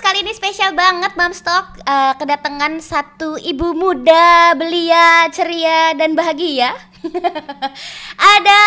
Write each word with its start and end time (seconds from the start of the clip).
Moms, 0.00 0.16
kali 0.16 0.24
ini 0.24 0.32
spesial 0.32 0.72
banget 0.72 1.12
Mamstock 1.12 1.84
uh, 1.84 2.16
kedatangan 2.16 2.80
satu 2.80 3.36
ibu 3.36 3.76
muda, 3.76 4.56
belia, 4.56 5.28
ceria 5.28 5.92
dan 5.92 6.16
bahagia. 6.16 6.72
Ada 8.40 8.62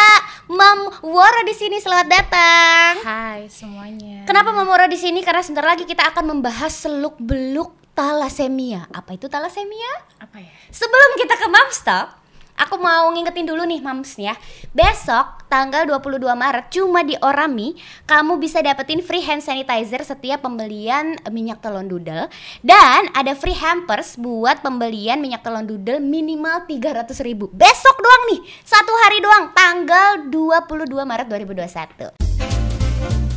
Mam 0.54 0.94
Woro 1.02 1.42
di 1.42 1.58
sini, 1.58 1.82
selamat 1.82 2.06
datang. 2.06 2.92
Hai 3.02 3.50
semuanya. 3.50 4.30
Kenapa 4.30 4.54
Mam 4.54 4.70
Woro 4.70 4.86
di 4.86 4.94
sini? 4.94 5.26
Karena 5.26 5.42
sebentar 5.42 5.66
lagi 5.66 5.90
kita 5.90 6.06
akan 6.14 6.38
membahas 6.38 6.70
seluk-beluk 6.86 7.98
talasemia. 7.98 8.86
Apa 8.94 9.18
itu 9.18 9.26
talasemia? 9.26 10.06
Apa 10.22 10.38
ya? 10.38 10.54
Sebelum 10.70 11.18
kita 11.18 11.34
ke 11.34 11.48
Mamstock, 11.50 12.23
aku 12.58 12.80
mau 12.80 13.10
ngingetin 13.14 13.50
dulu 13.50 13.66
nih 13.66 13.82
Mams 13.82 14.18
ya. 14.18 14.38
Besok 14.74 15.46
tanggal 15.50 15.86
22 15.86 16.26
Maret 16.34 16.66
cuma 16.74 17.06
di 17.06 17.14
Orami 17.22 17.78
kamu 18.10 18.42
bisa 18.42 18.62
dapetin 18.64 19.06
free 19.06 19.22
hand 19.22 19.46
sanitizer 19.46 20.02
setiap 20.02 20.46
pembelian 20.46 21.18
minyak 21.30 21.62
telon 21.62 21.86
doodle 21.86 22.30
dan 22.66 23.10
ada 23.14 23.38
free 23.38 23.58
hampers 23.58 24.18
buat 24.18 24.66
pembelian 24.66 25.22
minyak 25.22 25.46
telon 25.46 25.70
doodle 25.70 26.02
minimal 26.02 26.66
300 26.66 27.14
ribu. 27.22 27.54
Besok 27.54 27.96
doang 28.02 28.24
nih, 28.34 28.42
satu 28.66 28.94
hari 29.06 29.18
doang 29.22 29.54
tanggal 29.54 30.10
22 30.30 31.06
Maret 31.06 31.28
2021. 31.30 33.33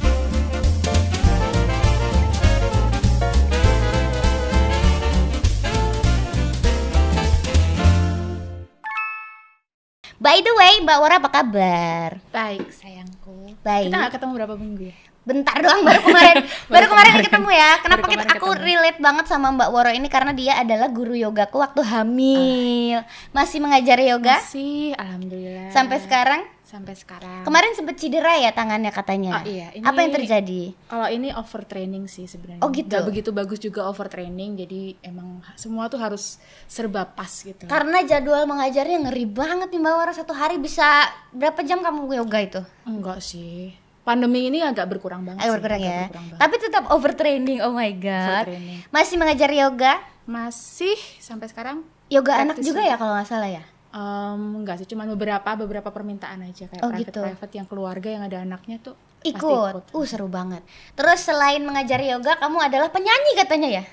By 10.16 10.40
the 10.40 10.52
way, 10.56 10.80
Mbak 10.80 10.96
Wara 10.96 11.16
apa 11.20 11.28
kabar? 11.28 12.10
Baik 12.32 12.72
sayangku. 12.72 13.52
Baik. 13.60 13.92
Kita 13.92 13.96
gak 14.00 14.12
ketemu 14.16 14.32
berapa 14.32 14.54
minggu 14.56 14.82
ya? 14.88 14.96
Bentar 15.26 15.58
doang 15.58 15.82
baru 15.82 16.00
kemarin 16.06 16.36
baru 16.72 16.86
kemarin 16.86 17.10
nih 17.18 17.26
ketemu 17.26 17.50
ya. 17.50 17.70
Kenapa 17.82 18.06
kita 18.06 18.22
kemarin 18.24 18.38
aku 18.38 18.48
ketemu. 18.48 18.64
relate 18.64 18.98
banget 19.02 19.24
sama 19.26 19.46
Mbak 19.52 19.68
Woro 19.74 19.90
ini 19.92 20.08
karena 20.08 20.32
dia 20.32 20.54
adalah 20.56 20.88
guru 20.88 21.12
yogaku 21.12 21.60
waktu 21.60 21.82
hamil. 21.84 22.98
Masih 23.34 23.58
mengajar 23.60 23.98
yoga 24.00 24.38
Masih, 24.40 24.94
alhamdulillah. 24.96 25.68
sampai 25.74 25.98
sekarang. 26.00 26.40
Sampai 26.66 26.98
sekarang. 26.98 27.46
Kemarin 27.46 27.78
sempet 27.78 27.94
cedera 27.94 28.34
ya 28.42 28.50
tangannya 28.50 28.90
katanya. 28.90 29.38
Oh, 29.38 29.44
iya. 29.46 29.70
Ini- 29.70 29.86
Apa 29.86 30.02
yang 30.02 30.12
terjadi? 30.18 30.74
Kalau 30.90 31.06
ini 31.06 31.30
overtraining 31.30 32.10
sih 32.10 32.26
sebenarnya. 32.26 32.58
Oh, 32.58 32.74
gitu? 32.74 32.90
Gak 32.90 33.06
begitu 33.06 33.30
bagus 33.30 33.62
juga 33.62 33.86
overtraining. 33.86 34.58
Jadi 34.58 34.98
emang 34.98 35.46
semua 35.54 35.86
tuh 35.86 36.02
harus 36.02 36.42
serba 36.66 37.06
pas 37.06 37.30
gitu. 37.30 37.70
Karena 37.70 38.02
jadwal 38.02 38.50
mengajarnya 38.50 38.98
ngeri 39.06 39.30
banget 39.30 39.70
nih 39.70 39.78
Mbak 39.78 40.18
satu 40.18 40.34
hari 40.34 40.58
bisa 40.58 41.06
berapa 41.30 41.62
jam 41.62 41.86
kamu 41.86 42.18
yoga 42.18 42.38
itu? 42.42 42.60
Enggak 42.82 43.22
sih. 43.22 43.78
Pandemi 44.02 44.50
ini 44.50 44.58
agak 44.58 44.90
berkurang 44.90 45.22
banget. 45.22 45.46
Sih, 45.46 45.54
berkurang 45.54 45.78
agak 45.78 45.86
ya. 45.86 46.00
berkurang 46.10 46.26
banget. 46.34 46.40
Tapi 46.42 46.54
tetap 46.58 46.84
overtraining. 46.90 47.58
Oh 47.62 47.70
my 47.70 47.94
god. 47.94 48.50
Masih 48.90 49.14
mengajar 49.22 49.54
yoga? 49.54 50.02
Masih 50.26 50.98
sampai 51.22 51.46
sekarang 51.46 51.86
Yoga 52.06 52.38
anak 52.38 52.58
juga 52.58 52.86
ya 52.86 52.94
kalau 52.94 53.18
nggak 53.18 53.26
salah 53.26 53.50
ya? 53.50 53.62
Em, 53.96 54.60
enggak 54.60 54.76
sih, 54.76 54.84
cuma 54.84 55.08
beberapa 55.08 55.56
beberapa 55.56 55.88
permintaan 55.88 56.44
aja 56.44 56.68
kayak 56.68 56.84
Oh, 56.84 56.92
private 56.92 57.08
gitu. 57.08 57.20
private 57.24 57.52
yang 57.56 57.64
keluarga 57.64 58.08
yang 58.12 58.28
ada 58.28 58.44
anaknya 58.44 58.76
tuh 58.84 58.92
pasti 58.92 59.32
ikut. 59.32 59.88
Uh 59.96 60.04
seru 60.04 60.28
banget. 60.28 60.60
Terus 60.92 61.24
selain 61.24 61.64
mengajar 61.64 62.04
yoga, 62.04 62.36
kamu 62.36 62.60
adalah 62.60 62.92
penyanyi 62.92 63.32
katanya 63.40 63.80
ya? 63.80 63.84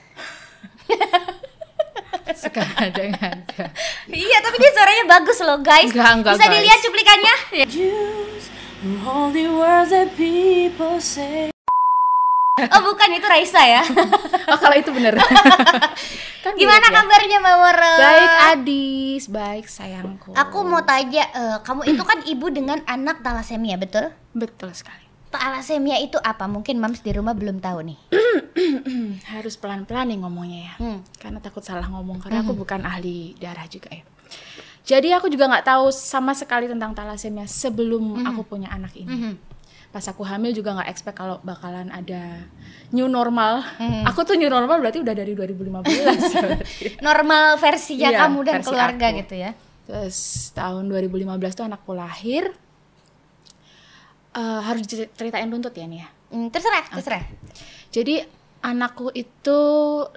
Suka 2.35 2.67
ada 2.75 2.99
iya, 4.11 4.37
tapi 4.43 4.55
dia 4.59 4.71
suaranya 4.75 5.05
bagus 5.07 5.39
loh, 5.39 5.63
guys. 5.63 5.95
Enggak, 5.95 6.11
enggak, 6.19 6.33
Bisa 6.35 6.47
guys. 6.49 6.55
dilihat 6.59 6.79
cuplikannya? 6.83 7.35
Oh, 12.61 12.81
bukan 12.85 13.09
itu 13.17 13.25
Raisa 13.25 13.61
ya. 13.65 13.83
Oh 14.43 14.59
kalau 14.59 14.75
itu 14.75 14.91
bener. 14.93 15.15
Kan 16.43 16.53
Gimana 16.59 16.91
ya? 16.91 16.99
kabarnya 16.99 17.37
Mbak 17.39 17.55
Wara? 17.55 17.93
Baik 17.95 18.33
Adis, 18.53 19.23
baik 19.31 19.65
sayangku. 19.71 20.35
Aku 20.35 20.67
mau 20.67 20.83
tanya, 20.83 21.23
eh, 21.31 21.57
kamu 21.63 21.87
itu 21.87 22.03
kan 22.03 22.19
ibu 22.27 22.51
dengan 22.51 22.83
anak 22.83 23.23
talasemia, 23.23 23.79
betul? 23.79 24.11
betul 24.35 24.75
sekali. 24.75 25.07
Talasemia 25.31 26.03
itu 26.03 26.19
apa? 26.19 26.51
Mungkin 26.51 26.77
Mams 26.83 26.99
di 26.99 27.15
rumah 27.15 27.31
belum 27.31 27.63
tahu 27.63 27.87
nih. 27.87 27.99
Harus 29.33 29.55
pelan-pelan 29.55 30.11
nih 30.11 30.19
ngomongnya 30.19 30.59
ya. 30.67 30.73
Hmm. 30.83 30.99
Karena 31.15 31.39
takut 31.39 31.63
salah 31.63 31.87
ngomong 31.87 32.19
karena 32.19 32.43
aku 32.43 32.51
bukan 32.53 32.83
ahli 32.83 33.39
darah 33.39 33.65
juga 33.71 33.87
ya. 33.89 34.03
Jadi 34.83 35.15
aku 35.15 35.31
juga 35.31 35.47
nggak 35.47 35.63
tahu 35.63 35.87
sama 35.95 36.35
sekali 36.35 36.67
tentang 36.67 36.91
talasemia 36.91 37.47
sebelum 37.47 38.27
aku 38.27 38.43
punya 38.43 38.67
anak 38.75 38.91
ini. 38.99 39.07
Mhm. 39.07 39.33
Pas 39.93 40.01
aku 40.03 40.25
hamil 40.25 40.57
juga 40.57 40.73
nggak 40.73 40.89
expect 40.89 41.13
kalau 41.13 41.37
bakalan 41.45 41.93
ada 41.93 42.41
new 42.89 43.05
normal. 43.05 43.61
Mhm. 43.77 44.09
Aku 44.09 44.25
tuh 44.25 44.33
new 44.33 44.49
normal 44.49 44.81
berarti 44.81 44.97
udah 44.99 45.13
dari 45.13 45.37
2015 45.37 45.85
berarti. 45.85 46.97
Normal 47.05 47.61
versinya 47.61 48.09
Iya, 48.09 48.19
kamu 48.25 48.39
dan 48.41 48.53
versi 48.57 48.67
keluarga 48.67 49.07
aku. 49.13 49.19
gitu 49.21 49.35
ya. 49.37 49.51
Terus 49.85 50.17
tahun 50.51 50.89
2015 50.89 51.53
tuh 51.53 51.65
anakku 51.69 51.93
lahir. 51.93 52.49
Eh, 54.33 54.59
harus 54.65 54.81
ceritain 54.89 55.45
runtut 55.45 55.77
ya 55.77 55.85
nih 55.85 56.01
ya. 56.01 56.07
Hmm, 56.33 56.49
terserah, 56.49 56.89
terserah. 56.89 57.21
Jadi 57.93 58.25
anakku 58.65 59.13
itu 59.13 59.59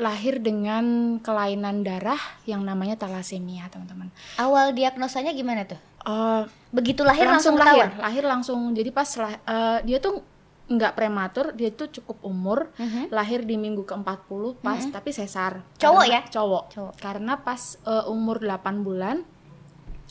lahir 0.01 0.41
dengan 0.41 1.19
kelainan 1.21 1.85
darah 1.85 2.17
yang 2.49 2.65
namanya 2.65 2.97
talasemia, 2.97 3.69
teman-teman. 3.69 4.09
Awal 4.41 4.73
diagnosanya 4.73 5.37
gimana 5.37 5.69
tuh? 5.69 5.77
Eh, 6.07 6.43
Begitu 6.71 7.03
lahir 7.03 7.27
langsung, 7.27 7.57
lahir, 7.57 7.89
ketahuan? 7.89 7.91
lahir 7.99 8.25
langsung. 8.25 8.61
Jadi 8.71 8.91
pas 8.91 9.09
lah, 9.17 9.33
eh, 9.35 9.79
dia 9.83 9.99
tuh 9.99 10.23
nggak 10.67 10.93
prematur, 10.95 11.51
dia 11.53 11.71
tuh 11.71 11.87
cukup 11.89 12.19
umur, 12.23 12.71
Mhm. 12.75 13.11
lahir 13.11 13.43
di 13.43 13.55
minggu 13.55 13.83
ke-40 13.83 14.59
pas 14.61 14.83
tapi 14.85 15.11
sesar. 15.11 15.63
Cowok 15.77 16.03
Karena- 16.03 16.15
ya? 16.17 16.21
Cowok. 16.29 16.65
Cowok. 16.71 16.95
Karena 16.97 17.33
pas 17.39 17.63
eh, 17.81 18.05
umur 18.07 18.39
8 18.39 18.83
bulan 18.83 19.23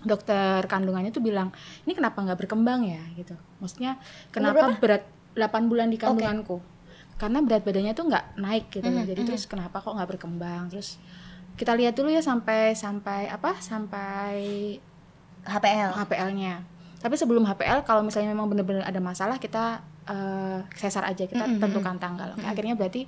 dokter 0.01 0.61
kandungannya 0.65 1.09
tuh 1.09 1.19
bilang, 1.19 1.49
"Ini 1.83 1.91
kenapa 1.91 2.21
nggak 2.21 2.39
berkembang 2.39 2.83
ya?" 2.83 3.01
gitu. 3.15 3.35
Maksudnya 3.57 3.97
kenapa 4.29 4.75
berat 4.75 5.03
8 5.33 5.67
bulan 5.67 5.87
di 5.87 5.97
kandunganku? 5.97 6.59
Karena 7.15 7.39
berat 7.39 7.63
badannya 7.63 7.91
tuh 7.91 8.05
nggak 8.05 8.25
naik 8.37 8.65
gitu. 8.69 8.83
Mhm, 8.85 9.07
Jadi 9.07 9.21
terus 9.23 9.43
kenapa 9.45 9.79
kok 9.79 9.91
nggak 9.91 10.09
berkembang? 10.09 10.67
Terus 10.67 10.99
kita 11.55 11.71
lihat 11.71 11.95
dulu 11.95 12.11
ya 12.11 12.19
sampai 12.19 12.75
sampai 12.75 13.27
apa? 13.27 13.55
Sampai 13.59 14.35
HPL. 15.45 15.91
HPL-nya. 15.95 16.65
Tapi 16.99 17.15
sebelum 17.15 17.45
HPL 17.45 17.85
kalau 17.85 18.01
misalnya 18.01 18.33
memang 18.33 18.49
benar-benar 18.49 18.83
ada 18.89 18.97
masalah 18.97 19.37
kita 19.37 19.79
eh, 20.09 20.59
sesar 20.73 21.05
aja 21.05 21.25
kita 21.29 21.45
Mm-mm, 21.45 21.61
tentukan 21.61 21.95
tanggal. 22.01 22.33
Oke, 22.33 22.45
Akhirnya 22.45 22.73
berarti 22.73 23.05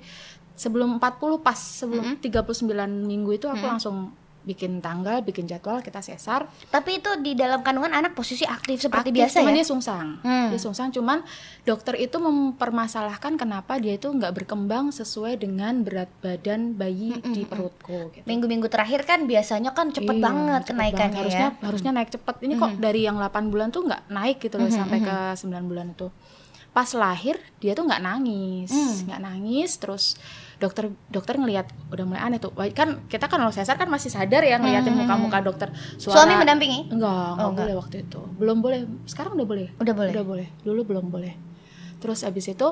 sebelum 0.58 0.98
40 0.98 1.42
pas 1.42 1.58
sebelum 1.58 2.18
39 2.18 2.66
minggu 3.06 3.30
itu 3.34 3.46
aku 3.46 3.62
langsung 3.62 4.10
bikin 4.40 4.78
tanggal, 4.78 5.20
bikin 5.20 5.44
jadwal, 5.44 5.78
kita 5.78 5.98
sesar. 5.98 6.46
Tapi 6.66 6.98
itu 6.98 7.10
di 7.18 7.32
dalam 7.32 7.60
kandungan 7.60 7.92
anak 7.92 8.12
posisi 8.12 8.42
aktif 8.42 8.80
seperti 8.80 9.08
Aktif, 9.08 9.18
biasa 9.18 9.36
cuman 9.38 9.50
ya? 9.50 9.56
dia 9.56 9.66
sungsang. 9.66 10.08
Hmm. 10.20 10.48
Dia 10.48 10.58
sungsang 10.58 10.88
cuman 10.88 11.18
dokter 11.62 11.94
itu 11.94 12.16
mempermasalahkan 12.18 13.36
kenapa 13.36 13.76
dia 13.76 13.94
itu 13.94 14.08
nggak 14.08 14.32
berkembang 14.34 14.88
sesuai 14.88 15.36
dengan 15.36 15.82
berat 15.82 16.08
badan 16.18 16.72
bayi 16.72 17.12
di 17.26 17.44
perutku 17.44 18.08
gitu. 18.10 18.24
Minggu-minggu 18.24 18.66
terakhir 18.66 19.04
kan 19.04 19.24
biasanya 19.24 19.70
kan 19.70 19.90
cepet 19.90 20.10
Iya, 20.10 20.24
banget 20.24 20.60
cepet 20.62 20.70
kenaikannya 20.70 20.98
banget. 21.04 21.20
harusnya 21.20 21.48
ya. 21.50 21.62
harusnya 21.62 21.90
naik 21.92 22.10
cepet 22.10 22.36
ini 22.42 22.54
kok 22.54 22.72
dari 22.76 23.00
yang 23.02 23.16
8 23.16 23.48
bulan 23.48 23.68
tuh 23.68 23.84
nggak 23.84 24.02
naik 24.08 24.36
gitu 24.38 24.56
loh 24.56 24.68
sampai 24.68 24.98
ke 24.98 25.16
9 25.36 25.44
bulan 25.64 25.86
itu 25.90 26.08
pas 26.68 26.88
lahir 26.92 27.34
dia 27.58 27.72
tuh 27.72 27.84
nggak 27.84 28.00
nangis 28.00 28.70
Mm. 28.70 29.08
nggak 29.08 29.20
nangis 29.20 29.70
terus 29.76 30.04
dokter 30.58 30.84
dokter 31.06 31.34
ngelihat 31.34 31.66
udah 31.88 32.04
mulai 32.04 32.20
aneh 32.20 32.38
tuh. 32.38 32.50
Kan 32.72 33.06
kita 33.06 33.24
kan 33.24 33.38
kalau 33.38 33.50
sesar 33.50 33.74
kan 33.74 33.86
masih 33.86 34.10
sadar 34.10 34.42
ya 34.42 34.58
ngeliatin 34.58 34.90
muka-muka 34.92 35.38
dokter 35.38 35.70
Suami 35.96 36.34
mendampingi? 36.34 36.90
enggak 36.90 36.98
enggak 37.32 37.38
Oh, 37.38 37.48
enggak. 37.48 37.64
boleh 37.64 37.74
waktu 37.78 37.96
itu. 38.02 38.20
Belum 38.34 38.58
boleh. 38.58 38.78
Sekarang 39.04 39.32
udah 39.32 39.46
boleh? 39.46 39.68
Udah 39.76 39.94
boleh. 39.94 40.10
udah 40.10 40.24
boleh. 40.24 40.46
Dulu 40.60 40.80
belum 40.84 41.06
boleh. 41.08 41.34
Terus 41.98 42.22
abis 42.22 42.46
itu 42.48 42.68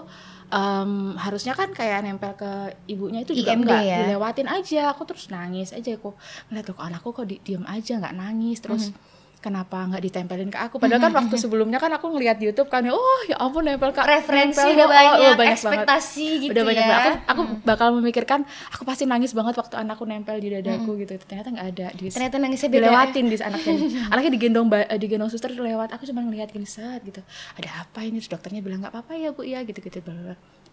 em, 0.48 0.90
harusnya 1.16 1.50
kan 1.52 1.70
kayak 1.70 2.02
nempel 2.02 2.34
ke 2.34 2.50
ibunya 2.86 3.22
itu 3.22 3.34
juga 3.34 3.54
IMD 3.54 3.66
enggak 3.66 3.82
ya? 3.82 3.98
dilewatin 4.02 4.46
aja. 4.46 4.80
Aku 4.90 5.02
terus 5.02 5.26
nangis 5.28 5.70
aja. 5.70 5.94
Aku 5.94 6.14
ngeliat 6.46 6.66
kok 6.68 6.78
anakku 6.78 7.10
kok 7.10 7.24
di, 7.24 7.38
diem 7.40 7.62
aja 7.64 7.98
nggak 7.98 8.14
nangis. 8.14 8.58
Terus 8.58 8.90
Mhm. 8.90 9.14
Kenapa 9.46 9.86
nggak 9.86 10.02
ditempelin 10.02 10.50
ke 10.50 10.58
aku? 10.58 10.82
Padahal 10.82 11.06
kan 11.06 11.14
waktu 11.14 11.38
sebelumnya 11.38 11.78
kan 11.78 11.94
aku 11.94 12.10
ngeliat 12.10 12.42
di 12.42 12.50
YouTube 12.50 12.66
kan 12.66 12.82
oh 12.90 13.20
ya 13.30 13.38
ampun 13.38 13.62
nempel 13.62 13.94
ke 13.94 14.02
Referensi 14.02 14.58
nempel, 14.58 14.74
udah 14.74 14.86
oh, 14.86 14.90
banyak, 14.90 15.12
oh, 15.14 15.34
banyak 15.38 15.54
ekspektasi 15.54 16.26
banget. 16.26 16.42
gitu 16.42 16.52
udah 16.58 16.64
banyak 16.66 16.82
ya. 16.82 16.90
banget. 16.90 17.12
Aku, 17.14 17.22
aku 17.30 17.42
bakal 17.62 17.88
memikirkan 17.94 18.40
aku 18.74 18.82
pasti 18.82 19.06
nangis 19.06 19.30
banget 19.30 19.54
waktu 19.54 19.78
anakku 19.78 20.02
nempel 20.02 20.42
di 20.42 20.50
dadaku 20.50 20.98
gitu. 21.06 21.14
Ternyata 21.22 21.54
nggak 21.54 21.66
ada 21.78 21.86
di 21.94 22.10
Ternyata 22.10 22.36
nangisnya 22.42 22.68
beda. 22.74 22.78
dilewatin 22.82 23.24
di 23.30 23.36
anaknya. 23.38 23.74
Anaknya 24.10 24.32
digendong 24.34 24.66
eh, 24.74 24.98
digendong 24.98 25.30
suster 25.30 25.54
lewat. 25.54 25.94
Aku 25.94 26.02
cuma 26.10 26.26
ngeliat 26.26 26.50
gini 26.50 26.66
set 26.66 27.06
gitu. 27.06 27.22
Ada 27.54 27.86
apa 27.86 28.02
ini? 28.02 28.18
Terus 28.18 28.34
dokternya 28.34 28.58
bilang 28.66 28.82
nggak 28.82 28.90
apa-apa 28.90 29.14
ya 29.14 29.30
bu 29.30 29.46
ya 29.46 29.62
gitu 29.62 29.78
gitu 29.78 30.02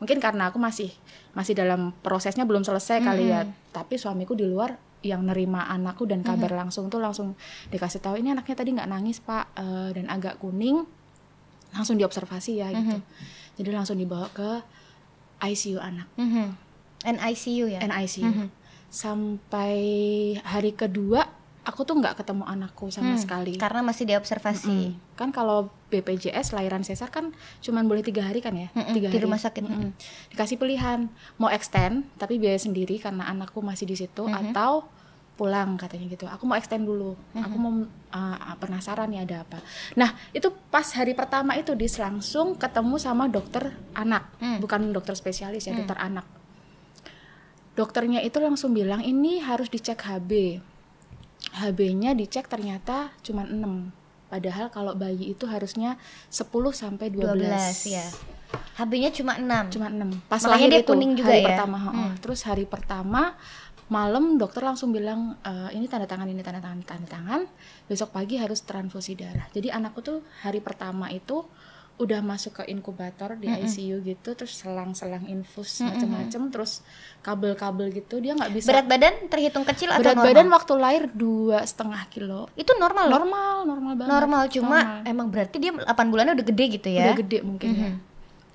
mungkin 0.01 0.17
karena 0.19 0.51
aku 0.51 0.59
masih 0.59 0.91
masih 1.31 1.55
dalam 1.55 1.95
prosesnya 2.03 2.43
belum 2.43 2.65
selesai 2.65 2.99
kali 2.99 3.31
ya. 3.31 3.47
Tapi 3.71 3.95
suamiku 3.95 4.35
di 4.35 4.43
luar 4.43 4.75
yang 5.03 5.21
nerima 5.21 5.67
anakku 5.67 6.03
dan 6.03 6.19
kabar 6.21 6.49
langsung 6.49 6.87
tuh 6.87 6.97
langsung 6.97 7.35
dikasih 7.67 7.99
tahu 7.99 8.15
ini 8.15 8.31
anaknya 8.31 8.55
tadi 8.55 8.71
nggak 8.71 8.87
nangis 8.87 9.19
pak 9.19 9.51
eh, 9.53 9.89
dan 9.91 10.07
agak 10.07 10.35
kuning 10.37 10.87
langsung 11.69 11.95
diobservasi 11.95 12.51
ya 12.55 12.71
gitu 12.71 12.97
jadi 13.55 13.69
langsung 13.71 13.95
dibawa 13.95 14.27
ke 14.29 14.63
ICU 15.43 15.77
anak 15.77 16.07
Mhm. 16.15 16.47
NICU 17.03 17.67
ya. 17.67 17.83
NICU 17.83 18.47
sampai 18.87 19.75
hari 20.39 20.71
kedua 20.71 21.27
aku 21.61 21.81
tuh 21.81 21.95
nggak 21.95 22.19
ketemu 22.19 22.43
anakku 22.45 22.87
sama 22.87 23.11
Hmm, 23.11 23.19
sekali 23.19 23.55
Karena 23.55 23.79
masih 23.81 24.03
diobservasi. 24.05 24.91
Mm. 24.91 24.91
kan 25.13 25.29
kalau 25.29 25.67
BPJS 25.87 26.51
lahiran 26.51 26.81
sesar 26.81 27.07
kan 27.07 27.31
cuman 27.59 27.85
boleh 27.85 28.01
tiga 28.01 28.21
hari 28.21 28.39
kan 28.39 28.51
ya 28.51 28.67
Mm-mm, 28.69 28.91
tiga 28.91 29.07
di 29.07 29.15
hari. 29.15 29.23
rumah 29.23 29.37
sakit. 29.37 29.61
Mm-mm. 29.61 29.91
dikasih 30.29 30.55
pilihan 30.55 31.07
mau 31.37 31.47
extend 31.47 32.03
tapi 32.15 32.35
biaya 32.35 32.57
sendiri 32.57 32.97
karena 32.97 33.25
anakku 33.25 33.59
masih 33.59 33.83
di 33.83 33.95
situ 33.95 34.23
atau 34.25 34.87
pulang 35.33 35.75
katanya 35.81 36.05
gitu. 36.13 36.25
Aku 36.29 36.45
mau 36.45 36.53
extend 36.53 36.85
dulu. 36.85 37.17
Aku 37.33 37.55
mau 37.57 37.73
uh, 38.13 38.55
penasaran 38.61 39.09
nih 39.09 39.25
ada 39.25 39.41
apa. 39.41 39.59
Nah 39.97 40.13
itu 40.29 40.53
pas 40.69 40.85
hari 40.93 41.17
pertama 41.17 41.57
itu 41.57 41.73
dis 41.73 41.97
langsung 41.97 42.53
ketemu 42.53 42.95
sama 43.01 43.25
dokter 43.25 43.73
anak. 43.97 44.29
Hmm. 44.37 44.61
bukan 44.61 44.93
dokter 44.93 45.17
spesialis 45.17 45.65
ya 45.65 45.73
dokter 45.73 45.97
anak. 45.97 46.25
Dokternya 47.73 48.21
itu 48.21 48.37
langsung 48.37 48.77
bilang 48.77 49.01
ini 49.01 49.41
harus 49.41 49.65
dicek 49.65 49.97
HB 50.05 50.61
HB-nya 51.51 52.15
dicek 52.15 52.47
ternyata 52.47 53.11
cuma 53.19 53.43
6 53.43 54.31
padahal 54.31 54.73
kalau 54.73 54.97
bayi 54.97 55.35
itu 55.35 55.45
harusnya 55.45 56.01
10 56.33 56.49
sampai 56.73 57.13
12, 57.13 57.37
12 57.37 57.93
ya. 57.93 58.05
HB-nya 58.81 59.09
cuma 59.13 59.37
6. 59.37 59.73
cuma 59.77 59.87
6 59.93 60.25
pas 60.25 60.41
Makanya 60.41 60.49
lahir 60.57 60.69
dia 60.71 60.81
itu 60.81 60.89
kuning 60.89 61.13
juga 61.13 61.29
hari 61.29 61.41
ya? 61.41 61.47
pertama 61.53 61.77
heeh. 61.77 62.11
terus 62.17 62.39
hari 62.47 62.65
pertama 62.65 63.21
malam 63.91 64.39
dokter 64.39 64.63
langsung 64.63 64.91
bilang 64.95 65.35
"E, 65.43 65.75
ini 65.75 65.87
tanda 65.91 66.07
tangan 66.07 66.27
ini 66.29 66.39
tanda 66.39 66.63
tangan 66.63 66.79
tanda 66.83 67.07
tangan. 67.07 67.41
Besok 67.87 68.15
pagi 68.15 68.39
harus 68.39 68.63
transfusi 68.63 69.15
darah. 69.17 69.47
Jadi 69.51 69.71
anakku 69.71 69.99
tuh 69.99 70.23
hari 70.43 70.63
pertama 70.63 71.11
itu 71.11 71.43
udah 72.01 72.25
masuk 72.25 72.57
ke 72.57 72.73
inkubator 72.73 73.37
di 73.37 73.45
ICU 73.45 74.01
gitu 74.01 74.33
terus 74.33 74.57
selang-selang 74.57 75.29
infus 75.29 75.77
macam-macam 75.85 76.41
terus 76.49 76.81
kabel-kabel 77.21 77.93
gitu 77.93 78.17
dia 78.17 78.33
nggak 78.33 78.49
bisa 78.49 78.73
Berat 78.73 78.87
badan 78.89 79.13
terhitung 79.29 79.61
kecil 79.61 79.93
atau 79.93 80.01
berat 80.01 80.17
normal? 80.17 80.27
badan 80.33 80.47
waktu 80.49 80.73
lahir 80.81 81.03
dua 81.13 81.61
setengah 81.61 82.01
kilo. 82.09 82.49
Itu 82.57 82.73
normal 82.81 83.13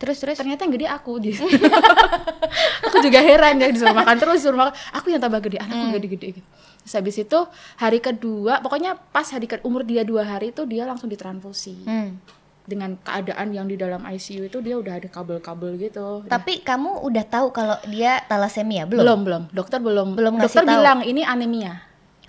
loh. 0.00 0.14
normal 0.14 0.26
normal 0.28 0.36
banget 0.38 0.38
Normal 0.38 0.38
cuma 0.38 0.38
Normal. 0.38 0.38
emang 0.38 0.38
berarti 0.38 0.38
dia 0.38 0.38
8 0.38 0.38
bulannya 0.38 0.38
udah 0.38 0.38
gede 0.38 0.38
ya. 0.38 0.38
udah 0.38 0.38
gede 0.38 0.38
mungkin 0.38 0.38
ya 0.38 0.38
Terus 0.38 0.38
terus 0.38 0.38
ternyata 0.38 0.60
yang 0.62 0.72
gede 0.72 0.86
aku 0.88 1.12
di 1.18 1.30
aku 2.86 2.96
juga 3.00 3.20
heran 3.20 3.54
ya 3.56 3.68
disuruh 3.68 3.92
makan 3.92 4.16
terus 4.16 4.36
disuruh 4.38 4.58
makan 4.58 4.74
aku 4.92 5.06
yang 5.08 5.18
tambah 5.18 5.40
gede 5.40 5.58
anakku 5.58 5.86
gede-gede 5.92 6.28
gitu 6.32 6.48
terus 6.78 6.94
habis 6.94 7.16
itu 7.16 7.38
hari 7.76 7.98
kedua 7.98 8.60
pokoknya 8.60 8.94
pas 9.10 9.26
hari 9.26 9.44
ke, 9.44 9.58
umur 9.60 9.82
dia 9.82 10.02
dua 10.02 10.22
hari 10.22 10.50
itu 10.50 10.64
dia 10.64 10.84
langsung 10.84 11.06
ditransfusi 11.06 11.82
Hmm. 11.84 12.16
dengan 12.64 12.94
keadaan 12.96 13.50
yang 13.50 13.64
di 13.64 13.74
dalam 13.74 14.04
ICU 14.04 14.44
itu 14.44 14.58
dia 14.60 14.76
udah 14.76 14.94
ada 14.94 15.08
kabel-kabel 15.08 15.76
gitu 15.78 16.22
Udah- 16.22 16.30
Tapi 16.30 16.60
kamu 16.60 17.00
udah 17.02 17.24
tahu 17.24 17.48
kalau 17.50 17.80
dia 17.84 18.20
talasemia 18.22 18.84
belum? 18.84 19.00
belum 19.00 19.20
belum 19.20 19.42
dokter 19.50 19.78
belum 19.78 20.08
Belum 20.14 20.34
dokter 20.38 20.62
tahu. 20.62 20.70
bilang 20.70 21.00
ini 21.00 21.20
anemia 21.22 21.87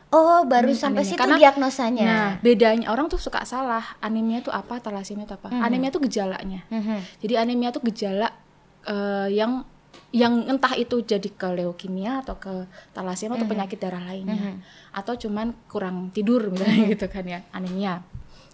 Oh, 0.09 0.41
baru 0.41 0.73
Hmm, 0.73 0.81
sampai 0.89 1.01
anemia. 1.01 1.11
situ 1.13 1.21
Karena- 1.21 1.37
diagnosanya. 1.37 2.03
nah 2.03 2.29
bedanya 2.41 2.89
orang 2.89 3.05
tuh 3.05 3.17
suka 3.17 3.45
salah. 3.45 3.85
Anemia 3.99 4.41
itu 4.41 4.49
apa 4.49 4.77
talasemia 4.77 5.23
itu 5.23 5.35
apa? 5.35 5.53
Anemia 5.53 5.89
itu 5.89 6.01
gejalanya. 6.01 6.65
Mhm. 6.67 7.21
Jadi 7.21 7.33
anemia 7.35 7.69
itu 7.69 7.81
gejala 7.85 8.33
eh, 8.81 9.29
yang 9.29 9.61
yang 10.09 10.49
entah 10.49 10.73
itu 10.73 10.99
jadi 10.99 11.29
ke 11.29 11.47
leukemia 11.53 12.25
atau 12.25 12.33
ke 12.35 12.49
talasemia 12.89 13.37
atau 13.37 13.45
penyakit 13.45 13.77
darah 13.77 14.01
lainnya. 14.01 14.57
Atau 14.89 15.13
cuman 15.15 15.53
kurang 15.67 16.09
tidur 16.09 16.49
misalnya 16.49 16.89
gitu 16.89 17.05
kan 17.05 17.21
ya 17.23 17.45
anemia. 17.51 18.01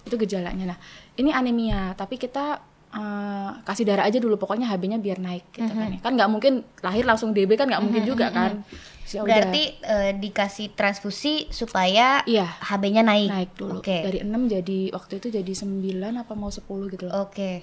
Itu 0.03 0.19
gejalanya. 0.19 0.75
Nah 0.75 0.79
ini 1.15 1.31
anemia 1.31 1.95
tapi 1.95 2.19
kita 2.19 2.59
eh, 2.95 3.49
kasih 3.61 3.83
darah 3.83 4.03
aja 4.03 4.17
dulu 4.17 4.35
pokoknya 4.35 4.65
HB-nya 4.67 4.97
biar 4.97 5.19
naik 5.19 5.45
gitu 5.51 5.67
kan 5.67 5.89
ya 5.89 5.99
kan 5.99 6.11
nggak 6.13 6.29
mungkin 6.29 6.53
lahir 6.79 7.03
langsung 7.03 7.29
DB 7.29 7.53
kan 7.53 7.67
nggak 7.67 7.83
mungkin 7.83 8.03
juga 8.03 8.31
kan 8.31 8.63
Terus 9.05 9.11
ya 9.11 9.21
Berarti 9.21 9.63
eh, 9.79 10.11
dikasih 10.13 10.73
transfusi 10.73 11.45
supaya 11.49 12.25
iya 12.25 12.41
HB-nya 12.41 13.03
naik. 13.03 13.29
naik 13.29 13.51
dulu 13.53 13.77
Oke. 13.77 14.01
dari 14.01 14.19
6 14.19 14.33
jadi 14.49 14.79
waktu 14.91 15.13
itu 15.19 15.27
jadi 15.29 15.51
9 15.53 15.77
apa 16.17 16.33
mau 16.33 16.49
10 16.49 16.65
gitu 16.89 17.03
loh 17.05 17.13
Oke. 17.21 17.61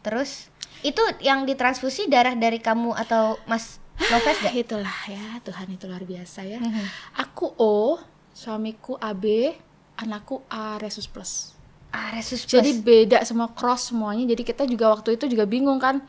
Terus 0.00 0.52
itu 0.82 1.00
yang 1.18 1.42
ditransfusi 1.42 2.06
darah 2.06 2.34
dari 2.34 2.58
kamu 2.58 2.92
atau 2.92 3.40
Mas 3.46 3.80
Noves 4.02 4.36
gak? 4.36 4.52
itulah 4.62 4.96
ya 5.06 5.40
Tuhan 5.40 5.70
itu 5.70 5.84
luar 5.86 6.02
biasa 6.02 6.44
ya 6.44 6.60
Mhm. 6.60 6.84
Aku 7.22 7.56
O, 7.56 7.96
suamiku 8.30 8.98
AB, 8.98 9.56
anakku 9.96 10.44
A 10.46 10.76
resus 10.76 11.06
plus. 11.06 11.56
Ah, 11.92 12.16
resus 12.16 12.48
plus. 12.48 12.56
Jadi 12.56 12.80
beda 12.80 13.20
semua 13.22 13.52
cross 13.52 13.92
semuanya. 13.92 14.24
Jadi 14.32 14.42
kita 14.48 14.64
juga 14.64 14.88
waktu 14.90 15.20
itu 15.20 15.28
juga 15.28 15.44
bingung 15.44 15.76
kan. 15.76 16.00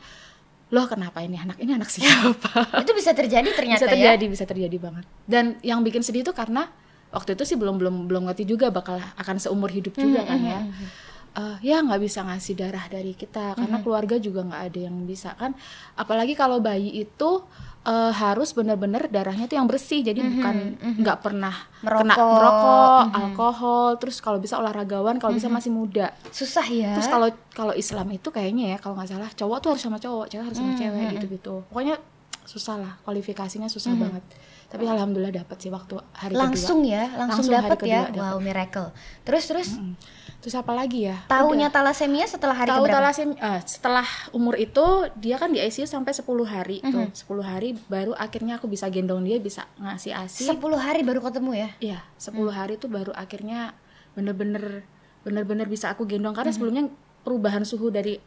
Loh 0.72 0.88
kenapa 0.88 1.20
ini 1.20 1.36
anak 1.36 1.60
ini 1.60 1.76
anak 1.76 1.92
siapa? 1.92 2.66
itu 2.82 2.92
bisa 2.96 3.12
terjadi 3.12 3.46
ternyata 3.52 3.84
bisa 3.84 3.86
ya. 3.86 3.92
terjadi, 3.92 4.24
bisa 4.26 4.44
terjadi 4.48 4.76
banget. 4.80 5.04
Dan 5.28 5.60
yang 5.60 5.84
bikin 5.84 6.00
sedih 6.00 6.24
itu 6.24 6.32
karena 6.32 6.72
waktu 7.12 7.36
itu 7.36 7.44
sih 7.44 7.56
belum 7.60 7.76
belum 7.78 7.94
belum 8.10 8.22
ngerti 8.32 8.48
juga 8.48 8.72
bakal 8.72 8.98
akan 9.20 9.36
seumur 9.38 9.68
hidup 9.70 9.94
juga 9.94 10.24
kan 10.24 10.40
ya. 10.40 10.60
Eh, 11.34 11.56
ya 11.66 11.82
nggak 11.82 11.98
bisa 11.98 12.22
ngasih 12.22 12.54
darah 12.54 12.86
dari 12.86 13.10
kita 13.10 13.58
karena 13.58 13.82
keluarga 13.82 14.22
juga 14.22 14.46
nggak 14.46 14.62
ada 14.70 14.80
yang 14.86 15.02
bisa 15.02 15.34
kan. 15.34 15.50
Apalagi 15.98 16.38
kalau 16.38 16.62
bayi 16.62 16.94
itu 16.94 17.42
eh, 17.82 18.12
harus 18.14 18.54
benar-benar 18.54 19.10
darahnya 19.10 19.50
tuh 19.50 19.58
yang 19.58 19.66
bersih 19.66 20.06
jadi 20.06 20.14
bukan 20.22 20.78
nggak 21.02 21.18
pernah 21.26 21.52
kena 21.82 22.14
Merokok. 22.14 22.30
merokok, 22.38 23.02
alkohol, 23.18 23.88
terus 23.98 24.22
kalau 24.22 24.38
bisa 24.38 24.62
olahragawan, 24.62 25.18
kalau 25.18 25.34
bisa 25.34 25.50
masih 25.50 25.74
muda. 25.74 26.14
Susah 26.30 26.64
ya. 26.70 26.94
Terus 26.94 27.10
kalau 27.10 27.28
kalau 27.50 27.74
Islam 27.74 28.14
itu 28.14 28.30
kayaknya 28.30 28.72
ya 28.72 28.78
kalau 28.78 28.94
nggak 28.94 29.10
salah 29.10 29.30
cowok 29.34 29.58
tuh 29.58 29.68
harus 29.74 29.82
sama 29.82 29.98
cowok, 29.98 30.30
cewek 30.30 30.44
harus 30.46 30.54
sama 30.56 30.72
cewek 30.78 31.18
gitu-gitu. 31.18 31.66
Pokoknya 31.66 31.98
susah 32.46 32.78
lah, 32.78 32.92
kualifikasinya 33.02 33.66
susah 33.66 33.90
banget. 33.98 34.22
Tapi 34.74 34.84
alhamdulillah 34.84 35.34
dapat 35.36 35.56
sih 35.56 35.70
waktu 35.70 35.94
hari 36.10 36.34
langsung 36.34 36.82
kedua. 36.82 36.92
ya, 36.92 37.04
langsung, 37.14 37.46
Langsung 37.46 37.54
dapat 37.54 37.78
ya. 37.80 38.00
dapet. 38.04 38.18
Wow, 38.18 38.36
miracle. 38.38 38.88
Terus 39.22 39.44
terus 39.46 39.68
Mm. 39.74 39.94
Terus 40.36 40.60
apa 40.60 40.76
lagi 40.76 41.08
ya? 41.08 41.24
tahunya 41.24 41.72
talasemia 41.72 42.28
setelah 42.28 42.52
hari 42.52 42.68
Tahu 42.68 42.84
talasemia 42.84 43.38
eh, 43.38 43.60
setelah 43.64 44.04
umur 44.30 44.60
itu 44.60 44.84
dia 45.16 45.40
kan 45.40 45.48
di 45.48 45.56
ICU 45.56 45.88
sampai 45.88 46.12
10 46.12 46.20
hari 46.44 46.76
tuh. 46.82 47.08
Mhm. 47.08 47.16
10 47.16 47.40
hari 47.40 47.72
baru 47.88 48.12
akhirnya 48.12 48.58
aku 48.58 48.68
bisa 48.68 48.84
gendong 48.88 49.24
dia, 49.24 49.40
bisa 49.40 49.64
ngasih 49.78 50.12
ASI. 50.12 50.44
10 50.44 50.60
hari 50.76 51.00
baru 51.00 51.24
ketemu 51.24 51.50
ya. 51.56 51.68
Iya, 51.80 51.98
10 52.18 52.44
Hmm. 52.44 52.52
hari 52.52 52.76
tuh 52.76 52.92
baru 52.92 53.14
akhirnya 53.14 53.72
bener-bener 54.12 54.84
bener-bener 55.22 55.64
bisa 55.64 55.88
aku 55.88 56.04
gendong 56.04 56.36
Hmm. 56.36 56.44
karena 56.44 56.52
sebelumnya 56.52 56.82
perubahan 57.24 57.64
suhu 57.64 57.88
dari 57.88 58.20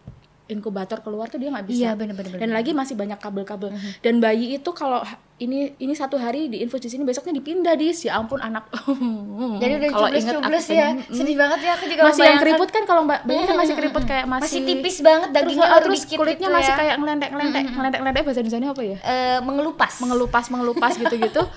inkubator 0.48 1.00
keluar 1.00 1.28
tuh 1.28 1.38
dia 1.38 1.50
nggak 1.50 1.66
bisa. 1.66 1.80
Iya, 1.80 1.92
bener-bener. 1.94 2.36
Dan 2.36 2.50
lagi 2.50 2.72
masih 2.72 2.94
banyak 2.94 3.16
kabel-kabel. 3.16 3.72
Dan 4.00 4.18
bayi 4.18 4.56
itu 4.56 4.70
kalau 4.72 5.04
ini 5.38 5.78
ini 5.78 5.94
satu 5.94 6.16
hari 6.16 6.48
di 6.48 6.60
infus 6.60 6.80
di 6.80 6.90
sini 6.90 7.04
besoknya 7.04 7.36
dipindah 7.36 7.74
di 7.74 7.94
ya 7.94 8.18
ampun 8.18 8.40
anak. 8.40 8.72
Jadi 9.62 9.72
udah 9.76 9.90
Kalau 9.90 10.08
cubles 10.08 10.24
inget 10.24 10.36
aku 10.36 10.74
ya. 10.74 10.88
pengen- 10.90 11.04
Sedih 11.10 11.36
banget 11.36 11.60
ya 11.62 11.72
aku 11.74 11.86
juga 11.86 12.02
masih 12.04 12.24
yang 12.24 12.40
keriput 12.40 12.70
kan 12.70 12.84
kalau 12.84 13.02
mbak 13.04 13.20
bayi 13.24 13.44
kan 13.44 13.56
masih 13.56 13.76
keriput 13.76 14.04
kayak 14.04 14.26
masih 14.26 14.44
Masih 14.48 14.62
tipis 14.66 14.96
banget 15.00 15.30
terus, 15.30 15.38
dagingnya 15.38 15.68
baru 15.70 15.86
terus 15.86 16.02
dikit 16.02 16.18
kulitnya 16.18 16.48
gitu 16.48 16.58
masih 16.58 16.74
ya. 16.74 16.78
kayak 16.78 16.96
ngelentek 16.98 17.30
ngelentek 17.30 17.64
ngelentek 17.70 18.00
ngelentek 18.00 18.24
bahasa 18.24 18.40
Indonesia 18.40 18.70
apa 18.70 18.84
ya 18.84 18.98
Eh, 19.00 19.40
mengelupas. 19.42 19.92
mengelupas 20.00 20.46
mengelupas 20.48 20.94
gitu-gitu 20.96 21.42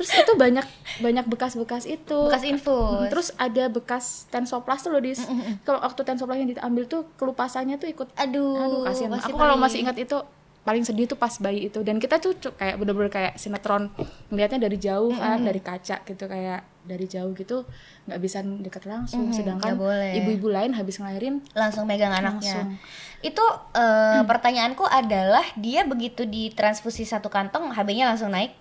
terus 0.00 0.16
itu 0.16 0.32
banyak 0.34 0.64
banyak 0.98 1.28
bekas-bekas 1.28 1.84
itu. 1.84 2.16
Bekas 2.24 2.40
infus. 2.42 3.04
terus 3.06 3.28
ada 3.36 3.68
bekas 3.68 4.04
tensoplas 4.26 4.80
tuh 4.80 4.88
loh 4.88 4.98
di 4.98 5.12
kalau 5.60 5.76
waktu 5.78 6.00
tensoplas 6.00 6.40
yang 6.40 6.48
diambil 6.48 6.84
tuh 6.84 7.04
kelupasannya 7.14 7.76
tuh 7.76 7.84
ikut 7.86 8.08
Aduh, 8.16 8.56
aduh 8.56 8.80
kasihan 8.82 9.12
aku 9.12 9.36
kalau 9.36 9.54
masih 9.56 9.84
ingat 9.84 10.00
itu 10.00 10.16
paling 10.60 10.80
sedih 10.82 11.04
tuh 11.04 11.16
pas 11.16 11.32
bayi 11.36 11.68
itu. 11.68 11.80
Dan 11.80 11.96
kita 11.96 12.16
tuh 12.16 12.32
kayak 12.54 12.76
bener-bener 12.76 13.08
kayak 13.08 13.32
sinetron 13.34 13.88
ngelihatnya 14.28 14.60
dari 14.62 14.76
jauh 14.76 15.08
kan 15.10 15.40
dari 15.40 15.56
kaca 15.58 16.00
gitu 16.02 16.24
kayak 16.24 16.60
dari 16.82 17.04
jauh 17.04 17.32
gitu 17.32 17.64
nggak 18.04 18.16
bisa 18.18 18.40
deket 18.40 18.84
langsung. 18.84 19.28
Sedangkan 19.30 19.72
nggak 19.72 19.80
boleh. 19.80 20.12
ibu-ibu 20.16 20.48
lain 20.48 20.72
habis 20.72 20.96
ngelahirin 20.96 21.44
langsung 21.54 21.84
megang 21.84 22.08
anaknya. 22.10 22.60
Langsung. 22.60 22.76
Itu 23.20 23.44
eh, 23.72 24.20
pertanyaanku 24.22 24.84
adalah 24.84 25.44
dia 25.54 25.80
begitu 25.82 26.24
ditransfusi 26.24 27.04
satu 27.04 27.28
kantong 27.28 27.68
HB-nya 27.70 28.04
langsung 28.06 28.28
naik, 28.28 28.52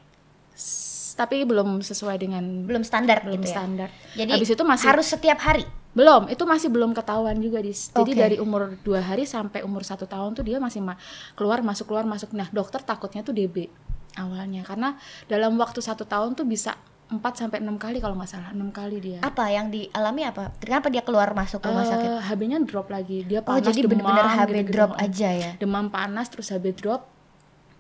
s- 0.54 0.89
tapi 1.20 1.44
belum 1.44 1.84
sesuai 1.84 2.16
dengan 2.16 2.64
belum 2.64 2.88
standar 2.88 3.28
belum 3.28 3.36
gitu 3.36 3.52
ya. 3.52 3.54
standar 3.60 3.90
Jadi 4.16 4.30
habis 4.32 4.50
itu 4.50 4.64
masih 4.64 4.88
harus 4.88 5.04
setiap 5.06 5.40
hari. 5.44 5.68
Belum, 5.90 6.30
itu 6.30 6.46
masih 6.46 6.70
belum 6.70 6.94
ketahuan 6.94 7.36
juga 7.42 7.60
dis. 7.60 7.92
Jadi 7.92 8.14
Oke. 8.14 8.22
dari 8.22 8.36
umur 8.40 8.78
dua 8.80 9.04
hari 9.04 9.28
sampai 9.28 9.66
umur 9.66 9.84
satu 9.84 10.08
tahun 10.08 10.32
tuh 10.32 10.48
dia 10.48 10.56
masih 10.56 10.80
ma- 10.80 10.96
keluar 11.36 11.60
masuk 11.60 11.92
keluar 11.92 12.08
masuk. 12.08 12.32
Nah 12.32 12.48
dokter 12.48 12.80
takutnya 12.80 13.20
tuh 13.20 13.36
DB 13.36 13.68
awalnya 14.16 14.64
karena 14.64 14.96
dalam 15.26 15.58
waktu 15.58 15.82
satu 15.82 16.08
tahun 16.08 16.34
tuh 16.34 16.46
bisa 16.46 16.80
4 17.10 17.18
sampai 17.34 17.58
enam 17.58 17.74
kali 17.76 17.98
kalau 17.98 18.14
nggak 18.14 18.30
salah 18.30 18.54
enam 18.54 18.70
kali 18.70 19.02
dia. 19.02 19.20
Apa 19.20 19.50
yang 19.50 19.74
dialami 19.74 20.30
apa? 20.30 20.54
Kenapa 20.62 20.94
dia 20.94 21.02
keluar 21.02 21.34
masuk 21.34 21.58
rumah 21.60 21.82
sakit? 21.84 22.06
Eh, 22.06 22.22
HB-nya 22.22 22.62
drop 22.62 22.88
lagi. 22.88 23.26
Dia 23.26 23.42
Oh, 23.42 23.50
panas 23.50 23.66
jadi 23.66 23.82
demam, 23.82 24.06
bener-bener 24.06 24.26
HB 24.30 24.38
gitu-gitu. 24.48 24.72
drop 24.72 24.92
aja 24.94 25.30
ya. 25.34 25.52
Demam 25.58 25.90
panas 25.90 26.30
terus 26.30 26.54
HB 26.54 26.66
drop. 26.78 27.10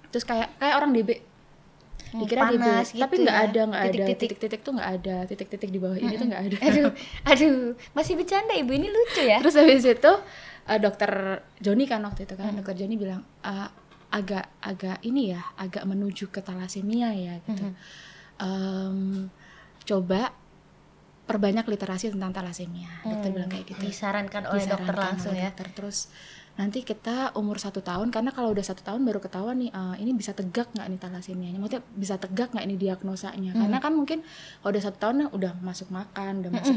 Terus 0.09 0.25
kayak 0.25 0.57
kayak 0.57 0.75
orang 0.75 0.91
DB. 0.91 1.28
Hmm, 2.09 2.19
Dikira 2.25 2.41
panas 2.41 2.89
DB, 2.89 2.99
tapi 2.99 3.13
gitu 3.15 3.21
nggak 3.25 3.37
ya. 3.37 3.45
ada 3.45 3.61
nggak 3.69 3.83
ada 3.83 3.89
Titik-titik. 4.09 4.61
tuh 4.65 4.71
nggak 4.73 4.89
ada 4.97 5.15
titik-titik 5.29 5.69
di 5.69 5.79
bawah 5.79 5.93
ini 5.95 6.13
tuh 6.15 6.25
nggak 6.25 6.43
ada. 6.49 6.57
Aduh, 6.67 6.85
aduh, 7.29 7.57
masih 7.93 8.13
bercanda 8.17 8.53
ibu 8.53 8.71
ini 8.73 8.87
lucu 8.89 9.21
ya. 9.21 9.37
Terus 9.37 9.55
habis 9.55 9.85
itu 9.85 10.11
eh, 10.65 10.79
dokter 10.81 11.11
Joni 11.61 11.85
kan 11.85 12.01
waktu 12.01 12.25
itu 12.25 12.33
kan 12.33 12.49
dokter 12.53 12.75
Joni 12.75 12.95
bilang 12.97 13.21
"Ah, 13.41 13.69
agak 14.09 14.49
agak 14.59 14.97
ini 15.05 15.33
ya 15.33 15.41
agak 15.55 15.85
menuju 15.85 16.29
ke 16.29 16.41
talasemia 16.41 17.13
ya 17.13 17.37
gitu 17.45 17.61
Mhm. 17.61 17.73
Em, 18.39 19.27
coba 19.83 20.31
perbanyak 21.29 21.69
literasi 21.69 22.09
tentang 22.09 22.33
talasemia 22.33 22.89
dokter 23.05 23.29
Hmm, 23.29 23.35
bilang 23.37 23.49
kayak 23.53 23.65
gitu 23.69 23.85
Disarankan 23.85 24.43
oleh 24.49 24.65
dokter 24.65 24.95
Disarankan 24.97 25.05
langsung 25.13 25.33
oleh 25.37 25.45
ya. 25.45 25.49
dokter. 25.53 25.67
terus 25.77 25.97
nanti 26.59 26.83
kita 26.83 27.31
umur 27.33 27.55
satu 27.55 27.79
tahun 27.79 28.11
karena 28.11 28.29
kalau 28.29 28.51
udah 28.51 28.61
satu 28.61 28.83
tahun 28.83 28.99
baru 29.01 29.17
ketahuan 29.17 29.55
nih 29.57 29.71
eh, 29.71 29.95
ini 29.97 30.11
bisa 30.11 30.31
tegak 30.31 30.67
nggak 30.69 30.85
nih 30.85 30.99
talasemianya 30.99 31.55
maksudnya 31.55 31.83
bisa 31.89 32.15
tegak 32.15 32.51
nggak 32.51 32.65
ini 32.65 32.75
diagnosanya 32.75 33.51
Hmm. 33.51 33.61
karena 33.63 33.77
kan 33.79 33.93
mungkin 33.93 34.19
kalau 34.59 34.69
udah 34.69 34.83
satu 34.83 34.97
tahun 34.99 35.31
udah 35.31 35.55
masuk 35.59 35.87
makan 35.89 36.43
udah 36.43 36.51
masuk 36.51 36.75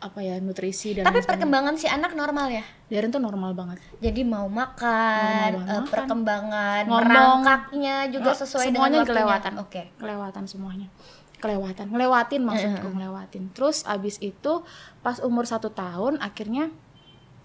apa 0.00 0.20
ya 0.20 0.36
nutrisi 0.36 0.92
dan 0.92 1.04
Tapi 1.04 1.20
perkembangan 1.22 1.76
si 1.76 1.84
anak 1.86 2.12
normal 2.12 2.48
ya. 2.50 2.60
Darren 2.86 3.08
tuh 3.08 3.20
normal 3.20 3.52
banget 3.52 3.80
Jadi 3.98 4.20
mau 4.20 4.44
makan, 4.44 5.48
Normal 5.48 5.52
banget 5.54 5.64
eh, 5.66 5.80
makan. 5.80 5.88
perkembangan, 5.88 6.82
Ngomong. 6.84 7.00
merangkaknya 7.04 7.96
juga 8.08 8.30
Oh, 8.30 8.36
sesuai 8.36 8.64
semuanya 8.66 8.74
dengan 8.74 9.00
waktunya. 9.00 9.08
kelewatan. 9.08 9.52
Oke. 9.58 9.82
kelewatan 9.96 10.44
semuanya 10.44 10.88
kelewatan 11.34 11.86
ngelewatin 11.88 12.40
maksudku 12.42 12.88
ngelewatin 12.90 13.52
terus 13.52 13.84
abis 13.84 14.16
itu 14.18 14.64
pas 15.00 15.20
umur 15.20 15.44
satu 15.44 15.68
tahun 15.68 16.16
akhirnya 16.18 16.72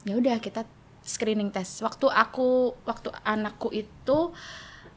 ya 0.04 0.16
udah 0.16 0.40
kita 0.40 0.64
screening 1.10 1.50
test. 1.50 1.82
Waktu 1.82 2.06
aku 2.08 2.78
waktu 2.86 3.10
anakku 3.26 3.74
itu 3.74 4.30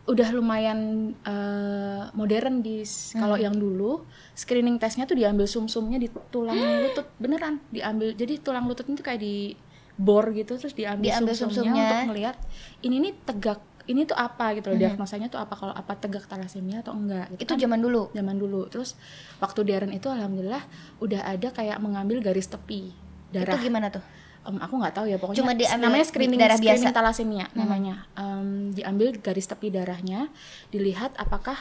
udah 0.02 0.28
lumayan 0.34 1.12
eh, 1.22 2.02
modern 2.12 2.58
di 2.58 2.82
kalau 3.14 3.38
yang 3.38 3.54
dulu 3.54 4.02
screening 4.34 4.76
testnya 4.76 5.06
tuh 5.06 5.14
diambil 5.14 5.46
sumsumnya 5.46 5.96
di 5.96 6.10
tulang 6.28 6.58
lutut 6.58 7.06
beneran 7.16 7.62
diambil. 7.70 8.12
Jadi 8.12 8.42
tulang 8.42 8.66
lutut 8.66 8.84
itu 8.84 9.00
kayak 9.00 9.22
di 9.22 9.54
bor 9.92 10.28
gitu 10.32 10.58
terus 10.58 10.74
diambil, 10.74 11.08
Diambil 11.08 11.34
sumsumnya 11.36 11.70
sumsumnya. 11.70 11.84
untuk 11.86 12.00
ngelihat 12.10 12.36
ini 12.82 12.96
nih 12.98 13.14
tegak 13.22 13.60
ini 13.82 14.06
tuh 14.06 14.14
apa 14.14 14.54
gitu 14.54 14.70
loh 14.70 14.78
diagnosanya 14.78 15.26
tuh 15.26 15.42
apa 15.42 15.58
kalau 15.58 15.74
apa 15.74 15.98
tegak 15.98 16.22
talasemia 16.26 16.86
atau 16.86 16.94
enggak 16.94 17.34
gitu 17.34 17.50
Itu 17.50 17.52
zaman 17.60 17.78
dulu. 17.78 18.14
zaman 18.14 18.36
dulu. 18.38 18.70
Terus 18.70 18.94
waktu 19.38 19.60
Darren 19.66 19.90
itu 19.90 20.06
alhamdulillah 20.06 20.62
udah 20.98 21.26
ada 21.26 21.48
kayak 21.50 21.78
mengambil 21.78 22.22
garis 22.22 22.46
tepi 22.46 22.94
darah. 23.30 23.54
Itu 23.54 23.58
gimana 23.58 23.90
tuh? 23.90 24.02
Em, 24.42 24.58
aku 24.58 24.74
nggak 24.74 24.90
tahu 24.92 25.06
ya 25.06 25.16
pokoknya 25.16 25.38
Cuma 25.38 25.52
diambil 25.52 25.78
namanya 25.80 26.04
screening 26.04 26.34
darah 26.36 26.56
screening 26.56 26.82
biasa. 26.82 26.94
talasemia 26.94 27.46
namanya. 27.54 27.94
Em, 28.12 28.70
diambil 28.70 29.14
garis 29.16 29.46
tepi 29.46 29.68
darahnya 29.68 30.26
dilihat 30.68 31.14
apakah 31.14 31.54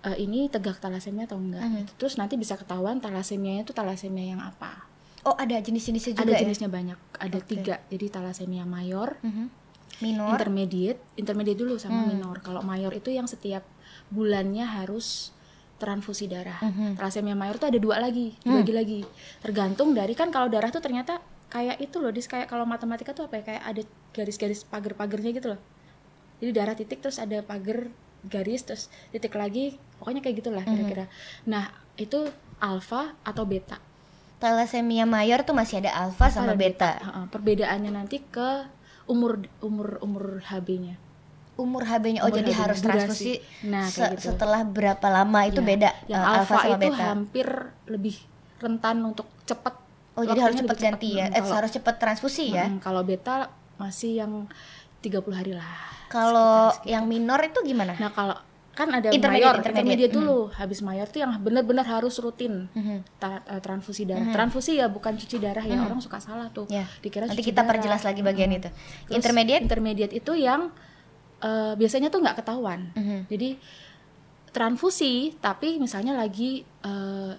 eh, 0.00 0.14
ini 0.16 0.46
tegak 0.46 0.76
talasemia 0.76 1.24
atau 1.24 1.36
enggak. 1.36 1.64
Gitu. 1.64 1.92
terus 1.96 2.14
nanti 2.14 2.36
bisa 2.36 2.54
ketahuan 2.54 2.98
talasemianya 2.98 3.64
itu 3.64 3.72
talasemia 3.72 4.26
yang 4.28 4.38
apa. 4.38 4.86
Oh, 5.24 5.34
ada 5.34 5.58
jenis-jenisnya 5.58 6.14
juga 6.14 6.24
ada 6.24 6.32
ya? 6.32 6.40
jenisnya 6.40 6.68
banyak. 6.68 6.98
Ada 7.18 7.38
tiga. 7.40 7.74
Jadi 7.84 8.06
talasemia 8.06 8.62
mayor 8.62 9.18
Mhm. 9.20 9.44
Minor. 9.98 10.30
intermediate. 10.30 11.00
Intermediate 11.16 11.58
dulu 11.58 11.74
sama 11.74 12.06
minor. 12.06 12.38
Kalau 12.38 12.62
mayor 12.62 12.92
itu 12.92 13.10
yang 13.10 13.26
setiap 13.26 13.66
bulannya 14.08 14.62
harus 14.62 15.34
transfusi 15.74 16.26
darah. 16.26 16.58
Thalassemia 16.94 17.34
mayor 17.34 17.56
tuh 17.56 17.66
ada 17.66 17.78
dua 17.78 17.98
lagi 17.98 18.38
dibagi 18.38 18.72
lagi. 18.72 19.00
Tergantung 19.38 19.90
dari 19.90 20.12
kan 20.12 20.28
kalau 20.28 20.46
darah 20.46 20.68
tuh 20.68 20.78
ternyata 20.78 21.18
kayak 21.48 21.76
itu 21.78 21.96
loh 21.96 22.08
dis. 22.08 22.24
Kayak 22.24 22.46
kalau 22.46 22.64
matematika 22.64 23.10
tuh 23.10 23.26
apa 23.26 23.38
ya? 23.38 23.44
Kayak 23.44 23.62
ada 23.64 23.82
garis-garis 24.12 24.62
pagar-pagarnya 24.62 25.30
gitu 25.32 25.48
loh. 25.52 25.60
Jadi 26.38 26.50
darah 26.52 26.72
titik 26.72 26.98
terus 26.98 27.18
ada 27.18 27.40
pagar 27.40 27.90
garis 28.20 28.62
terus 28.62 28.82
titik 29.08 29.32
lagi 29.32 29.74
pokoknya 29.96 30.20
kayak 30.20 30.36
gitulah 30.38 30.62
kira-kira. 30.62 31.04
Nah 31.44 31.66
itu 31.94 32.30
alfa 32.58 33.14
atau 33.22 33.42
beta? 33.42 33.78
Thalassemia 34.38 35.02
mayor 35.02 35.42
tuh 35.42 35.50
masih 35.50 35.82
ada 35.82 35.90
alfa 35.98 36.30
sama 36.30 36.54
dan 36.54 36.58
beta. 36.60 36.90
Heeh, 36.96 37.24
perbedaannya 37.26 37.90
nanti 37.90 38.22
ke 38.22 38.70
umur 39.10 39.42
umur 39.58 39.98
umur 39.98 40.44
HB-nya 40.44 40.94
Umur 41.56 41.82
HB-nya 41.82 42.22
oh 42.22 42.30
Umur 42.30 42.38
jadi 42.38 42.52
HB-nya, 42.52 42.62
harus 42.62 42.78
transfusi 42.78 43.32
Nah, 43.66 43.82
se- 43.82 44.14
gitu. 44.14 44.30
setelah 44.30 44.62
berapa 44.62 45.02
lama 45.08 45.42
itu 45.42 45.58
Ya, 45.58 45.66
beda 45.66 45.90
yang 46.06 46.22
eh, 46.22 46.34
alfa, 46.38 46.54
sama 46.54 46.70
itu 46.70 46.86
beta. 46.86 47.02
hampir 47.08 47.48
lebih 47.88 48.16
rentan 48.58 49.02
untuk 49.02 49.26
cepat 49.42 49.74
Oh 50.18 50.24
jadi 50.24 50.40
harus 50.42 50.58
cepat 50.58 50.76
ganti 50.76 51.14
ya. 51.14 51.26
Eh, 51.28 51.38
kalau, 51.38 51.54
harus 51.54 51.70
cepat 51.70 51.94
transfusi 51.96 52.50
ya. 52.50 52.66
Mm, 52.66 52.78
kalau 52.78 53.00
beta 53.00 53.48
masih 53.76 54.18
yang 54.18 54.50
30 54.98 55.22
hari 55.30 55.54
lah 55.54 55.78
Kalau 56.08 56.74
yang 56.82 57.06
minor 57.06 57.38
itu 57.40 57.62
gimana? 57.62 57.94
nah 57.94 58.10
kalau 58.10 58.34
kan 58.74 58.86
ada 58.88 59.10
Intermediate, 59.10 59.22
mayor 59.42 59.54
intermediate. 59.56 59.70
intermediate 59.72 60.14
dulu 60.14 60.38
habis 60.52 60.78
mayor 60.80 61.06
tuh 61.06 61.18
yang 61.18 61.34
benar-benar 61.36 61.82
harus 61.84 62.14
rutin 62.16 62.66
ta- 63.16 63.42
eh, 63.44 63.58
transfusi 63.58 64.02
darah 64.02 64.26
transfusi 64.28 64.76
ya 64.76 64.86
bukan 64.86 65.14
cuci 65.14 65.36
darah 65.36 65.62
ya 65.62 65.78
orang 65.80 65.98
suka 65.98 66.18
salah 66.18 66.46
tuh 66.48 66.66
Ya. 66.68 66.86
dikira 66.96 67.26
Nanti 67.26 67.38
cuci 67.38 67.46
kita 67.48 67.60
darah. 67.60 67.70
perjelas 67.72 68.02
lagi 68.02 68.20
bagian 68.20 68.48
Mm. 68.48 68.56
itu. 68.56 68.70
Terus 68.70 69.14
Intermediate? 69.16 69.62
intermediate 69.64 70.14
itu 70.16 70.32
yang 70.34 70.70
eh, 71.38 71.74
biasanya 71.74 72.06
tuh 72.08 72.18
nggak 72.18 72.36
ketahuan 72.36 72.90
Mhm. 72.92 73.18
jadi 73.28 73.48
transfusi 74.48 75.36
tapi 75.38 75.76
misalnya 75.76 76.12
lagi 76.12 76.64
eh, 76.64 77.32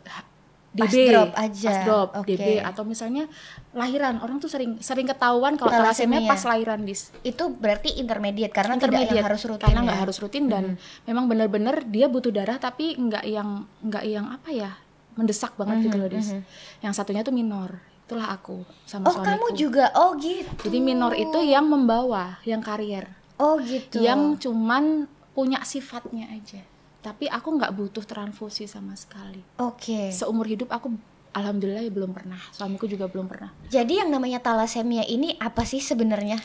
h- 0.70 0.78
Pas 0.80 0.86
DB 0.86 1.10
drop 1.10 1.32
aja. 1.34 1.66
pas 1.66 1.78
drop 1.82 2.10
Oke. 2.16 2.30
DB 2.32 2.48
atau 2.60 2.84
misalnya 2.84 3.26
lahiran 3.72 4.18
orang 4.18 4.38
tuh 4.38 4.48
sering 4.48 4.78
sering 4.78 5.04
ketahuan 5.04 5.54
kalau 5.54 5.70
thalassemia 5.72 6.24
pas 6.24 6.38
lahiran 6.44 6.82
dis 6.82 7.10
Itu 7.22 7.50
berarti 7.52 7.96
intermediate 7.96 8.50
karena 8.50 8.76
tidak 8.76 9.08
yang 9.08 9.26
harus 9.26 9.44
rutin. 9.44 9.66
karena 9.66 9.80
ya? 9.80 9.86
nggak 9.88 10.00
harus 10.00 10.18
rutin 10.18 10.46
dan 10.46 10.64
memang 11.04 11.26
benar-benar 11.26 11.82
dia 11.84 12.06
butuh 12.06 12.30
darah 12.30 12.58
tapi 12.58 12.94
nggak 12.96 13.26
yang 13.26 13.50
nggak 13.80 14.04
yang 14.04 14.30
apa 14.30 14.50
ya 14.50 14.72
mendesak 15.12 15.52
banget 15.56 15.90
gitu 15.90 15.98
loh 15.98 16.08
dis 16.08 16.32
yang 16.80 16.94
satunya 16.94 17.22
tuh 17.22 17.32
minor 17.32 17.76
itulah 18.02 18.30
aku 18.32 18.62
sama 18.84 19.06
Oh 19.06 19.14
suamiku 19.16 19.26
kamu 19.28 19.48
juga. 19.54 19.86
Oh 19.96 20.14
gitu. 20.16 20.50
jadi 20.64 20.78
minor 20.80 21.14
itu 21.14 21.40
yang 21.40 21.66
membawa 21.66 22.38
yang 22.44 22.58
karier 22.60 23.10
Oh 23.36 23.58
gitu. 23.58 24.00
yang 24.00 24.34
cuman 24.36 25.06
punya 25.32 25.62
sifatnya 25.62 26.30
aja 26.30 26.62
tapi 27.00 27.26
aku 27.26 27.50
nggak 27.54 27.72
butuh 27.72 28.04
transfusi 28.04 28.66
sama 28.66 28.94
sekali 28.94 29.40
Oke. 29.58 30.12
seumur 30.12 30.44
hidup 30.46 30.68
aku 30.68 30.92
alhamdulillah 31.32 31.80
ya 31.80 31.90
belum 31.90 32.12
pernah 32.12 32.40
suamiku 32.50 32.86
juga 32.86 33.06
belum 33.06 33.26
pernah 33.26 33.54
Jadi 33.68 33.98
yang 33.98 34.10
namanya 34.10 34.40
thalassemia 34.40 35.06
ini 35.06 35.38
apa 35.38 35.62
sih 35.62 35.80
sebenarnya? 35.80 36.42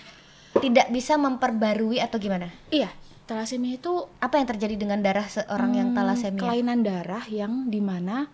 Tidak 0.55 0.87
bisa 0.89 1.17
memperbarui 1.17 1.99
atau 1.99 2.17
gimana? 2.17 2.53
iya 2.69 2.93
thalassemia 3.25 3.75
itu 3.75 3.91
Apa 4.19 4.37
yang 4.37 4.47
terjadi 4.47 4.77
dengan 4.77 5.01
darah 5.01 5.27
seorang 5.27 5.73
yang 5.73 5.89
Hmm, 5.91 5.97
thalassemia? 5.97 6.39
kelainan 6.39 6.81
darah 6.81 7.25
yang 7.27 7.67
di 7.67 7.81
mana 7.81 8.29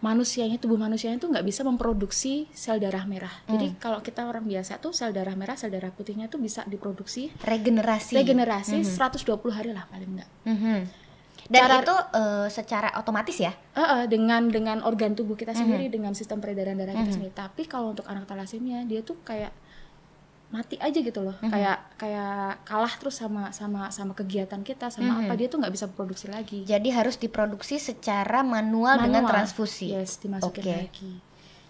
manusianya 0.00 0.56
tubuh 0.56 0.76
manusianya 0.76 1.16
itu 1.16 1.28
nggak 1.28 1.44
bisa 1.44 1.60
memproduksi 1.60 2.48
sel 2.50 2.76
darah 2.76 3.04
merah. 3.04 3.32
Jadi 3.44 3.66
Hmm. 3.68 3.76
kalau 3.78 4.00
kita 4.00 4.24
orang 4.24 4.44
biasa 4.44 4.76
tuh 4.78 4.90
sel 4.90 5.12
darah 5.12 5.32
merah, 5.34 5.54
sel 5.54 5.68
darah 5.68 5.88
putihnya 5.88 6.24
tuh 6.26 6.40
bisa 6.40 6.64
diproduksi 6.64 7.28
Regenerasi. 7.38 8.16
regenerasi 8.16 8.80
120 8.80 9.28
hari 9.50 9.70
lah 9.70 9.84
paling 9.86 10.10
nggak. 10.10 10.28
Mhm. 10.44 10.78
Dan 11.46 11.62
Cara- 11.62 11.80
itu 11.80 11.94
eh, 12.12 12.48
secara 12.48 12.88
otomatis 12.94 13.36
ya? 13.36 13.54
Eh, 13.72 13.80
eh, 13.80 14.04
dengan 14.06 14.46
dengan 14.46 14.82
organ 14.82 15.14
tubuh 15.14 15.34
kita 15.34 15.50
Hmm. 15.50 15.64
sendiri, 15.64 15.88
dengan 15.88 16.12
sistem 16.12 16.38
peredaran 16.38 16.74
darah 16.74 16.92
kita 16.94 17.12
sendiri. 17.12 17.32
Tapi 17.32 17.64
kalau 17.64 17.90
untuk 17.90 18.04
anak 18.04 18.26
thalassemia 18.26 18.82
dia 18.84 19.00
tuh 19.00 19.16
kayak 19.20 19.50
mati 20.50 20.74
aja 20.76 20.98
gitu 20.98 21.22
loh, 21.22 21.38
Hmm. 21.38 21.46
kayak 21.46 21.78
kayak 21.94 22.34
kalah 22.64 22.90
terus 22.92 23.14
sama 23.14 23.54
sama 23.54 23.86
sama 23.88 24.12
kegiatan 24.12 24.58
kita, 24.60 24.90
sama 24.90 25.14
Hmm. 25.14 25.20
apa 25.24 25.34
dia 25.34 25.46
tuh 25.46 25.62
nggak 25.62 25.70
bisa 25.70 25.86
produksi 25.86 26.26
lagi. 26.26 26.66
Jadi 26.66 26.90
harus 26.90 27.14
diproduksi 27.14 27.78
secara 27.78 28.42
manual, 28.42 28.98
dengan 28.98 29.22
Manual. 29.22 29.46
transfusi. 29.46 29.94
Yes, 29.94 30.18
dimasukin 30.18 30.60
Oke. 30.60 30.74
lagi. 30.76 31.12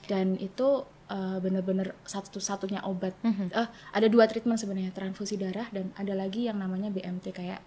Dan 0.02 0.34
itu 0.36 0.88
uh, 1.10 1.42
bener-bener 1.42 1.98
satu-satunya 2.04 2.86
obat. 2.86 3.18
Mhm. 3.20 3.50
Eh, 3.50 3.66
ada 3.90 4.06
dua 4.06 4.24
treatment 4.24 4.56
sebenarnya, 4.56 4.94
transfusi 4.94 5.34
darah 5.34 5.66
dan 5.68 5.90
ada 5.98 6.14
lagi 6.14 6.46
yang 6.46 6.54
namanya 6.56 6.86
BMT 6.88 7.34
kayak 7.34 7.58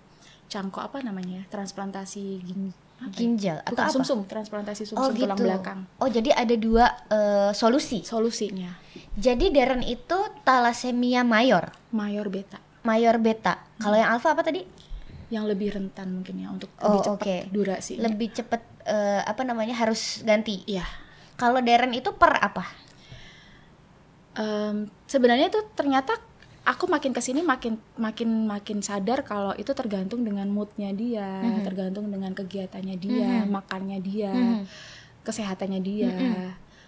cangkok 0.54 0.86
apa 0.86 1.02
namanya 1.02 1.42
ya? 1.42 1.44
Transplantasi 1.50 2.24
gin 2.46 2.70
apa 3.02 3.10
ya? 3.10 3.18
Ginjal 3.18 3.58
atau 3.60 3.74
Bukan 3.74 3.84
apa? 3.84 3.94
sumsum, 3.98 4.20
transplantasi 4.24 4.82
Oh 4.94 5.10
sumsum 5.10 5.18
tulang 5.18 5.34
gitu. 5.36 5.46
belakang. 5.50 5.80
Oh 5.98 6.06
jadi 6.08 6.30
ada 6.32 6.54
dua 6.54 6.86
eh, 7.10 7.52
solusi. 7.52 8.06
Solusinya 8.06 8.70
Jadi 9.14 9.50
Darren 9.50 9.82
itu 9.82 10.18
thalassemia 10.46 11.26
mayor, 11.26 11.74
mayor 11.90 12.30
beta 12.30 12.62
mayor 12.84 13.16
beta. 13.18 13.64
Kalau 13.80 13.96
yang 13.96 14.12
alfa 14.12 14.32
apa 14.32 14.44
tadi? 14.44 14.62
yang 15.32 15.50
lebih 15.50 15.74
rentan 15.74 16.14
mungkin 16.14 16.36
ya 16.38 16.54
untuk 16.54 16.70
Oh, 16.78 16.94
lebih 16.94 17.02
cepat 17.10 17.18
oke. 17.18 17.36
durasinya. 17.50 18.02
Lebih 18.06 18.28
cepet 18.38 18.62
eh, 18.86 19.22
apa 19.26 19.42
namanya 19.42 19.74
harus 19.74 20.22
ganti. 20.22 20.62
Iya. 20.70 20.86
Kalau 21.34 21.58
Darren 21.58 21.90
itu 21.90 22.14
per 22.14 22.38
apa? 22.38 22.62
Em, 24.34 24.90
sebenarnya 25.06 25.50
itu 25.50 25.58
ternyata 25.74 26.18
aku 26.64 26.88
makin 26.88 27.12
ke 27.12 27.20
sini 27.20 27.44
makin 27.44 27.76
makin 27.96 28.48
makin 28.48 28.80
sadar 28.80 29.22
kalau 29.22 29.52
itu 29.54 29.72
tergantung 29.72 30.24
dengan 30.24 30.48
moodnya 30.48 30.96
dia, 30.96 31.44
Mhm. 31.44 31.62
tergantung 31.62 32.08
dengan 32.08 32.32
kegiatannya 32.32 32.96
dia, 32.96 33.44
makannya 33.44 34.00
dia, 34.00 34.32
Mhm. 34.32 34.64
kesehatannya 35.22 35.80
dia, 35.80 36.12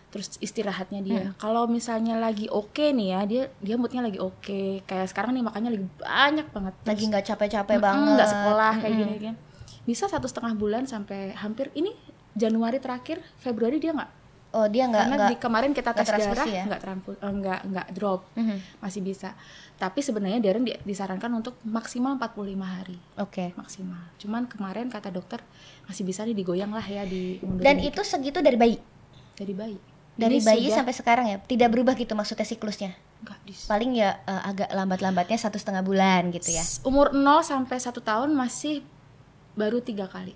terus 0.10 0.39
istirahatnya 0.39 1.03
dia. 1.03 1.24
Mhm. 1.27 1.36
Kalau 1.36 1.67
misalnya 1.67 2.15
lagi 2.15 2.48
oke 2.48 2.96
nih 2.96 3.08
ya, 3.12 3.22
dia 3.27 3.44
dia 3.60 3.75
moodnya 3.75 4.00
lagi 4.00 4.15
oke, 4.15 4.88
kayak 4.88 5.12
sekarang 5.12 5.36
nih 5.36 5.44
makannya 5.44 5.75
lagi 5.75 5.88
banyak 6.00 6.48
banget, 6.55 6.74
Lagi 6.88 7.03
nggak 7.12 7.24
capek-capek 7.25 7.77
banget. 7.77 8.15
nggak 8.15 8.29
sekolah 8.32 8.72
kayak 8.79 8.94
Mm-mm. 8.96 9.08
gini 9.12 9.15
kan, 9.22 9.36
bisa 9.84 10.08
satu 10.08 10.25
setengah 10.25 10.55
bulan 10.55 10.88
sampai 10.88 11.36
hampir 11.36 11.67
ini 11.75 11.91
Januari 12.32 12.79
terakhir, 12.79 13.20
Februari 13.36 13.75
dia 13.77 13.91
nggak 13.91 14.24
Oh, 14.55 14.72
dia 14.72 14.88
nggak 14.88 15.03
Karena 15.03 15.15
nggak 15.20 15.29
di 15.29 15.36
kemarin 15.36 15.72
kita 15.75 15.91
tes 15.91 16.08
darah 16.08 16.48
ya? 16.48 16.63
nggak 16.63 16.79
eh, 17.12 17.27
nggak 17.27 17.60
nggak 17.75 17.88
drop, 17.91 18.24
Mhm. 18.39 18.79
masih 18.79 19.03
bisa. 19.03 19.36
Tapi 19.75 20.00
sebenarnya 20.00 20.39
Darren 20.39 20.63
di- 20.63 20.79
disarankan 20.82 21.27
untuk 21.34 21.60
maksimal 21.62 22.15
45 22.15 22.63
hari 22.63 22.96
Oke. 23.17 23.51
maksimal. 23.53 24.00
Cuman 24.15 24.48
kemarin 24.48 24.88
kata 24.88 25.12
dokter 25.12 25.44
masih 25.84 26.01
bisa 26.01 26.24
nih 26.24 26.32
digoyang 26.32 26.72
lah 26.72 26.82
ya 26.82 27.03
di 27.03 27.44
Dan 27.60 27.79
itu 27.79 28.00
segitu 28.01 28.39
dari 28.39 28.55
bayi. 28.55 28.77
dari 29.36 29.51
bayi. 29.51 29.75
Dari 30.15 30.39
Ini 30.39 30.48
bayi 30.48 30.65
sudah- 30.65 30.77
sampai 30.79 30.94
sekarang 30.96 31.25
ya. 31.27 31.38
Tidak 31.38 31.67
berubah 31.67 31.91
gitu 31.94 32.15
maksudnya 32.15 32.48
siklusnya. 32.48 32.96
Enggak, 33.20 33.36
dis- 33.44 33.67
Paling 33.67 33.91
ya 33.94 34.15
eh, 34.22 34.41
agak 34.46 34.72
lambat-lambatnya 34.72 35.36
satu 35.36 35.60
setengah 35.60 35.84
bulan 35.84 36.32
gitu 36.32 36.55
ya. 36.55 36.63
Umur 36.82 37.12
0 37.12 37.44
sampai 37.44 37.75
1 37.75 38.00
tahun 38.00 38.32
masih 38.32 38.79
baru 39.53 39.84
tiga 39.84 40.08
kali. 40.08 40.32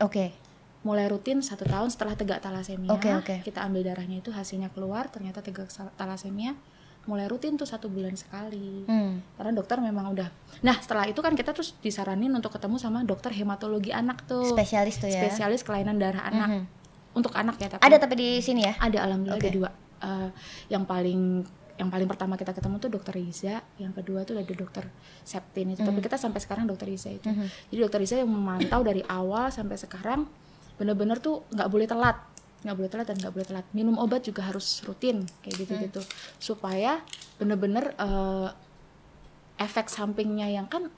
Oke. 0.00 0.32
Mulai 0.80 1.06
rutin 1.06 1.44
satu 1.44 1.62
tahun 1.62 1.92
setelah 1.92 2.16
tegak 2.16 2.40
talasemia. 2.40 2.88
Oke, 2.88 3.12
oke. 3.12 3.34
Kita 3.44 3.60
ambil 3.62 3.84
darahnya 3.84 4.18
itu 4.18 4.32
hasilnya 4.32 4.72
keluar 4.72 5.06
ternyata 5.06 5.38
tegak 5.38 5.68
talasemia. 5.94 6.56
Mulai 7.06 7.26
rutin 7.26 7.58
tuh 7.58 7.66
satu 7.66 7.90
bulan 7.90 8.14
sekali. 8.14 8.86
Hmm. 8.86 9.18
Karena 9.34 9.50
dokter 9.50 9.82
memang 9.82 10.14
udah. 10.14 10.28
Nah 10.62 10.76
setelah 10.78 11.10
itu 11.10 11.18
kan 11.18 11.34
kita 11.34 11.50
terus 11.50 11.74
disaranin 11.82 12.30
untuk 12.30 12.54
ketemu 12.54 12.78
sama 12.78 13.02
dokter 13.02 13.34
hematologi 13.34 13.90
anak 13.90 14.22
tuh. 14.26 14.46
Spesialis 14.46 15.02
tuh 15.02 15.10
ya. 15.10 15.26
Spesialis 15.26 15.66
kelainan 15.66 15.98
darah 15.98 16.22
anak. 16.30 16.48
Mhm. 16.48 16.64
Untuk 17.12 17.34
anak 17.34 17.58
ya 17.58 17.68
tapi. 17.74 17.82
Ada 17.82 17.96
tapi 17.98 18.14
di 18.14 18.28
sini 18.38 18.64
ya. 18.64 18.78
Ada 18.78 19.04
alhamdulillah 19.04 19.40
Oke. 19.42 19.50
ada 19.50 19.56
dua. 19.58 19.70
Eh, 20.02 20.28
yang 20.70 20.82
paling 20.86 21.46
yang 21.80 21.88
paling 21.88 22.06
pertama 22.06 22.38
kita 22.38 22.52
ketemu 22.54 22.78
tuh 22.78 22.90
dokter 22.92 23.16
Riza, 23.16 23.58
yang 23.80 23.90
kedua 23.90 24.22
tuh 24.22 24.38
ada 24.38 24.52
dokter 24.54 24.86
Septin 25.26 25.74
itu. 25.74 25.82
Tapi 25.82 25.98
kita 25.98 26.14
sampai 26.14 26.38
sekarang 26.38 26.68
dokter 26.68 26.86
Riza 26.86 27.10
itu. 27.10 27.26
Mhm. 27.26 27.46
Jadi 27.74 27.78
dokter 27.82 27.98
Riza 27.98 28.16
yang 28.22 28.30
memantau 28.30 28.86
dari 28.86 29.02
awal 29.10 29.50
sampai 29.50 29.74
sekarang 29.74 30.28
bener-bener 30.78 31.18
tuh 31.18 31.46
nggak 31.52 31.68
boleh 31.68 31.86
telat, 31.86 32.16
nggak 32.62 32.74
boleh 32.74 32.88
telat 32.88 33.06
dan 33.06 33.18
nggak 33.18 33.32
boleh 33.32 33.44
telat. 33.44 33.66
Minum 33.70 33.96
obat 33.96 34.22
juga 34.22 34.42
harus 34.42 34.80
rutin 34.82 35.22
kayak 35.42 35.56
gitu-gitu 35.58 36.00
supaya 36.38 37.02
bener-bener 37.36 37.92
eh, 37.94 38.48
efek 39.58 39.86
sampingnya 39.86 40.48
yang 40.48 40.66
kan 40.66 40.88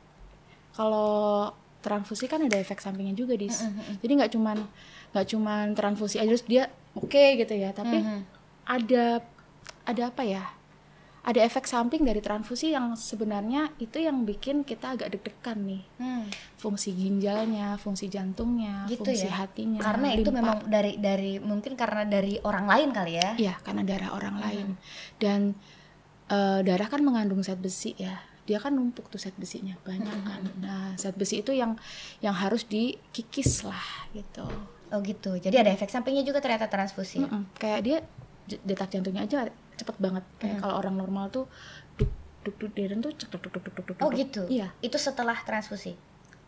kalau 0.73 1.51
transfusi 1.81 2.25
kan 2.25 2.41
ada 2.41 2.57
efek 2.57 2.81
sampingnya 2.81 3.15
juga 3.15 3.35
dis. 3.35 3.61
Jadi 4.01 4.13
nggak 4.15 4.33
cuman 4.33 4.57
nggak 5.13 5.27
cuman 5.31 5.65
transfusi 5.73 6.19
aja 6.19 6.29
terus 6.29 6.45
dia 6.45 6.67
oke 6.95 7.25
gitu 7.37 7.55
ya, 7.55 7.71
tapi 7.71 8.01
Mhm. 8.01 8.21
ada 8.67 9.05
ada 9.85 10.03
apa 10.09 10.23
ya? 10.23 10.43
Ada 11.25 11.41
efek 11.41 11.65
samping 11.65 12.05
dari 12.05 12.21
transfusi 12.21 12.77
yang 12.77 12.93
sebenarnya 13.01 13.73
itu 13.81 13.97
yang 13.97 14.29
bikin 14.29 14.61
kita 14.61 14.93
agak 14.93 15.17
deg-degan 15.17 15.57
nih. 15.65 15.83
Hmm. 15.97 16.29
Fungsi 16.61 16.93
ginjalnya, 16.93 17.81
fungsi 17.81 18.13
jantungnya, 18.13 18.85
Gitu 18.85 19.01
fungsi 19.09 19.25
ya. 19.25 19.41
hatinya. 19.41 19.81
Karena 19.81 20.13
itu 20.13 20.29
limpa. 20.29 20.39
memang 20.45 20.59
dari 20.69 21.01
dari 21.01 21.41
mungkin 21.41 21.81
karena 21.81 22.05
dari 22.05 22.37
orang 22.45 22.69
lain 22.69 22.89
kali 22.93 23.13
ya. 23.17 23.31
Iya, 23.41 23.55
karena 23.65 23.83
darah 23.89 24.13
orang 24.13 24.37
lain. 24.37 24.67
Dan 25.17 25.57
eh, 26.29 26.61
darah 26.61 26.89
kan 26.93 27.01
mengandung 27.01 27.41
zat 27.41 27.57
besi 27.57 27.97
ya. 27.97 28.21
Dia 28.45 28.61
kan 28.61 28.77
numpuk 28.77 29.09
tuh 29.09 29.17
zat 29.17 29.33
besinya 29.41 29.81
banyak 29.81 30.19
kan. 30.29 30.43
Nah, 30.61 30.93
zat 31.01 31.17
besi 31.17 31.41
itu 31.41 31.57
yang 31.57 31.81
yang 32.21 32.37
harus 32.37 32.69
dikikis 32.69 33.65
lah 33.65 33.81
gitu. 34.13 34.45
Oh 34.93 35.01
gitu. 35.01 35.41
Jadi 35.41 35.57
ada 35.57 35.73
efek 35.73 35.89
sampingnya 35.89 36.21
juga 36.21 36.45
ternyata 36.45 36.69
transfusi. 36.69 37.25
Mm-mm. 37.25 37.57
Kayak 37.57 37.81
dia 37.81 37.97
detak 38.45 38.93
jantungnya 38.93 39.25
aja 39.25 39.49
cepet 39.75 39.97
banget. 39.99 40.25
Kayak 40.37 40.61
kalau 40.61 40.75
orang 40.77 40.95
normal 40.95 41.29
tuh 41.29 41.45
duk 41.95 42.11
duk 42.43 42.55
duk 42.57 42.71
Darren 42.73 43.01
tuh 43.01 43.11
cek 43.11 43.29
duk 43.29 43.41
duk 43.43 43.53
duk 43.55 43.73
duk 43.73 43.85
duk. 43.89 43.97
Oh 43.99 44.11
gitu. 44.11 44.45
Iya. 44.47 44.71
Itu 44.79 44.97
setelah 44.97 45.37
transfusi. 45.39 45.95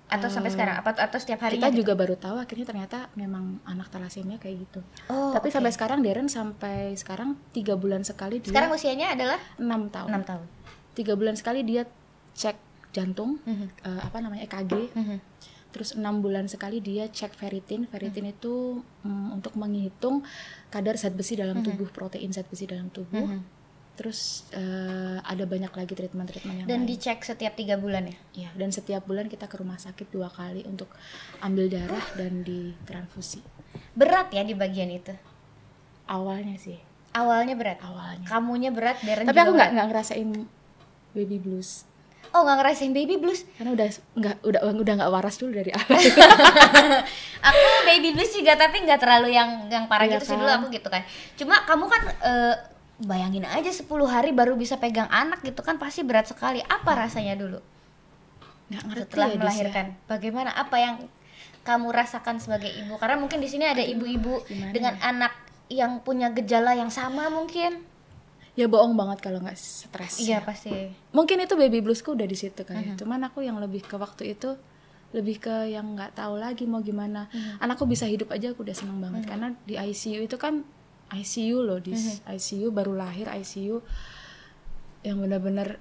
Atau 0.06 0.30
sampai 0.30 0.50
Eh, 0.50 0.54
sekarang 0.54 0.78
apa 0.78 0.94
atau 0.94 1.18
setiap 1.18 1.42
hari 1.42 1.58
Kita 1.58 1.74
juga 1.74 1.98
baru 1.98 2.14
tahu 2.14 2.38
akhirnya 2.38 2.62
ternyata 2.62 3.10
memang 3.14 3.58
anak 3.64 3.90
talasemia 3.90 4.38
kayak 4.38 4.62
gitu. 4.62 4.80
Oh, 5.08 5.34
Tapi 5.34 5.50
sampai 5.50 5.74
sekarang 5.74 5.98
Darren 5.98 6.30
sampai 6.30 6.94
sekarang 6.94 7.34
tiga 7.50 7.74
bulan 7.74 8.06
sekali 8.06 8.38
dia 8.38 8.54
sekarang 8.54 8.70
usianya 8.70 9.12
adalah 9.12 9.38
enam 9.56 9.90
tahun. 9.90 10.08
6 10.14 10.22
tahun. 10.24 10.46
tiga 10.94 11.12
bulan 11.12 11.34
sekali 11.34 11.60
dia 11.60 11.84
cek 12.32 12.56
jantung 12.88 13.36
Mhm. 13.42 13.66
eh, 13.82 14.00
apa 14.00 14.16
namanya 14.22 14.46
EKG 14.46 14.72
Mhm. 14.94 15.16
Terus 15.76 15.92
enam 15.92 16.18
bulan 16.18 16.48
sekali 16.48 16.80
dia 16.80 17.04
cek 17.06 17.36
ferritin. 17.36 17.84
Ferritin 17.86 18.24
itu 18.26 18.80
mm, 19.04 19.36
untuk 19.36 19.52
menghitung 19.54 20.24
kadar 20.66 20.96
zat 20.96 21.12
besi 21.12 21.36
dalam 21.36 21.60
tubuh 21.60 21.92
protein 21.92 22.32
zat 22.32 22.48
besi 22.48 22.64
dalam 22.64 22.88
tubuh. 22.88 23.28
Mhm. 23.28 23.52
terus 23.96 24.44
eh, 24.52 25.16
ada 25.24 25.48
banyak 25.48 25.72
lagi 25.72 25.92
treatment 25.92 26.28
treatment 26.28 26.56
yang 26.60 26.68
Dan 26.68 26.84
lain. 26.84 26.88
dicek 26.92 27.16
setiap 27.20 27.56
tiga 27.56 27.80
bulan 27.80 28.04
ya. 28.04 28.16
ya 28.44 28.50
dan 28.52 28.68
setiap 28.68 29.04
bulan 29.04 29.24
kita 29.24 29.48
ke 29.48 29.56
rumah 29.56 29.80
sakit 29.80 30.12
dua 30.12 30.28
kali 30.28 30.68
untuk 30.68 30.92
ambil 31.40 31.72
darah 31.72 32.04
dan 32.12 32.44
ditransfusi. 32.44 33.40
Berat 33.92 34.28
ya 34.32 34.44
di 34.44 34.52
bagian 34.52 34.92
itu. 34.92 35.16
awalnya 36.06 36.60
sih. 36.60 36.76
Awalnya 37.10 37.56
berat. 37.56 37.80
awalnya. 37.80 38.28
Kamunya 38.28 38.68
berat, 38.68 39.00
Darren 39.00 39.24
tapi 39.24 39.40
aku 39.40 39.56
nggak 39.56 39.70
nggak 39.72 39.86
ngerasain 39.88 40.28
baby 41.10 41.40
blues 41.40 41.88
Oh 42.34 42.42
nggak 42.42 42.56
ngerasain 42.62 42.92
baby 42.94 43.16
blues. 43.20 43.44
karena 43.58 43.76
udah 43.76 43.86
nggak 44.18 44.36
udah 44.42 44.60
udah 44.72 44.94
nggak 45.02 45.10
waras 45.12 45.36
dulu 45.38 45.54
dari 45.54 45.70
awal 45.70 45.98
aku 47.48 47.66
baby 47.86 48.14
blues 48.16 48.32
juga 48.34 48.58
tapi 48.58 48.82
nggak 48.82 49.00
terlalu 49.00 49.34
yang 49.34 49.70
yang 49.70 49.84
parah 49.86 50.06
Iya 50.08 50.18
gitu 50.18 50.24
sih 50.26 50.34
kan? 50.34 50.40
dulu 50.42 50.50
aku 50.50 50.66
gitu 50.74 50.88
kan. 50.90 51.02
Cuma 51.38 51.54
kamu 51.68 51.84
kan 51.86 52.02
eh, 52.24 52.54
bayangin 52.96 53.44
aja 53.44 53.68
10 53.68 53.86
hari 54.08 54.32
baru 54.32 54.56
bisa 54.56 54.80
pegang 54.80 55.08
anak 55.12 55.44
gitu 55.44 55.60
kan 55.60 55.76
pasti 55.76 56.00
berat 56.02 56.26
sekali. 56.26 56.64
Apa 56.64 56.96
rasanya 56.96 57.36
dulu 57.36 57.60
nggak 58.66 58.82
ngerti 58.82 59.02
setelah 59.12 59.28
ya, 59.28 59.34
ya. 59.34 59.38
melahirkan? 59.38 59.86
Bagaimana 60.10 60.50
apa 60.56 60.76
yang 60.80 60.94
kamu 61.62 61.88
rasakan 61.90 62.38
sebagai 62.38 62.70
ibu? 62.70 62.94
Karena 62.98 63.18
mungkin 63.18 63.38
di 63.42 63.48
sini 63.50 63.66
ada 63.66 63.82
ibu-ibu 63.82 64.42
dengan 64.74 64.98
anak 65.02 65.34
yang 65.66 65.98
punya 66.02 66.30
gejala 66.30 66.74
yang 66.78 66.90
sama 66.90 67.26
mungkin. 67.30 67.82
Ya 68.56 68.66
bohong 68.66 68.92
banget 68.92 69.20
kalau 69.20 69.38
nggak 69.38 69.54
stres 69.54 70.16
Iya 70.18 70.40
ya. 70.40 70.40
pasti. 70.42 70.72
mungkin 71.10 71.38
itu 71.38 71.54
baby 71.54 71.78
bluesku 71.78 72.10
udah 72.10 72.24
di 72.24 72.34
situ 72.34 72.62
kan 72.62 72.76
ya. 72.76 72.92
Mhm. 72.92 72.98
cuman 72.98 73.20
aku 73.22 73.40
yang 73.40 73.56
lebih 73.56 73.80
ke 73.82 73.94
waktu 73.94 74.32
itu 74.32 74.56
lebih 75.12 75.38
ke 75.38 75.68
yang 75.68 75.92
nggak 75.92 76.12
tahu 76.14 76.36
lagi 76.36 76.64
mau 76.64 76.80
gimana 76.80 77.28
Mhm. 77.28 77.60
anakku 77.60 77.84
bisa 77.84 78.04
hidup 78.04 78.28
aja 78.30 78.50
aku 78.50 78.64
udah 78.64 78.72
seneng 78.72 78.98
banget 78.98 79.24
karena 79.26 79.52
di 79.62 79.76
ICU 79.76 80.20
itu 80.22 80.34
kan 80.34 80.64
ICU 81.08 81.62
loh 81.62 81.78
di 81.78 81.92
Mhm. 81.92 82.26
ICU 82.26 82.68
baru 82.70 82.92
lahir 82.94 83.28
ICU 83.30 83.84
yang 85.02 85.20
benar-benar 85.20 85.78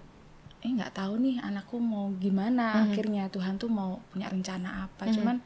eh 0.60 0.70
nggak 0.70 0.94
tahu 0.94 1.18
nih 1.18 1.40
anakku 1.40 1.78
mau 1.78 2.12
gimana 2.14 2.76
Mhm. 2.76 2.82
akhirnya 2.86 3.24
Tuhan 3.28 3.56
tuh 3.56 3.70
mau 3.70 4.02
punya 4.10 4.28
rencana 4.28 4.86
apa 4.86 5.08
cuman 5.08 5.40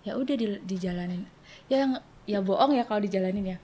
ya 0.00 0.14
udah 0.14 0.32
di- 0.32 0.62
dijalanin 0.64 1.26
ya 1.66 1.86
ya 2.24 2.38
bohong 2.40 2.72
ya 2.72 2.82
kalau 2.82 2.98
dijalanin 2.98 3.46
ya 3.46 3.58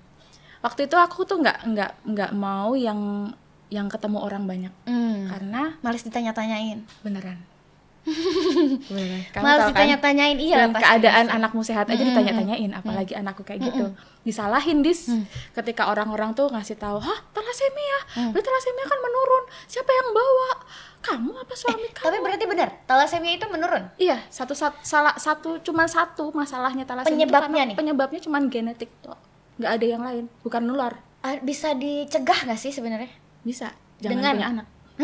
waktu 0.67 0.81
itu 0.85 0.97
aku 0.97 1.23
tuh 1.23 1.39
nggak 1.39 1.59
nggak 1.65 1.91
nggak 2.05 2.31
mau 2.35 2.75
yang 2.75 3.31
yang 3.69 3.87
ketemu 3.87 4.19
orang 4.21 4.43
banyak 4.45 4.73
Hmm. 4.83 5.27
karena 5.29 5.79
Males 5.81 6.03
ditanya-tanyain. 6.03 6.83
beneran 7.01 7.39
beneran 8.87 9.23
kamu 9.29 9.43
Males 9.43 9.59
kan 9.59 9.71
ditanya-tanyain 9.73 10.39
iya 10.39 10.57
dengan 10.61 10.73
pasti. 10.73 10.85
keadaan 10.85 11.27
anakmu 11.29 11.61
sehat 11.61 11.87
aja 11.87 11.97
Mm-mm. 11.97 12.11
ditanya-tanyain 12.11 12.71
apalagi 12.73 13.13
anakku 13.13 13.43
kayak 13.43 13.63
gitu 13.65 13.91
disalahin 14.23 14.79
dis 14.81 15.07
Mm. 15.09 15.27
ketika 15.53 15.87
orang-orang 15.87 16.31
tuh 16.33 16.47
ngasih 16.49 16.75
tahu 16.77 16.99
hah 16.99 17.19
talasemia 17.31 17.99
berarti 18.31 18.43
talasemia 18.45 18.85
kan 18.85 18.99
menurun 19.01 19.45
siapa 19.65 19.91
yang 19.91 20.09
bawa 20.13 20.51
kamu 21.01 21.31
apa 21.37 21.55
suami 21.55 21.87
kamu 21.89 22.03
Tapi 22.05 22.19
berarti 22.21 22.45
benar, 22.45 22.69
talasemia 22.85 23.33
itu 23.33 23.47
menurun. 23.47 23.83
iya 23.97 24.19
satu 24.29 24.51
satu 24.53 24.79
salah 24.81 25.15
satu 25.17 25.59
cuma 25.61 25.87
satu 25.87 26.31
masalahnya 26.31 26.83
talasemia 26.83 27.15
Penyebabnya 27.21 27.63
nih? 27.65 27.75
penyebabnya 27.75 28.21
cuma 28.21 28.39
genetik 28.45 28.91
tuh 29.01 29.15
nggak 29.57 29.73
ada 29.73 29.87
yang 29.87 30.03
lain 30.03 30.25
bukan 30.41 30.63
nular 30.63 30.95
Ah, 31.19 31.35
bisa 31.39 31.73
dicegah 31.73 32.45
nggak 32.45 32.57
sih 32.57 32.71
sebenarnya? 32.71 33.11
bisa 33.43 33.73
jangan 33.99 34.13
Dengan- 34.13 34.35
punya 34.35 34.49
anak 34.53 34.67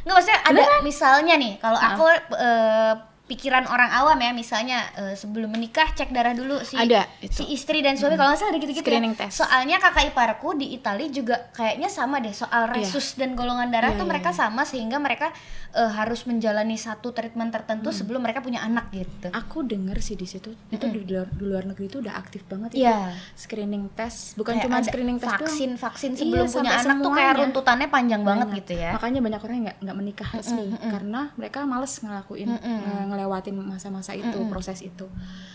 Nggak 0.00 0.14
maksudnya 0.14 0.40
ada 0.44 0.62
misalnya 0.80 1.34
nih, 1.34 1.58
kalau 1.58 1.74
aku 1.74 2.04
eh, 2.32 2.94
pikiran 3.26 3.62
orang 3.64 3.90
awam 3.92 4.14
ya, 4.16 4.30
misalnya 4.32 4.78
eh, 4.92 5.14
sebelum 5.14 5.48
menikah 5.48 5.86
cek 5.88 6.10
darah 6.10 6.30
dulu 6.30 6.58
si 6.60 6.74
Ada, 6.74 7.06
itu. 7.20 7.42
si 7.42 7.50
istri 7.50 7.78
dan 7.78 7.94
suami 7.94 8.14
kalau 8.14 8.30
nggak 8.30 8.38
salah 8.38 8.50
ada 8.50 8.58
gitu-gitu. 8.58 8.82
ya. 8.82 8.90
Screening 8.90 9.14
test. 9.14 9.34
Soalnya 9.36 9.78
kakak 9.78 10.10
iparku 10.10 10.54
di 10.54 10.72
Italia 10.72 11.06
juga 11.06 11.50
kayaknya 11.50 11.86
sama 11.86 12.18
deh 12.18 12.30
soal 12.32 12.66
resus 12.68 13.14
dan 13.14 13.34
golongan 13.34 13.66
darah 13.68 13.90
Iya, 13.90 13.98
tuh 13.98 14.06
iya, 14.06 14.10
mereka 14.10 14.30
sama 14.30 14.62
sehingga 14.62 14.98
mereka 14.98 15.30
eh, 15.72 15.92
harus 15.92 16.22
menjalani 16.22 16.74
satu 16.74 17.10
treatment 17.10 17.48
tertentu 17.48 17.90
sebelum 17.90 18.18
mereka 18.18 18.38
punya 18.38 18.58
anak 18.60 18.90
gitu. 18.90 19.30
aku 19.30 19.62
denger 19.62 19.98
sih 19.98 20.14
di 20.14 20.24
situ 20.24 20.50
itu 20.68 20.84
di 20.84 21.02
luar 21.04 21.26
di 21.28 21.42
luar 21.42 21.64
negeri 21.64 21.86
itu 21.86 21.98
udah 21.98 22.14
aktif 22.14 22.42
banget 22.44 22.70
itu. 22.72 22.82
Iya. 22.82 23.14
screening 23.32 23.90
test 23.90 24.34
bukan 24.34 24.56
Kayak 24.56 24.64
cuma 24.64 24.76
screening 24.82 25.16
test 25.16 25.30
doang. 25.30 25.42
vaksin 25.44 25.70
vaksin 25.74 26.10
Iya, 26.10 26.20
sebelum 26.20 26.46
punya 26.46 26.70
sampai 26.72 26.84
anak 26.84 26.96
tuh 26.98 27.12
kayak 27.12 27.34
runtutannya 27.36 27.88
panjang 27.88 28.22
banget 28.22 28.48
gitu 28.56 28.72
ya. 28.76 28.90
makanya 28.92 29.20
banyak 29.20 29.40
orang 29.40 29.56
nggak 29.62 29.78
nggak 29.80 29.96
menikah 29.96 30.28
resmi 30.32 30.64
karena 30.80 31.20
mereka 31.34 31.58
males 31.64 31.92
ngelakuin 31.96 32.48
nge- 32.50 33.06
ngelewatin 33.06 33.54
masa-masa 33.56 34.12
itu 34.12 34.38
proses 34.46 34.80
itu. 34.80 35.06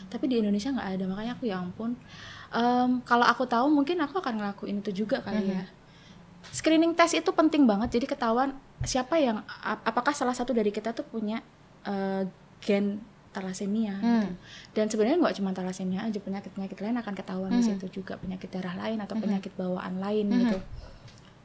Tapi 0.05 0.25
di 0.25 0.37
Indonesia 0.37 0.69
nggak 0.69 0.89
ada 0.91 1.03
makanya 1.05 1.31
aku 1.33 1.43
ya 1.45 1.57
ampun. 1.57 1.97
Em, 2.49 3.01
kalau 3.01 3.23
aku 3.23 3.43
tahu 3.43 3.67
mungkin 3.67 3.99
aku 3.99 4.15
akan 4.15 4.37
ngelakuin 4.37 4.79
itu 4.79 5.03
juga 5.03 5.19
kali 5.19 5.51
ya 5.51 5.65
screening 6.51 6.93
test 6.93 7.13
itu 7.13 7.29
penting 7.29 7.63
banget 7.63 7.89
jadi 7.91 8.05
ketahuan 8.07 8.53
siapa 8.81 9.15
yang 9.15 9.39
ap- 9.57 9.81
apakah 9.83 10.11
salah 10.11 10.33
satu 10.33 10.51
dari 10.51 10.69
kita 10.69 10.91
tuh 10.91 11.03
punya 11.03 11.41
eh, 11.83 12.25
gen 12.59 12.99
talasemia 13.29 13.93
Hmm. 13.95 14.07
gitu. 14.21 14.29
dan 14.73 14.85
sebenarnya 14.87 15.17
nggak 15.19 15.35
cuma 15.35 15.51
talasemia 15.51 16.01
aja 16.01 16.17
penyakit 16.17 16.49
penyakit 16.49 16.79
lain 16.79 16.95
akan 16.95 17.13
ketahuan 17.13 17.51
di 17.51 17.59
Mhm. 17.59 17.67
situ 17.69 17.85
juga 17.93 18.15
penyakit 18.15 18.47
darah 18.47 18.73
lain 18.75 18.97
atau 18.97 19.13
Mhm. 19.13 19.21
penyakit 19.21 19.51
bawaan 19.53 19.99
lain 19.99 20.25
Mhm. 20.25 20.39
gitu 20.41 20.57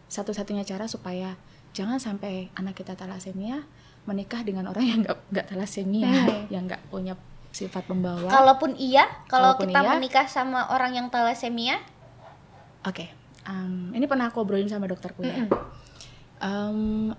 satu-satunya 0.06 0.62
cara 0.62 0.86
supaya 0.86 1.34
jangan 1.70 1.98
sampai 1.98 2.50
anak 2.54 2.74
kita 2.74 2.94
talasemia 2.94 3.62
menikah 4.02 4.42
dengan 4.42 4.66
orang 4.66 4.82
yang 4.82 4.98
nggak 5.02 5.18
nggak 5.28 5.46
talasemia 5.46 6.08
Hmm. 6.08 6.46
yang 6.48 6.64
nggak 6.64 6.82
punya 6.88 7.14
sifat 7.50 7.82
pembawa 7.84 8.30
Kalaupun 8.30 8.74
iya, 8.76 9.06
kalau 9.26 9.54
Kalaupun 9.54 9.68
kita 9.68 9.80
iya. 9.80 9.90
menikah 9.92 10.26
sama 10.26 10.66
orang 10.68 10.94
yang 10.94 11.06
thalassemia, 11.10 11.82
Oke, 12.80 13.10
em, 13.50 13.90
ini 13.90 14.06
pernah 14.06 14.30
aku 14.30 14.40
obrolin 14.40 14.70
sama 14.70 14.86
dokterku 14.86 15.26
ya. 15.26 15.50
Em, 16.40 16.78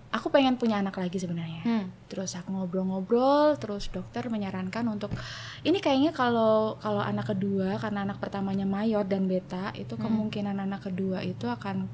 aku 0.09 0.33
pengen 0.33 0.57
punya 0.57 0.81
anak 0.81 0.97
lagi 0.97 1.21
sebenarnya. 1.21 1.61
Hmm. 1.61 1.85
Terus 2.09 2.33
aku 2.33 2.49
ngobrol-ngobrol, 2.49 3.53
terus 3.55 3.85
dokter 3.87 4.25
menyarankan 4.25 4.81
untuk 4.87 5.13
ini 5.61 5.77
kayaknya 5.77 6.09
kalau 6.09 6.79
kalau 6.79 7.03
anak 7.03 7.29
kedua 7.29 7.77
karena 7.77 8.01
anak 8.01 8.17
pertamanya 8.17 8.65
mayor 8.65 9.05
dan 9.05 9.29
beta 9.29 9.69
itu 9.75 9.93
Hmm. 9.93 10.09
kemungkinan 10.09 10.57
anak 10.57 10.89
kedua 10.89 11.21
itu 11.21 11.45
akan 11.45 11.85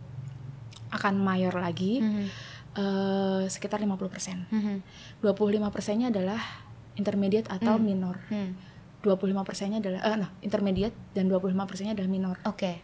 akan 0.88 1.14
mayor 1.20 1.52
lagi 1.52 2.00
Mhm. 2.00 2.26
eh, 2.78 3.44
sekitar 3.50 3.82
50%. 3.82 4.48
Mhm. 4.48 4.76
25 5.20 5.68
persennya 5.68 6.08
adalah 6.08 6.40
intermediate 6.96 7.50
atau 7.52 7.76
Hmm. 7.76 7.84
minor. 7.84 8.24
Hmm. 8.32 8.56
25 9.04 9.44
persennya 9.44 9.84
adalah 9.84 10.00
eh, 10.00 10.16
nah, 10.16 10.32
intermediate 10.40 10.96
dan 11.12 11.28
25 11.28 11.68
persennya 11.68 11.92
adalah 11.92 12.08
minor. 12.08 12.38
Oke. 12.46 12.80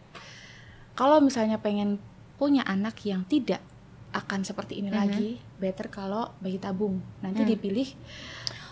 Kalau 0.94 1.18
misalnya 1.18 1.58
pengen 1.58 1.98
punya 2.34 2.62
anak 2.62 2.98
yang 3.02 3.22
tidak 3.24 3.62
akan 4.10 4.42
seperti 4.42 4.78
ini 4.78 4.88
Mhm. 4.88 4.96
lagi, 4.96 5.28
better 5.56 5.86
kalau 5.88 6.30
bayi 6.38 6.56
tabung. 6.56 7.02
Nanti 7.18 7.42
Hmm. 7.42 7.50
dipilih 7.50 7.88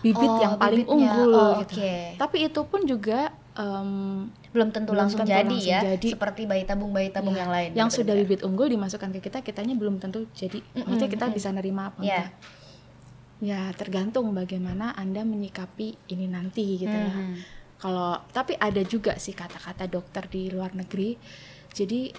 bibit 0.01 0.27
Oh, 0.29 0.39
yang 0.39 0.55
paling 0.55 0.83
bibitnya. 0.83 1.11
unggul 1.11 1.31
Oh, 1.31 1.51
gitu. 1.59 1.75
oke. 1.77 1.95
Tapi 2.15 2.37
itu 2.41 2.61
pun 2.63 2.81
juga 2.83 3.19
em, 3.53 4.27
Belum 4.49 4.69
tentu 4.69 4.93
Belum 4.93 5.01
langsung 5.03 5.19
tentu 5.19 5.29
jadi 5.31 5.45
langsung 5.47 5.65
ya, 5.67 5.81
jadi. 5.93 6.09
seperti 6.09 6.41
bayi 6.43 6.61
tabung 6.63 6.89
bayi 6.89 7.09
tabung 7.09 7.33
ya, 7.33 7.41
yang 7.41 7.51
lain. 7.51 7.69
yang 7.73 7.89
sudah 7.89 8.13
benar-benar. 8.13 8.29
bibit 8.31 8.41
unggul 8.43 8.67
dimasukkan 8.67 9.09
ke 9.11 9.19
kita, 9.21 9.41
kitanya 9.41 9.73
belum 9.73 9.97
tentu 9.97 10.25
jadi. 10.31 10.61
Maksudnya 10.75 11.09
kita 11.11 11.25
bisa 11.29 11.49
nerima 11.49 11.89
apa 11.89 11.99
Iya. 11.99 12.05
enggak. 12.05 12.29
Ya 13.39 13.61
tergantung 13.73 14.31
bagaimana 14.31 14.93
anda 14.93 15.21
menyikapi 15.21 15.97
ini 16.07 16.25
nanti 16.27 16.77
gitu 16.77 16.93
ya. 16.93 17.11
Mhm. 17.11 17.35
Kalau 17.77 18.21
tapi 18.29 18.55
ada 18.55 18.79
juga 18.81 19.17
sih 19.17 19.33
kata-kata 19.33 19.83
dokter 19.85 20.23
di 20.25 20.47
luar 20.47 20.71
negeri. 20.71 21.17
Jadi 21.73 22.13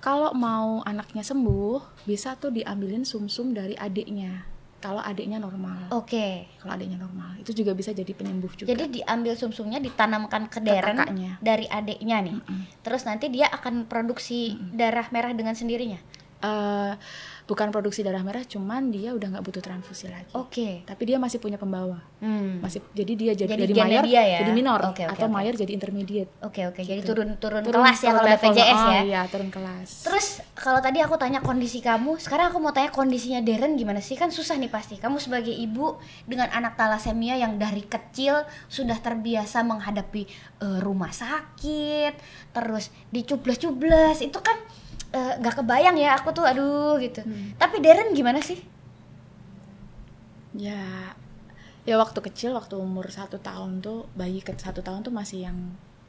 kalau 0.00 0.32
mau 0.32 0.80
anaknya 0.82 1.20
sembuh, 1.20 2.04
bisa 2.04 2.34
tuh 2.34 2.50
diambilin 2.50 3.04
sumsum 3.04 3.52
dari 3.52 3.76
adiknya. 3.76 4.48
Kalau 4.80 4.96
adiknya 4.96 5.36
normal. 5.36 5.92
Oke. 5.92 6.48
Kalau 6.56 6.72
adiknya 6.72 6.96
normal, 6.96 7.36
itu 7.36 7.52
juga 7.52 7.76
bisa 7.76 7.92
jadi 7.92 8.08
penyembuh 8.10 8.48
juga. 8.56 8.72
Jadi 8.72 9.00
diambil 9.00 9.36
sumsumnya 9.36 9.76
ditanamkan 9.76 10.48
ke 10.48 10.56
Ke 10.56 10.64
deren 10.64 10.96
kakaknya. 10.96 11.36
dari 11.44 11.68
adiknya 11.68 12.24
nih. 12.24 12.36
Mm-mm. 12.40 12.60
Terus 12.80 13.04
nanti 13.04 13.28
dia 13.28 13.52
akan 13.52 13.84
produksi 13.84 14.56
darah 14.72 15.04
merah 15.12 15.36
dengan 15.36 15.52
sendirinya. 15.52 16.00
Eh, 16.40 16.92
bukan 17.50 17.68
produksi 17.68 18.00
darah 18.00 18.22
merah, 18.22 18.46
cuman 18.46 18.88
dia 18.88 19.10
udah 19.10 19.26
nggak 19.28 19.42
butuh 19.42 19.58
transfusi 19.58 20.06
lagi. 20.06 20.30
Oke. 20.32 20.86
Tapi 20.86 21.02
dia 21.02 21.18
masih 21.18 21.36
punya 21.36 21.58
pembawa. 21.58 21.98
Hmm. 22.22 22.62
Masih 22.62 22.78
jadi 22.92 23.12
dia 23.12 23.32
jadi, 23.34 23.50
Jadi 23.50 23.60
dari 23.60 23.74
gennya 23.74 23.86
mayor 23.90 24.04
dia 24.06 24.22
ya? 24.22 24.38
jadi 24.40 24.52
minor 24.54 24.78
Oke, 24.86 25.02
oke, 25.02 25.18
atau 25.18 25.26
oke. 25.26 25.34
mayor 25.34 25.54
jadi 25.54 25.72
intermediate. 25.72 26.30
Oke 26.40 26.62
oke. 26.64 26.78
Jadi 26.78 27.00
Gitu. 27.00 27.10
turun 27.10 27.34
turun, 27.36 27.66
Turun- 27.66 27.82
kelas 27.82 27.98
ya 27.98 28.10
kalau. 28.14 28.28
BPJS 28.30 28.78
Oh, 28.78 28.86
ya. 28.88 29.02
Iya, 29.02 29.20
turun 29.26 29.50
kelas. 29.50 29.88
Terus 30.06 30.26
kalau 30.54 30.78
tadi 30.78 30.98
aku 31.00 31.16
tanya 31.16 31.40
kondisi 31.40 31.80
kamu, 31.80 32.16
sekarang 32.16 32.48
aku 32.48 32.58
mau 32.58 32.70
tanya 32.70 32.88
kondisinya 32.88 33.40
Deren 33.40 33.74
gimana 33.74 33.98
sih? 33.98 34.14
Kan 34.14 34.30
susah 34.30 34.54
nih 34.54 34.70
pasti. 34.70 34.94
Kamu 34.94 35.18
sebagai 35.18 35.50
ibu 35.50 35.98
dengan 36.22 36.46
anak 36.48 36.76
talasemia 36.76 37.34
yang 37.34 37.56
dari 37.56 37.82
kecil 37.82 38.38
sudah 38.66 38.94
terbiasa 38.96 39.60
menghadapi 39.60 40.22
eh, 40.60 40.78
rumah 40.78 41.10
sakit, 41.10 42.14
terus 42.50 42.92
dicubles-cubles, 43.10 44.20
itu 44.20 44.38
kan 44.38 44.54
eh, 45.10 45.32
nggak 45.36 45.54
kebayang 45.56 45.96
ya 45.96 46.14
aku 46.14 46.30
tuh 46.30 46.42
aduh 46.42 46.96
gitu. 46.96 47.20
Hmm. 47.20 47.54
Tapi 47.54 47.78
Deren 47.78 48.10
gimana 48.10 48.38
sih? 48.40 48.58
ya 50.50 51.14
ya 51.80 51.94
waktu 51.96 52.18
kecil 52.20 52.52
waktu 52.52 52.74
umur 52.74 53.06
satu 53.08 53.38
tahun 53.38 53.80
tuh 53.80 54.10
bayi 54.12 54.38
ke 54.38 54.52
satu 54.52 54.82
tahun 54.82 55.00
tuh 55.00 55.10
masih 55.10 55.46
yang 55.46 55.56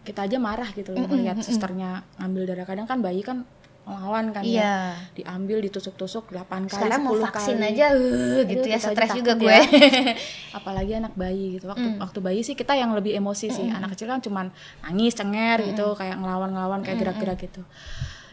kita 0.01 0.25
aja 0.25 0.37
marah 0.37 0.65
gitu 0.71 0.91
loh 0.91 1.05
Mm-mm, 1.05 1.13
melihat 1.13 1.37
mm-mm. 1.37 1.45
susternya 1.47 2.01
ngambil 2.17 2.43
darah 2.47 2.65
kadang 2.65 2.89
kan 2.89 2.99
bayi 2.99 3.21
kan 3.21 3.45
melawan 3.81 4.29
kan 4.29 4.41
ya 4.41 4.49
Iya. 4.61 4.73
diambil 5.15 5.57
ditusuk-tusuk 5.59 6.29
8 6.29 6.41
kali 6.65 6.85
Sekarang 6.85 7.01
mau 7.01 7.13
10 7.13 7.21
vaksin 7.23 7.55
kali. 7.55 7.69
aja 7.71 7.85
uh, 7.91 8.41
gitu 8.43 8.65
ya, 8.65 8.77
stres 8.77 9.09
juga 9.11 9.33
gue. 9.35 9.49
ya. 9.49 9.61
apalagi 10.57 10.93
anak 10.95 11.13
bayi 11.13 11.57
gitu 11.57 11.65
waktu 11.65 11.87
Mm. 11.87 11.97
waktu 11.97 12.19
bayi 12.19 12.41
sih 12.41 12.53
kita 12.53 12.73
yang 12.73 12.93
lebih 12.93 13.13
emosi 13.15 13.49
sih 13.49 13.65
anak 13.67 13.93
kecil 13.93 14.05
kan 14.07 14.21
cuman 14.21 14.49
nangis 14.81 15.13
cenger 15.13 15.65
gitu 15.67 15.93
kayak 15.93 16.13
ngelawan-ngelawan 16.15 16.81
kayak 16.81 16.97
gerak-gerak 16.99 17.37
gitu 17.39 17.61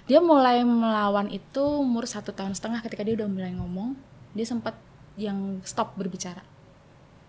dia 0.09 0.19
mulai 0.19 0.65
melawan 0.65 1.29
itu 1.29 1.61
umur 1.61 2.05
satu 2.05 2.33
tahun 2.33 2.53
setengah 2.53 2.81
ketika 2.81 3.03
dia 3.03 3.15
udah 3.15 3.29
mulai 3.29 3.53
ngomong 3.53 3.93
dia 4.33 4.43
sempat 4.43 4.73
yang 5.15 5.61
stop 5.63 5.93
berbicara 5.95 6.41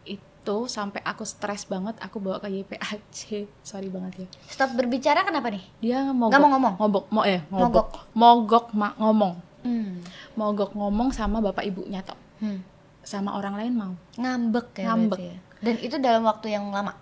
itu 0.02 0.56
sampai 0.66 1.04
aku 1.04 1.22
stres 1.22 1.64
banget 1.64 2.00
aku 2.00 2.18
bawa 2.18 2.40
ke 2.40 2.48
YPAC 2.50 3.12
sorry 3.60 3.88
banget 3.88 4.14
ya 4.18 4.28
Stop 4.48 4.74
berbicara 4.74 5.22
kenapa 5.22 5.50
nih? 5.50 5.62
dia 5.78 6.08
mogok 6.08 6.32
Nggak 6.32 6.42
mau 6.42 6.52
ngomong? 6.52 6.74
ngobok 6.78 7.06
mau 7.10 7.24
eh 7.24 7.42
Mogok. 7.46 7.68
mogok 7.68 7.88
mogok 8.16 8.66
ma- 8.74 8.98
ngomong 8.98 9.36
Hmm. 9.60 10.00
mogok 10.34 10.72
ngomong 10.72 11.12
sama 11.12 11.38
bapak 11.40 11.68
ibunya 11.68 12.00
toh 12.00 12.16
Hmm. 12.40 12.64
sama 13.02 13.36
orang 13.36 13.54
lain 13.54 13.74
mau 13.74 13.92
Ngambek 14.16 14.72
ya 14.78 14.86
Ngambek. 14.88 15.20
ya. 15.20 15.36
Dan 15.60 15.76
itu 15.78 15.96
dalam 15.98 16.24
waktu 16.24 16.48
yang 16.50 16.72
lama. 16.72 16.96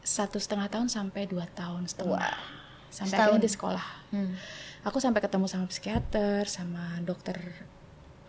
satu 0.00 0.36
setengah 0.36 0.66
tahun 0.66 0.88
sampai 0.88 1.24
dua 1.24 1.46
tahun 1.48 1.84
setengah 1.84 2.18
Wah. 2.18 2.57
Sampai 2.90 3.10
Setahun. 3.10 3.24
akhirnya 3.30 3.42
di 3.42 3.50
sekolah. 3.50 3.86
Hmm. 4.10 4.32
aku 4.80 4.98
sampai 4.98 5.20
ketemu 5.20 5.44
sama 5.44 5.66
psikiater 5.66 6.46
sama 6.46 7.02
dokter 7.02 7.36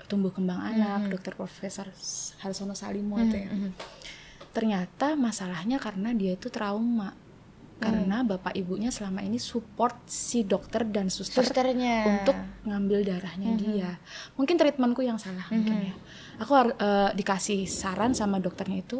tumbuh 0.06 0.30
kembang 0.30 0.60
anak 0.60 1.06
Mhm. 1.06 1.10
dokter 1.10 1.32
profesor 1.34 1.86
Harsono 2.40 2.74
Salimo 2.74 3.16
itu 3.18 3.38
ya. 3.38 3.48
Mhm. 3.48 3.72
ternyata 4.50 5.14
masalahnya 5.14 5.78
karena 5.78 6.10
dia 6.12 6.34
itu 6.34 6.50
trauma. 6.50 7.14
Karena 7.80 8.28
bapak 8.28 8.60
ibunya 8.60 8.92
selama 8.92 9.22
ini 9.22 9.40
support 9.40 9.96
si 10.04 10.44
dokter 10.44 10.84
dan 10.84 11.08
suster 11.08 11.48
Susternya. 11.48 12.12
untuk 12.12 12.36
ngambil 12.66 13.08
darahnya 13.08 13.56
dia. 13.56 13.92
mungkin 14.36 14.58
treatmentku 14.58 15.00
yang 15.00 15.16
salah 15.16 15.48
mungkin 15.48 15.88
ya. 15.88 15.96
Aku 16.40 16.52
eh, 16.60 17.12
dikasih 17.14 17.64
saran 17.66 18.12
sama 18.12 18.42
dokternya 18.42 18.84
itu 18.84 19.00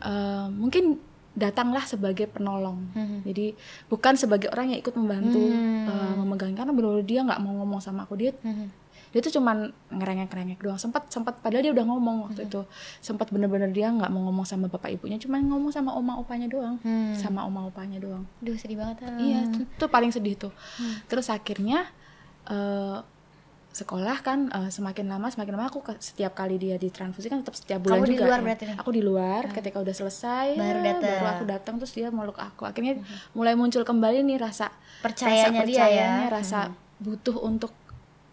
eh, 0.00 0.46
mungkin 0.50 0.98
datanglah 1.32 1.82
sebagai 1.82 2.26
penolong 2.26 2.90
Mhm. 2.90 3.18
jadi 3.22 3.54
bukan 3.86 4.14
sebagai 4.14 4.48
orang 4.48 4.70
yang 4.70 4.80
ikut 4.80 4.92
membantu 4.92 5.38
Hmm. 5.40 5.86
eh, 5.86 6.14
memegang 6.16 6.52
karena 6.52 6.70
benar 6.70 7.00
dia 7.00 7.20
nggak 7.20 7.38
mau 7.38 7.54
ngomong 7.56 7.78
sama 7.78 8.02
aku 8.02 8.14
dia 8.14 8.34
Mhm. 8.36 8.66
dia 9.10 9.20
tuh 9.20 9.32
cuman 9.32 9.70
ngerengek-ngerengek 9.90 10.58
doang 10.60 10.74
sempat 10.76 11.06
sempat 11.06 11.38
padahal 11.38 11.62
dia 11.62 11.72
udah 11.72 11.82
ngomong 11.82 12.16
waktu 12.26 12.46
itu 12.46 12.62
sempat 13.00 13.26
bener-bener 13.28 13.66
dia 13.68 13.88
nggak 13.88 14.06
mau 14.06 14.22
ngomong 14.24 14.42
sama 14.42 14.66
bapak 14.66 14.90
ibunya 14.92 15.18
cuman 15.18 15.46
ngomong 15.46 15.70
sama 15.70 15.90
oma 15.92 16.14
opanya 16.14 16.46
doang 16.46 16.78
Hmm. 16.80 17.14
sama 17.14 17.42
oma 17.42 17.62
opanya 17.64 17.98
doang 17.98 18.22
Duh 18.38 18.54
sedih 18.54 18.78
banget. 18.78 19.02
ah. 19.02 19.14
Iya, 19.16 19.46
itu, 19.46 19.66
itu 19.66 19.86
paling 19.86 20.10
sedih 20.10 20.34
tuh. 20.36 20.52
Terus 21.06 21.26
akhirnya 21.26 21.90
eh, 22.42 22.98
sekolah 23.70 24.18
kan 24.18 24.48
eh, 24.48 24.68
semakin 24.68 25.06
lama 25.06 25.26
semakin 25.26 25.54
lama 25.54 25.66
aku 25.66 25.80
ke- 25.80 25.98
setiap 25.98 26.34
kali 26.34 26.56
dia 26.56 26.74
ditransfusi 26.74 27.26
kan 27.26 27.40
tetap 27.40 27.54
setiap 27.54 27.78
bulan 27.80 27.96
Kamu 27.96 28.04
di 28.04 28.12
juga. 28.12 28.24
luar 28.26 28.38
ya. 28.38 28.44
berarti 28.44 28.64
nih? 28.64 28.76
Aku 28.76 28.90
di 28.90 29.00
luar. 29.00 29.42
Ketika 29.48 29.78
udah 29.78 29.94
selesai, 29.94 30.46
Baru 30.54 30.78
ya, 30.78 30.86
datang. 30.90 31.06
baru 31.16 31.26
aku 31.28 31.44
datang 31.46 31.74
terus 31.76 31.92
dia 31.92 32.08
meluk 32.08 32.34
aku. 32.36 32.62
Akhirnya 32.64 32.98
mulai 33.30 33.54
muncul 33.54 33.80
kembali 33.80 34.20
nih 34.20 34.38
rasa 34.38 34.74
Percayanya 35.00 35.54
rasa 35.56 35.64
dia 35.64 35.78
ya. 35.78 35.86
percayanya, 35.86 36.26
rasa 36.28 36.58
butuh 36.98 37.36
untuk 37.40 37.70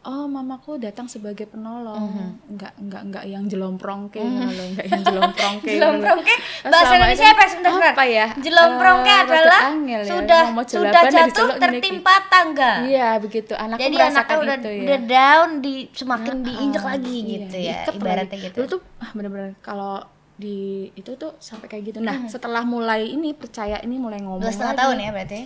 oh 0.07 0.23
mamaku 0.25 0.79
datang 0.79 1.03
sebagai 1.05 1.43
penolong 1.45 2.07
nggak 2.47 2.73
nggak 2.79 3.01
nggak 3.05 3.23
yang 3.27 3.43
jelomprong 3.45 4.07
gitu 4.07 4.23
loh 4.23 4.67
nggak 4.71 4.87
yang 4.87 5.03
jelomprong 5.03 5.55
loh. 5.57 5.67
Jelomprongke 5.69 6.33
Terus 6.63 6.71
bahasa 6.71 6.93
Indonesia 6.93 7.21
itu 7.21 7.27
apa 7.27 7.43
ya 7.43 7.49
sebentar 7.49 7.71
apa 7.83 8.03
ya 8.07 8.25
Jelomprongke 8.37 9.09
Eh, 9.09 9.19
adalah 9.21 9.59
angel 9.67 9.99
ya. 9.99 10.07
sudah 10.07 10.43
sudah 10.63 11.01
jatuh 11.05 11.49
tertimpa 11.57 12.13
tangga. 12.25 12.71
Iya 12.81 13.09
begitu. 13.17 13.51
Anakku 13.53 13.83
Jadi 13.83 13.95
anaknya 13.99 14.35
udah 14.37 14.55
itu 14.55 14.69
ya. 14.69 14.81
udah 14.81 14.99
down 15.05 15.49
di 15.59 15.75
semakin 15.91 16.35
diinjek 16.41 16.79
Ah, 16.79 16.87
lagi 16.89 17.17
iya, 17.17 17.27
gitu 17.37 17.57
ya 17.57 17.75
diikat 17.77 17.93
ibaratnya 17.93 18.37
gitu. 18.41 18.55
Dulu 18.55 18.67
tuh 18.69 18.81
ah, 18.97 19.09
bener-bener 19.11 19.51
kalau 19.59 19.95
di 20.33 20.57
itu 20.93 21.11
tuh 21.13 21.35
sampai 21.37 21.67
kayak 21.67 21.83
gitu. 21.85 21.99
Nah 21.99 22.15
Hmm. 22.17 22.29
setelah 22.29 22.63
mulai 22.63 23.03
ini 23.05 23.33
percaya 23.33 23.75
ini 23.77 23.97
mulai 23.97 24.19
ngomong 24.19 24.39
Dua 24.39 24.49
setengah 24.49 24.75
tahun 24.77 24.97
ya 24.97 25.09
berarti. 25.11 25.39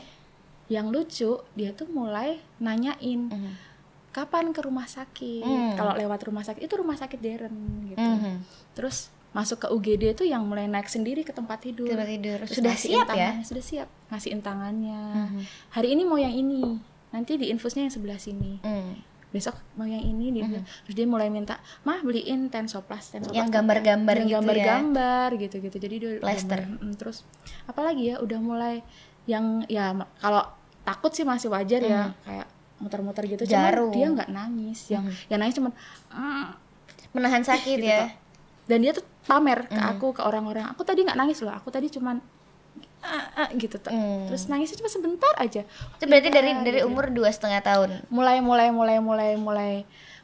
Yang 0.67 0.85
lucu 0.87 1.31
dia 1.51 1.69
tuh 1.71 1.89
mulai 1.89 2.29
nanyain 2.57 3.27
Mhm. 3.27 3.70
Kapan 4.11 4.51
ke 4.51 4.59
rumah 4.59 4.85
sakit. 4.85 5.41
Hmm. 5.41 5.73
Kalau 5.73 5.95
lewat 5.95 6.19
rumah 6.23 6.43
sakit 6.43 6.61
itu 6.61 6.75
rumah 6.75 6.95
sakit 6.95 7.17
Deren 7.17 7.55
gitu. 7.87 7.99
Mhm. 7.99 8.33
Terus 8.71 9.07
masuk 9.31 9.63
ke 9.63 9.67
UGD 9.67 10.03
itu 10.11 10.23
yang 10.23 10.43
mulai 10.43 10.67
naik 10.67 10.85
sendiri 10.85 11.23
ke 11.23 11.31
tempat 11.31 11.63
tidur. 11.63 11.87
Tempat 11.87 12.07
tidur. 12.09 12.37
Terus 12.43 12.57
Sudah 12.59 12.75
siap 12.75 13.07
ya? 13.11 13.39
Sudah 13.41 13.63
siap. 13.63 13.87
Ngasihin 14.07 14.43
tangannya. 14.43 15.01
Mhm. 15.31 15.41
Hari 15.71 15.87
ini 15.89 16.03
mau 16.03 16.15
yang 16.15 16.31
ini. 16.31 16.79
Nanti 17.09 17.35
di 17.35 17.47
infusnya 17.47 17.87
yang 17.87 17.93
sebelah 17.93 18.19
sini. 18.19 18.59
Hmm. 18.61 18.99
besok 19.31 19.55
mau 19.79 19.87
yang 19.87 20.03
ini 20.03 20.27
dia 20.29 20.43
bilang. 20.43 20.67
terus 20.83 20.91
dia 20.91 21.07
mulai 21.07 21.31
minta 21.31 21.55
mah 21.87 22.03
beliin 22.03 22.51
tensoplas 22.51 23.15
tensoplas 23.15 23.31
Yang 23.31 23.47
gambar-gambar 23.55 24.15
gitu 24.17 24.27
ya. 24.27 24.33
gambar-gambar 24.35 25.29
gitu 25.39 25.55
gitu 25.63 25.77
jadi 25.79 25.95
dia 25.95 26.11
Plaster. 26.19 26.59
gambar. 26.59 26.83
Mm, 26.83 26.93
terus 26.99 27.17
apalagi 27.63 28.11
ya 28.11 28.19
udah 28.19 28.39
mulai 28.43 28.83
yang 29.23 29.63
ya 29.71 29.87
kalau 30.19 30.43
takut 30.83 31.15
sih 31.15 31.23
masih 31.23 31.47
wajar 31.47 31.79
ya 31.79 32.11
kayak 32.27 32.43
muter-muter 32.81 33.23
gitu 33.27 33.45
cuman. 33.45 33.61
Jarum. 33.69 33.91
dia 33.91 34.07
nggak 34.09 34.29
nangis 34.29 34.79
yang 34.87 35.05
yang 35.27 35.37
nangis 35.37 35.55
cuman 35.55 35.71
"Mm." 36.09 36.45
Menahan 37.11 37.43
sakit 37.43 37.75
Gitu 37.75 37.85
ya. 37.85 37.99
toh. 38.01 38.11
dan 38.63 38.77
dia 38.79 38.91
tuh 38.91 39.03
pamer 39.21 39.63
ke 39.63 39.73
Mm-hmm. 39.73 39.91
aku 39.93 40.07
ke 40.11 40.21
orang-orang 40.21 40.65
aku 40.65 40.81
tadi 40.81 41.01
nggak 41.01 41.15
nangis 41.15 41.39
loh 41.39 41.51
aku 41.51 41.67
tadi 41.67 41.87
cuman 41.87 42.17
"Ah, 42.99 43.25
ah," 43.37 43.49
gitu 43.53 43.75
tuh 43.77 43.89
Mm. 43.89 44.27
terus 44.27 44.47
nangisnya 44.47 44.77
cuma 44.77 44.87
sebentar 44.87 45.33
aja 45.35 45.61
Itu 45.65 46.03
berarti 46.03 46.29
dari 46.29 46.51
Iya, 46.51 46.61
dari 46.61 46.79
gitu. 46.79 46.87
umur 46.87 47.09
dua 47.09 47.27
setengah 47.27 47.59
tahun 47.59 47.89
mulai 48.07 48.39
mulai 48.39 48.69
mulai 48.69 48.97
mulai 48.97 49.31
mulai 49.35 49.71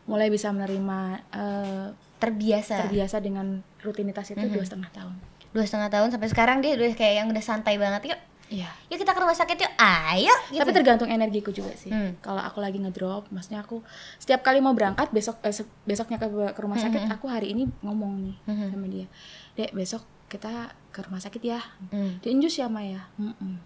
mulai 0.04 0.28
bisa 0.30 0.50
menerima 0.50 1.00
eh, 1.30 1.88
terbiasa. 2.18 2.82
terbiasa 2.82 3.18
dengan 3.20 3.46
rutinitas 3.80 4.30
itu 4.30 4.42
dua 4.44 4.64
setengah 4.64 4.90
tahun 4.92 5.14
Dua 5.48 5.64
setengah 5.64 5.90
tahun 5.90 6.08
sampai 6.10 6.28
sekarang 6.28 6.58
dia 6.60 6.74
udah 6.74 6.92
kayak 6.94 7.14
yang 7.16 7.28
udah 7.28 7.42
santai 7.42 7.76
banget. 7.76 8.14
Yuk, 8.14 8.20
iya 8.50 8.72
yuk 8.88 8.96
kita 8.96 9.12
ke 9.12 9.20
rumah 9.20 9.34
sakit 9.34 9.58
yuk. 9.58 9.72
Ayo. 9.78 10.32
Gitu. 10.48 10.58
tapi 10.58 10.72
tergantung 10.72 11.08
energiku 11.08 11.50
juga 11.50 11.72
sih 11.74 11.88
Hmm. 11.88 12.16
kalau 12.18 12.40
aku 12.40 12.58
lagi 12.58 12.78
ngedrop 12.78 13.28
maksudnya 13.28 13.60
aku 13.60 13.84
setiap 14.16 14.40
kali 14.40 14.58
mau 14.58 14.72
berangkat 14.72 15.10
besok 15.10 15.38
eh, 15.42 15.52
besoknya 15.84 16.16
ke, 16.18 16.28
ke 16.28 16.60
rumah 16.60 16.78
sakit 16.78 17.08
aku 17.10 17.26
hari 17.26 17.52
ini 17.52 17.68
ngomong 17.82 18.14
nih 18.22 18.36
Mhm. 18.46 18.68
sama 18.70 18.88
dia 18.88 19.08
dek 19.54 19.72
besok 19.72 20.02
kita 20.28 20.52
ke 20.90 21.00
rumah 21.02 21.20
sakit 21.20 21.42
ya 21.42 21.60
Hmm. 21.90 22.20
diinjus 22.20 22.56
ya 22.56 22.68
Maya 22.68 23.08
Mm-mm. 23.16 23.60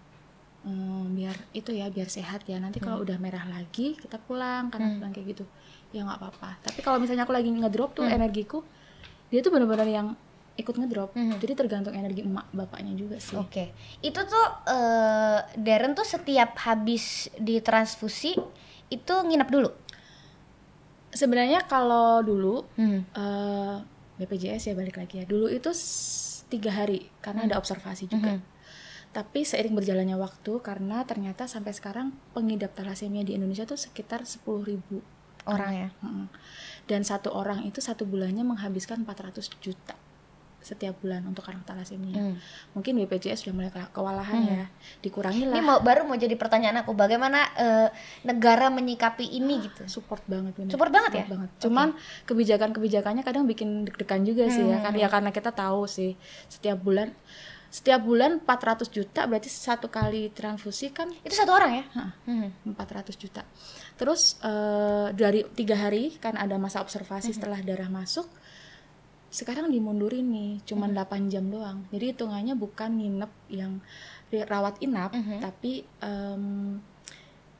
Hmm, 0.62 1.10
biar 1.12 1.34
itu 1.52 1.70
ya 1.70 1.86
biar 1.86 2.06
sehat 2.06 2.42
ya 2.44 2.54
nanti 2.56 2.78
kalau 2.78 3.02
udah 3.02 3.18
merah 3.18 3.42
lagi 3.44 3.94
kita 3.94 4.14
pulang 4.16 4.70
karena 4.70 4.94
pulang 4.94 5.10
kayak 5.10 5.34
gitu 5.34 5.44
ya 5.90 6.02
nggak 6.02 6.16
apa-apa 6.16 6.54
tapi 6.62 6.78
kalau 6.80 6.96
misalnya 6.96 7.22
aku 7.22 7.34
lagi 7.34 7.50
ngedrop 7.50 7.92
tuh 7.92 8.06
energiku 8.08 8.62
dia 9.26 9.40
tuh 9.40 9.50
benar-benar 9.50 9.84
yang 9.84 10.14
ikut 10.54 10.74
ngedrop 10.74 11.12
Mhm. 11.12 11.38
jadi 11.38 11.52
tergantung 11.54 11.92
energi 11.92 12.20
emak 12.20 12.48
bapaknya 12.50 12.92
juga 12.92 13.16
sih 13.16 13.34
Oke, 13.34 13.72
itu 13.98 14.20
tuh 14.22 14.46
eh, 14.66 15.38
Darren 15.56 15.92
tuh 15.92 16.04
setiap 16.04 16.54
habis 16.60 17.04
ditransfusi 17.36 18.36
itu 18.88 19.14
nginep 19.18 19.48
dulu. 19.48 19.70
sebenarnya 21.10 21.62
kalau 21.62 22.20
dulu 22.20 22.64
Hmm. 22.74 23.04
eh, 23.06 23.76
BPJS 24.14 24.66
ya 24.66 24.74
balik 24.74 24.96
lagi 24.96 25.20
ya 25.20 25.24
dulu 25.24 25.44
itu 25.46 25.68
tiga 26.46 26.70
hari 26.74 27.08
karena 27.18 27.44
ada 27.44 27.56
observasi 27.56 28.06
juga 28.06 28.36
Mhm. 28.36 28.42
tapi 29.10 29.40
seiring 29.42 29.72
berjalannya 29.74 30.16
waktu 30.16 30.52
karena 30.60 31.00
ternyata 31.02 31.44
sampai 31.44 31.72
sekarang 31.72 32.12
pengidap 32.32 32.72
talasemia 32.72 33.20
di 33.20 33.34
Indonesia 33.34 33.64
tuh 33.64 33.76
sekitar 33.76 34.24
10.000 34.24 34.60
ribu 34.62 35.00
Orang 35.42 35.74
ya. 35.74 35.88
Mm-mm. 35.98 36.30
dan 36.86 37.02
satu 37.02 37.28
orang 37.28 37.60
itu 37.62 37.76
satu 37.78 38.04
bulannya 38.04 38.40
menghabiskan 38.42 39.02
400 39.02 39.50
juta 39.58 39.92
setiap 40.62 40.94
bulan 40.96 41.22
untuk 41.24 41.42
anak 41.44 41.62
talasemia 41.64 42.14
Hmm. 42.14 42.36
mungkin 42.72 42.96
BPJS 42.96 43.42
sudah 43.42 43.52
mulai 43.52 43.68
ke- 43.68 43.90
kewalahan 43.90 44.40
ya 44.40 44.64
dikurangi 45.00 45.42
Ini 45.42 45.50
lah 45.52 45.60
mau 45.60 45.78
baru 45.78 46.02
mau 46.02 46.14
jadi 46.14 46.32
pertanyaan 46.32 46.80
aku, 46.80 46.92
bagaimana 46.92 47.38
eh, 47.54 47.88
negara 48.22 48.66
menyikapi 48.68 49.26
ini 49.28 49.60
gitu? 49.62 49.82
support 49.86 50.22
banget 50.24 50.54
bener. 50.54 50.70
Support 50.70 50.90
banget 50.90 51.12
ya? 51.12 51.24
banget. 51.26 51.50
Cuman 51.58 51.88
kebijakan-kebijakannya 52.24 53.22
kadang 53.22 53.44
bikin 53.44 53.84
deg-degan 53.84 54.22
juga 54.22 54.46
sih 54.48 54.62
ya 54.62 54.78
kan 54.80 54.94
ya 54.94 55.06
karena 55.06 55.30
kita 55.30 55.50
tahu 55.50 55.84
sih 55.84 56.14
setiap 56.46 56.78
bulan 56.78 57.10
setiap 57.68 58.00
bulan 58.00 58.36
400 58.38 58.84
juta 58.86 59.24
berarti 59.24 59.48
satu 59.48 59.88
kali 59.88 60.28
transfusi 60.30 60.92
kan 60.92 61.08
Itu 61.18 61.32
satu 61.32 61.50
orang 61.50 61.72
ya? 61.74 61.84
Hmm. 62.22 62.52
400 62.68 63.16
juta. 63.16 63.42
Terus 63.94 64.36
eh, 64.38 65.08
dari 65.12 65.40
tiga 65.50 65.80
hari 65.80 66.12
kan 66.14 66.34
ada 66.34 66.54
masa 66.56 66.78
observasi 66.78 67.32
setelah 67.32 67.58
darah 67.58 67.88
masuk. 67.88 68.28
Sekarang 69.32 69.72
dimundurin 69.72 70.28
nih, 70.28 70.60
cuman 70.68 70.92
8 70.92 71.32
jam 71.32 71.48
doang. 71.48 71.88
Jadi 71.88 72.12
hitungannya 72.12 72.52
bukan 72.52 73.00
nginep 73.00 73.32
yang 73.48 73.80
rawat 74.44 74.76
inap, 74.84 75.16
tapi 75.40 75.88
em, 76.04 76.76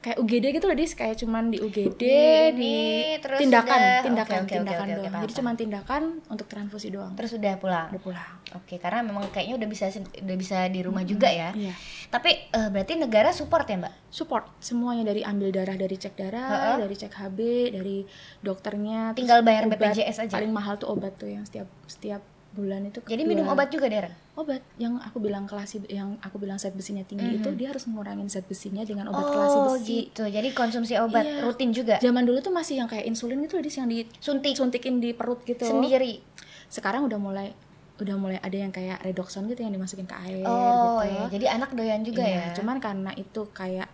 kayak 0.02 0.18
UGD 0.18 0.44
gitu 0.52 0.66
loh, 0.66 0.74
Dis. 0.74 0.92
Kayak 0.92 1.16
cuman 1.16 1.48
di 1.48 1.56
UGD, 1.56 1.94
Di 1.94 2.02
di, 2.02 2.10
ini, 2.52 2.76
terus 3.16 3.38
tindakan, 3.38 3.72
udah- 3.72 4.02
tindakan, 4.02 4.34
oke, 4.34 4.44
oke, 4.44 4.52
tindakan 4.52 4.82
oke, 4.82 4.92
doang. 4.92 5.06
paham, 5.06 5.22
Jadi 5.22 5.32
cuman 5.32 5.54
tindakan 5.54 6.02
untuk 6.26 6.46
transfusi 6.46 6.88
doang. 6.90 7.12
Terus 7.14 7.32
udah 7.32 7.54
pulang. 7.56 7.88
Udah 7.88 8.02
pulang. 8.02 8.32
Oke, 8.52 8.76
karena 8.76 9.00
memang 9.00 9.30
kayaknya 9.30 9.56
udah 9.56 9.68
bisa 9.70 9.88
udah 9.94 10.36
bisa 10.36 10.66
di 10.66 10.80
rumah 10.82 11.00
juga 11.02 11.30
ya. 11.30 11.54
Iya. 11.54 11.72
Tapi 12.10 12.30
eh, 12.50 12.68
berarti 12.68 12.92
negara 12.98 13.30
support 13.30 13.64
ya, 13.64 13.78
Mbak? 13.78 13.94
Support 14.10 14.44
semuanya 14.58 15.06
dari 15.06 15.22
ambil 15.22 15.48
darah, 15.48 15.78
dari 15.78 15.96
cek 15.96 16.18
darah, 16.18 16.76
dari 16.76 16.92
cek 16.92 17.12
HB, 17.14 17.38
dari 17.72 17.96
dokternya. 18.42 19.14
Tinggal 19.14 19.40
bayar 19.40 19.64
obat. 19.64 19.78
BPJS 19.78 20.26
aja. 20.26 20.34
Paling 20.34 20.52
mahal 20.52 20.76
tuh 20.76 20.90
obat 20.90 21.16
tuh 21.16 21.30
yang 21.30 21.46
setiap 21.46 21.70
setiap 21.86 22.20
bulan 22.52 22.84
itu. 22.84 23.00
Jadi 23.00 23.22
minum 23.24 23.48
obat 23.48 23.72
juga, 23.72 23.88
Darren? 23.88 24.12
Obat 24.32 24.64
yang 24.80 24.96
aku 24.96 25.20
bilang 25.20 25.44
kelasi 25.44 25.84
yang 25.86 26.16
aku 26.18 26.40
bilang 26.40 26.56
zat 26.56 26.72
besinya 26.72 27.04
tinggi 27.04 27.36
itu 27.36 27.52
dia 27.52 27.68
harus 27.68 27.84
ngurangin 27.84 28.32
zat 28.32 28.48
besinya 28.48 28.80
dengan 28.80 29.12
obat 29.12 29.28
kelasi 29.28 29.54
Oh, 29.54 29.64
besi. 29.76 30.08
gitu. 30.08 30.24
Jadi 30.24 30.48
konsumsi 30.50 30.96
obat 30.96 31.20
Iya. 31.20 31.44
rutin 31.44 31.68
juga. 31.68 32.00
Zaman 32.00 32.24
dulu 32.24 32.40
tuh 32.40 32.48
masih 32.48 32.80
yang 32.80 32.88
kayak 32.88 33.04
insulin 33.04 33.44
gitu 33.44 33.60
dis 33.60 33.76
yang 33.76 33.92
Suntik 34.18 34.56
disuntikin 34.56 35.04
di 35.04 35.12
perut 35.12 35.44
gitu. 35.44 35.60
sendiri. 35.62 36.24
Sekarang 36.66 37.04
udah 37.04 37.20
mulai 37.20 37.52
udah 38.00 38.16
mulai 38.16 38.40
ada 38.40 38.56
yang 38.56 38.72
kayak 38.72 39.04
redoxon 39.04 39.44
gitu 39.46 39.60
yang 39.60 39.70
dimasukin 39.70 40.08
ke 40.08 40.16
air 40.16 40.40
Oh, 40.42 41.04
gitu. 41.04 41.12
iya. 41.12 41.22
Jadi 41.28 41.46
anak 41.52 41.70
doyan 41.76 42.00
juga 42.00 42.24
Iya, 42.24 42.32
ya. 42.32 42.46
Cuman 42.56 42.80
karena 42.80 43.12
itu 43.12 43.44
kayak 43.52 43.86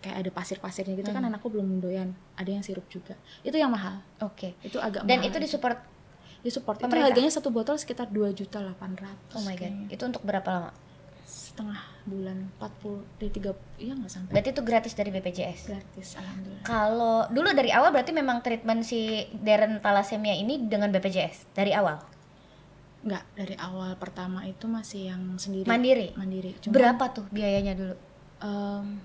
kayak 0.00 0.16
ada 0.18 0.30
pasir-pasirnya 0.32 0.96
gitu 0.96 1.12
kan 1.12 1.22
anakku 1.22 1.46
belum 1.46 1.78
doyan. 1.78 2.16
Ada 2.34 2.48
yang 2.50 2.64
sirup 2.64 2.88
juga. 2.88 3.12
Itu 3.44 3.54
yang 3.54 3.68
mahal. 3.68 4.00
Oke. 4.18 4.56
Itu 4.58 4.80
agak 4.80 5.04
Dan 5.04 5.20
mahal. 5.20 5.28
itu 5.28 5.36
disupport 5.36 5.78
di 6.42 6.50
support. 6.50 6.76
Itu 6.76 6.84
pemerintah? 6.84 7.08
harganya 7.08 7.30
satu 7.30 7.48
botol 7.48 7.74
sekitar 7.74 8.06
2 8.06 8.30
juta 8.32 8.58
800. 8.58 9.32
Oh 9.32 9.40
my 9.40 9.54
god. 9.54 9.58
kayaknya. 9.58 9.86
Itu 9.88 10.02
untuk 10.04 10.22
berapa 10.22 10.44
lama? 10.44 10.70
Setengah 11.22 11.80
bulan 12.02 12.50
40 12.58 13.06
dari 13.16 13.30
3 13.30 13.54
iya 13.78 13.92
nggak 13.94 14.10
sampai 14.10 14.30
Berarti 14.32 14.48
itu 14.50 14.62
gratis 14.62 14.92
dari 14.92 15.10
BPJS. 15.10 15.60
gratis 15.66 16.08
alhamdulillah. 16.14 16.62
Kalau 16.62 17.16
dulu 17.28 17.48
dari 17.50 17.70
awal 17.70 17.88
berarti 17.88 18.10
memang 18.10 18.40
treatment 18.40 18.82
si 18.82 19.00
Darren 19.34 19.78
thalassemia 19.78 20.34
ini 20.34 20.60
dengan 20.62 20.90
BPJS 20.90 21.52
dari 21.52 21.72
awal. 21.72 22.02
Enggak, 23.02 23.24
dari 23.34 23.56
awal 23.56 23.94
pertama 23.96 24.44
itu 24.44 24.64
masih 24.64 25.08
yang 25.08 25.34
sendiri. 25.36 25.66
Mandiri. 25.66 26.14
Mandiri. 26.14 26.54
Cuma 26.58 26.72
Berapa 26.72 27.04
tuh 27.10 27.24
biayanya 27.28 27.74
dulu? 27.74 27.94
em, 28.38 28.98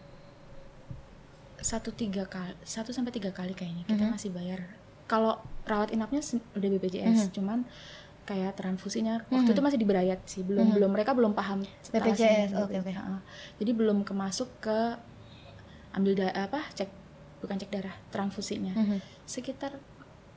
satu 1.57 1.89
tiga 1.91 2.25
kali 2.25 2.53
satu 2.61 2.89
sampai 2.89 3.09
tiga 3.09 3.29
kali 3.29 3.51
kayaknya 3.51 3.81
kita 3.83 4.03
Mhm. 4.03 4.13
masih 4.13 4.29
bayar 4.29 4.61
kalau 5.07 5.39
rawat 5.63 5.89
inapnya 5.89 6.19
udah 6.53 6.67
Mhm. 6.67 6.75
BPJS 6.77 7.31
cuman 7.31 7.63
kayak 8.23 8.55
transfusinya 8.55 9.23
waktu 9.29 9.51
itu 9.51 9.61
masih 9.61 9.79
diberayat 9.79 10.19
sih 10.25 10.43
belum 10.43 10.75
belum 10.75 10.91
mereka 10.91 11.15
belum 11.15 11.31
paham 11.31 11.63
BPJS, 11.87 12.51
oke, 12.53 12.75
oke. 12.77 12.91
Heeh. 12.91 13.19
jadi 13.57 13.71
belum 13.71 14.03
kemasuk 14.03 14.51
ke 14.59 14.99
ambil 15.93 16.13
da 16.13 16.27
apa 16.37 16.59
cek 16.71 16.91
bukan 17.39 17.55
cek 17.55 17.71
darah 17.71 17.95
transfusinya 18.11 18.75
Mhm. 18.75 18.99
sekitar 19.23 19.79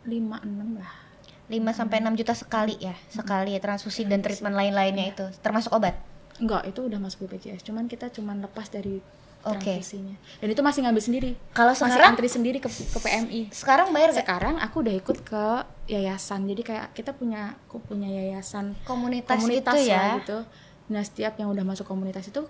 lima 0.03 0.39
enam 0.41 0.79
lah 0.79 1.11
5 1.51 1.75
sampai 1.75 1.99
6 1.99 2.15
juta 2.15 2.31
sekali 2.31 2.79
ya, 2.79 2.95
sekali 3.11 3.59
transfusi 3.59 4.07
dan 4.07 4.23
treatment 4.23 4.55
lain-lainnya 4.55 5.11
itu, 5.11 5.27
termasuk 5.43 5.75
obat. 5.75 5.99
enggak 6.39 6.63
itu 6.65 6.81
udah 6.81 6.97
masuk 6.97 7.27
BPJS 7.27 7.61
cuman 7.63 7.85
kita 7.85 8.07
cuman 8.09 8.39
lepas 8.39 8.71
dari 8.71 9.03
Oke. 9.43 9.79
transfusinya 9.79 10.17
dan 10.37 10.49
itu 10.49 10.61
masih 10.61 10.81
ngambil 10.83 11.03
sendiri 11.03 11.31
Kalau 11.51 11.71
masih 11.71 11.85
sekarang 11.87 12.11
antri 12.11 12.29
sendiri 12.29 12.59
ke 12.59 12.69
ke 12.69 12.99
PMI 12.99 13.41
sekarang 13.51 13.89
bayar 13.91 14.11
gak? 14.11 14.19
sekarang 14.21 14.55
aku 14.57 14.77
udah 14.81 14.95
ikut 14.95 15.19
ke 15.23 15.45
yayasan 15.87 16.45
jadi 16.45 16.63
kayak 16.63 16.87
kita 16.93 17.11
punya 17.11 17.57
aku 17.63 17.81
punya 17.81 18.07
yayasan 18.07 18.77
Komunitas, 18.83 19.35
komunitas 19.35 19.75
gitu 19.75 19.89
ya. 19.89 20.19
gitu 20.19 20.39
nah 20.87 21.01
setiap 21.01 21.35
yang 21.35 21.49
udah 21.49 21.63
masuk 21.63 21.85
komunitas 21.85 22.27
itu 22.27 22.45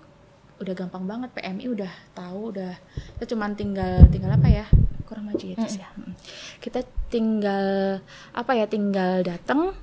udah 0.56 0.74
gampang 0.74 1.04
banget 1.04 1.30
PMI 1.32 1.66
udah 1.70 1.92
tahu 2.12 2.52
udah 2.52 2.74
kita 3.16 3.24
cuman 3.28 3.54
tinggal 3.54 4.04
tinggal 4.08 4.28
apa 4.30 4.48
ya 4.50 4.66
kurang 5.04 5.26
maju 5.26 5.40
ya 5.40 5.56
Tis, 5.56 5.76
ya 5.76 5.88
Mm. 5.90 6.14
kita 6.58 6.80
tinggal 7.08 7.98
apa 8.30 8.52
ya 8.52 8.64
tinggal 8.64 9.20
datang 9.20 9.74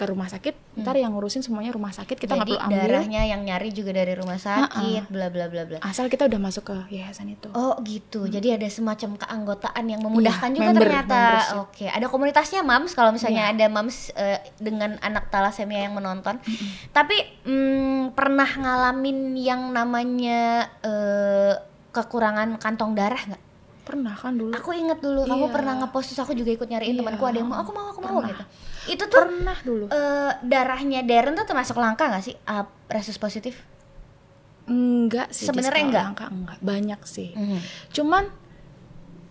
ke 0.00 0.08
rumah 0.08 0.24
sakit 0.26 0.56
ntar 0.80 0.96
yang 0.96 1.12
ngurusin 1.12 1.44
semuanya 1.44 1.70
rumah 1.70 1.92
sakit 1.92 2.16
kita 2.16 2.32
nggak 2.32 2.48
perlu 2.48 2.62
ambil 2.62 2.80
darahnya 2.80 3.22
yang 3.26 3.44
nyari 3.44 3.68
juga 3.68 3.92
dari 3.92 4.16
rumah 4.16 4.40
sakit, 4.40 5.06
bla 5.06 5.28
bla 5.28 5.46
bla 5.46 5.62
bla. 5.62 5.78
asal 5.80 6.08
kita 6.08 6.24
udah 6.24 6.40
masuk 6.40 6.64
ke 6.64 6.76
yayasan 6.90 7.28
itu 7.28 7.52
Oh 7.52 7.76
gitu, 7.82 8.24
jadi 8.24 8.56
ada 8.56 8.64
semacam 8.66 9.18
keanggotaan 9.18 9.84
yang 9.84 10.00
memudahkan 10.00 10.48
Iya, 10.48 10.56
juga 10.56 10.70
member- 10.70 10.80
ternyata. 10.80 11.20
Oke, 11.60 11.84
ada 11.84 12.06
komunitasnya 12.06 12.62
mams 12.62 12.94
kalau 12.94 13.10
misalnya 13.10 13.50
Iya. 13.50 13.52
ada 13.52 13.66
mams 13.68 14.08
eh, 14.14 14.40
dengan 14.56 14.96
anak 15.00 15.28
talasemia 15.28 15.84
yang 15.84 15.92
menonton. 15.92 16.40
Tapi 16.88 17.16
mm, 17.44 18.14
pernah 18.14 18.48
ngalamin 18.48 19.36
yang 19.36 19.68
namanya 19.68 20.40
eh, 20.80 21.52
kekurangan 21.90 22.56
kantong 22.56 22.94
darah 22.94 23.20
nggak? 23.20 23.42
Pernah 23.80 24.12
kan 24.12 24.32
dulu 24.32 24.52
Aku 24.52 24.70
inget 24.70 24.98
dulu 24.98 25.24
kamu 25.24 25.44
Iya. 25.44 25.52
pernah 25.52 25.72
ngepost 25.76 26.06
terus 26.08 26.20
aku 26.20 26.32
juga 26.32 26.50
ikut 26.50 26.66
nyariin 26.66 26.92
Iya. 26.92 27.00
temanku 27.00 27.24
ada 27.24 27.36
yang 27.36 27.46
mau 27.46 27.58
aku 27.58 27.70
mau 27.70 27.86
aku 27.88 28.00
mau 28.00 28.20
Pernah. 28.20 28.28
gitu. 28.30 28.44
Itu 28.90 29.04
tuh 29.06 29.20
pernah 29.20 29.58
dulu 29.60 29.84
eh, 29.86 30.32
darahnya 30.42 31.00
Darren 31.02 31.34
tuh 31.34 31.44
termasuk 31.44 31.76
langka 31.76 32.06
nggak 32.06 32.22
sih? 32.22 32.34
Ah, 32.44 32.62
resus 32.86 33.16
positif? 33.16 33.56
enggak 34.64 35.28
sih 35.30 35.46
Sebenarnya 35.46 35.82
enggak? 35.84 36.04
angka 36.06 36.26
enggak 36.28 36.58
banyak 36.60 37.00
sih 37.02 37.34
Mhm. 37.34 37.58
cuman 37.90 38.24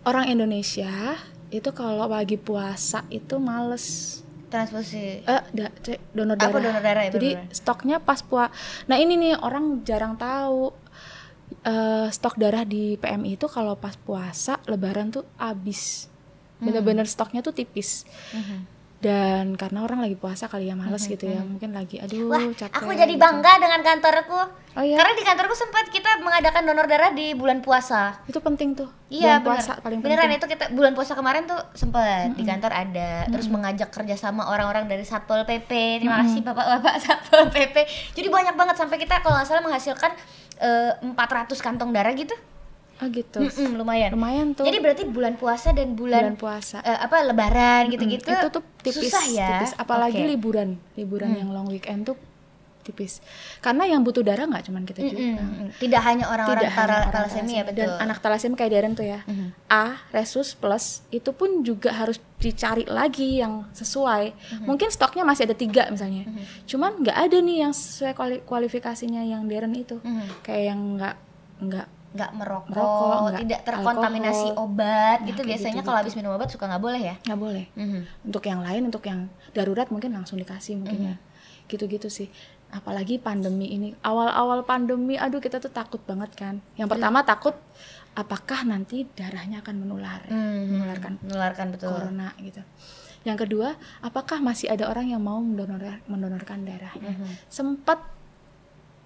orang 0.02 0.28
Indonesia 0.28 1.16
itu 1.48 1.70
kalau 1.70 2.04
lagi 2.04 2.36
puasa 2.36 3.08
itu 3.08 3.36
males 3.36 4.18
Transfusi. 4.46 5.22
eh 5.22 5.42
da- 5.48 5.70
donor 6.10 6.34
darah. 6.34 6.50
Apa 6.50 6.58
donor 6.58 6.82
darah 6.82 7.02
ya, 7.04 7.10
Jadi 7.10 7.28
bener-bener. 7.32 7.54
stoknya 7.54 7.96
pas 7.98 8.18
puasa. 8.20 8.50
Nah 8.84 8.98
ini 8.98 9.14
nih 9.14 9.38
orang 9.38 9.80
jarang 9.80 10.14
tahu 10.14 10.74
eh 11.62 12.08
stok 12.08 12.36
darah 12.36 12.64
di 12.64 12.96
PMI 12.96 13.34
itu 13.34 13.46
kalau 13.46 13.74
pas 13.74 13.94
puasa 13.94 14.56
Lebaran 14.64 15.10
tuh 15.10 15.28
habis. 15.36 16.08
Hmm. 16.56 16.66
Bener-bener 16.66 17.04
stoknya 17.04 17.40
tuh 17.40 17.52
tipis. 17.52 18.04
Dan 19.00 19.56
karena 19.56 19.80
orang 19.80 20.04
lagi 20.04 20.12
puasa 20.12 20.44
kali 20.44 20.68
ya 20.68 20.76
males 20.76 21.00
gitu 21.02 21.24
ya, 21.24 21.40
mungkin 21.40 21.72
lagi 21.72 21.96
aduh 21.96 22.20
Hmm, 22.20 22.28
Wah, 22.28 22.44
capek. 22.52 22.76
aku 22.76 22.92
jadi 22.92 23.08
gitu. 23.10 23.16
bangga 23.18 23.52
dengan 23.56 23.80
kantorku. 23.80 24.40
Oh 24.70 24.84
iya? 24.84 25.00
Karena 25.00 25.16
di 25.16 25.24
kantorku 25.24 25.54
sempat 25.54 25.88
kita 25.88 26.20
mengadakan 26.20 26.62
donor 26.62 26.84
darah 26.84 27.08
di 27.08 27.32
bulan 27.32 27.58
puasa. 27.58 28.20
Itu 28.24 28.38
penting 28.38 28.76
tuh. 28.76 28.92
Iya 29.08 29.40
Bulan 29.40 29.40
benar. 29.40 29.48
puasa 29.56 29.72
paling 29.80 29.98
Beneran 29.98 30.28
penting. 30.28 30.36
itu 30.38 30.46
kita 30.52 30.64
bulan 30.70 30.92
puasa 30.92 31.12
kemarin 31.14 31.42
tuh 31.44 31.56
sempat 31.72 32.28
di 32.30 32.44
kantor 32.44 32.72
ada 32.76 33.10
terus 33.26 33.48
mengajak 33.48 33.88
kerjasama 33.88 34.44
orang-orang 34.46 34.84
dari 34.84 35.02
satpol 35.02 35.42
pp. 35.42 35.70
Terima 35.98 36.20
kasih 36.20 36.44
bapak-bapak 36.44 36.94
satpol 37.08 37.48
pp. 37.48 37.76
Jadi 38.12 38.28
banyak 38.28 38.52
banget 38.52 38.76
sampai 38.76 39.00
kita 39.00 39.24
kalau 39.24 39.32
nggak 39.34 39.48
salah 39.48 39.64
menghasilkan 39.64 40.12
eh, 40.60 40.92
400 41.02 41.56
kantong 41.58 41.90
darah 41.90 42.12
gitu. 42.14 42.36
Oh 43.00 43.08
gitu. 43.08 43.40
Mm-mm, 43.40 43.80
lumayan. 43.80 44.12
Lumayan 44.12 44.52
tuh. 44.52 44.68
Jadi 44.68 44.76
berarti 44.76 45.02
bulan 45.08 45.40
puasa 45.40 45.72
dan 45.72 45.96
bulan, 45.96 46.20
bulan 46.20 46.36
puasa. 46.36 46.84
eh, 46.84 47.00
apa 47.00 47.24
lebaran 47.24 47.88
gitu-gitu. 47.88 48.28
itu 48.28 48.46
tuh 48.52 48.62
tipis, 48.84 49.08
susah 49.08 49.24
ya. 49.32 49.48
tipis. 49.56 49.72
Apalagi. 49.80 50.20
Hmm. 50.20 50.28
liburan, 50.28 50.68
liburan 51.00 51.32
yang 51.32 51.48
long 51.48 51.66
weekend 51.72 52.04
tuh 52.04 52.16
tipis. 52.90 53.22
Karena 53.58 53.86
yang 53.86 54.02
butuh 54.02 54.20
darah 54.20 54.44
nggak 54.44 54.66
cuman 54.66 54.82
kita 54.82 55.00
juga. 55.00 55.38
Tidak 55.76 56.02
hanya 56.02 56.26
orang-orang 56.26 56.58
Tidak 56.60 56.70
hanya 56.70 56.82
tala- 56.82 56.98
orang 56.98 57.12
thalassemia 57.12 57.38
ya 57.52 57.62
thalassemia. 57.62 57.62
betul. 57.64 57.86
Dan 57.88 58.02
anak 58.02 58.18
thalassemia 58.18 58.56
kayak 58.56 58.72
Darren 58.72 58.92
tuh 58.92 59.06
ya. 59.06 59.18
Mhm. 59.24 59.46
A, 59.66 59.84
resus 60.10 60.48
plus 60.52 60.84
itu 61.08 61.30
pun 61.30 61.62
juga 61.62 61.90
harus 61.92 62.18
dicari 62.36 62.84
lagi 62.84 63.38
yang 63.38 63.68
sesuai. 63.70 64.24
Mhm. 64.32 64.64
Mungkin 64.64 64.88
stoknya 64.88 65.22
masih 65.22 65.44
ada 65.44 65.54
tiga 65.54 65.86
misalnya. 65.86 66.26
Cuman 66.64 66.98
nggak 66.98 67.16
ada 67.20 67.36
nih 67.38 67.56
yang 67.60 67.70
sesuai 67.70 68.12
kuali- 68.12 68.42
kualifikasinya 68.42 69.22
yang 69.22 69.44
Darren 69.44 69.72
itu. 69.72 69.96
Mhm. 69.98 70.42
Kayak 70.42 70.64
yang 70.66 70.80
nggak 70.96 71.14
nggak 71.60 71.86
nggak 72.10 72.30
merokok, 72.34 72.74
Merokok, 72.74 73.18
nggak 73.22 73.40
tidak 73.40 73.60
terkontaminasi 73.62 74.46
alkohol. 74.50 74.64
obat 74.66 75.18
Nah, 75.22 75.26
gitu 75.30 75.36
kayak 75.36 75.46
biasanya 75.46 75.70
gitu-gitu. 75.70 75.86
kalau 75.86 75.98
habis 76.02 76.14
minum 76.18 76.30
obat 76.34 76.48
suka 76.50 76.64
nggak 76.66 76.82
boleh 76.82 77.00
ya. 77.00 77.14
nggak 77.22 77.38
boleh. 77.38 77.64
Mhm. 77.78 78.00
Untuk 78.26 78.42
yang 78.42 78.60
lain, 78.60 78.82
untuk 78.84 79.02
yang 79.06 79.20
darurat 79.52 79.86
mungkin 79.88 80.10
langsung 80.10 80.34
dikasih 80.34 80.74
mungkin 80.74 80.98
ya. 81.04 81.14
Gitu-gitu 81.66 82.10
sih. 82.10 82.26
Apalagi 82.70 83.18
pandemi 83.18 83.66
ini. 83.68 83.88
Awal-awal 84.00 84.62
pandemi, 84.62 85.14
aduh 85.14 85.38
kita 85.38 85.58
tuh 85.58 85.70
takut 85.70 85.98
banget 86.02 86.30
kan. 86.34 86.54
Yang 86.74 86.88
pertama 86.90 87.22
takut 87.22 87.54
apakah 88.12 88.62
nanti 88.62 89.06
darahnya 89.08 89.58
akan 89.60 89.74
menular, 89.76 90.22
Mhm. 90.26 90.66
menularkan 90.68 91.12
menularkan 91.20 91.66
betul. 91.70 91.90
corona 91.90 92.30
gitu. 92.38 92.62
Yang 93.20 93.38
kedua, 93.46 93.68
apakah 94.00 94.40
masih 94.40 94.66
ada 94.66 94.86
orang 94.86 95.06
yang 95.06 95.20
mau 95.20 95.38
mendonor 95.38 96.00
mendonorkan 96.06 96.64
darahnya? 96.64 97.10
Mhm. 97.12 97.46
Sempat 97.46 98.00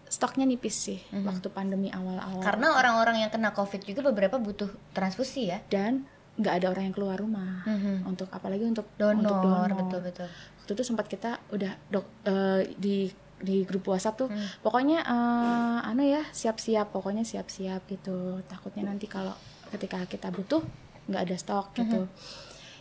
stoknya 0.06 0.46
nipis 0.46 0.76
sih 0.78 1.00
waktu 1.10 1.50
pandemi 1.50 1.90
awal-awal. 1.90 2.38
Karena 2.38 2.78
orang-orang 2.78 3.16
yang 3.18 3.30
kena 3.30 3.50
covid 3.50 3.82
juga 3.82 4.04
beberapa 4.04 4.38
butuh 4.38 4.70
transfusi 4.92 5.50
ya. 5.50 5.58
dan 5.66 6.06
nggak 6.34 6.54
ada 6.54 6.66
orang 6.68 6.84
yang 6.84 6.94
keluar 6.94 7.14
rumah 7.14 7.62
Mhm. 7.62 8.06
untuk 8.06 8.26
apalagi 8.28 8.62
untuk 8.62 8.90
Donor, 8.94 9.14
untuk 9.16 9.38
donor. 9.40 9.70
betul 9.76 10.00
betul. 10.02 10.28
waktu 10.58 10.70
itu 10.72 10.82
sempat 10.82 11.06
kita 11.06 11.38
udah 11.48 11.72
dok 11.88 12.06
eh, 12.24 12.74
di 12.74 13.06
di 13.44 13.62
grup 13.62 13.84
WhatsApp 13.86 14.16
tuh 14.16 14.28
Hmm. 14.28 14.48
pokoknya 14.60 15.04
eh, 15.04 15.88
anu 15.88 16.02
ya 16.02 16.24
siap-siap 16.32 16.90
pokoknya 16.90 17.22
siap-siap 17.22 17.84
gitu 17.86 18.40
takutnya 18.44 18.88
nanti 18.88 19.04
kalau 19.04 19.36
ketika 19.68 20.00
kita 20.08 20.32
butuh 20.32 20.64
nggak 21.06 21.22
ada 21.22 21.36
stok 21.36 21.66
Hmm. 21.70 21.78
gitu 21.84 22.00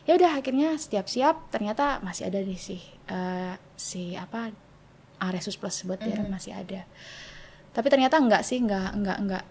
ya 0.04 0.16
udah 0.16 0.32
akhirnya 0.36 0.76
siap-siap 0.76 1.52
ternyata 1.52 2.00
masih 2.00 2.28
ada 2.28 2.40
nih 2.40 2.56
sih 2.56 2.80
eh, 3.08 3.54
si 3.76 4.16
apa 4.16 4.50
Aresus 5.20 5.56
Plus 5.56 5.84
buat 5.84 6.00
Hmm. 6.00 6.28
Masih 6.28 6.52
ada 6.52 6.88
tapi 7.74 7.88
ternyata 7.90 8.18
nggak 8.18 8.44
sih 8.44 8.60
nggak 8.60 8.90
nggak 9.00 9.18
nggak 9.28 9.44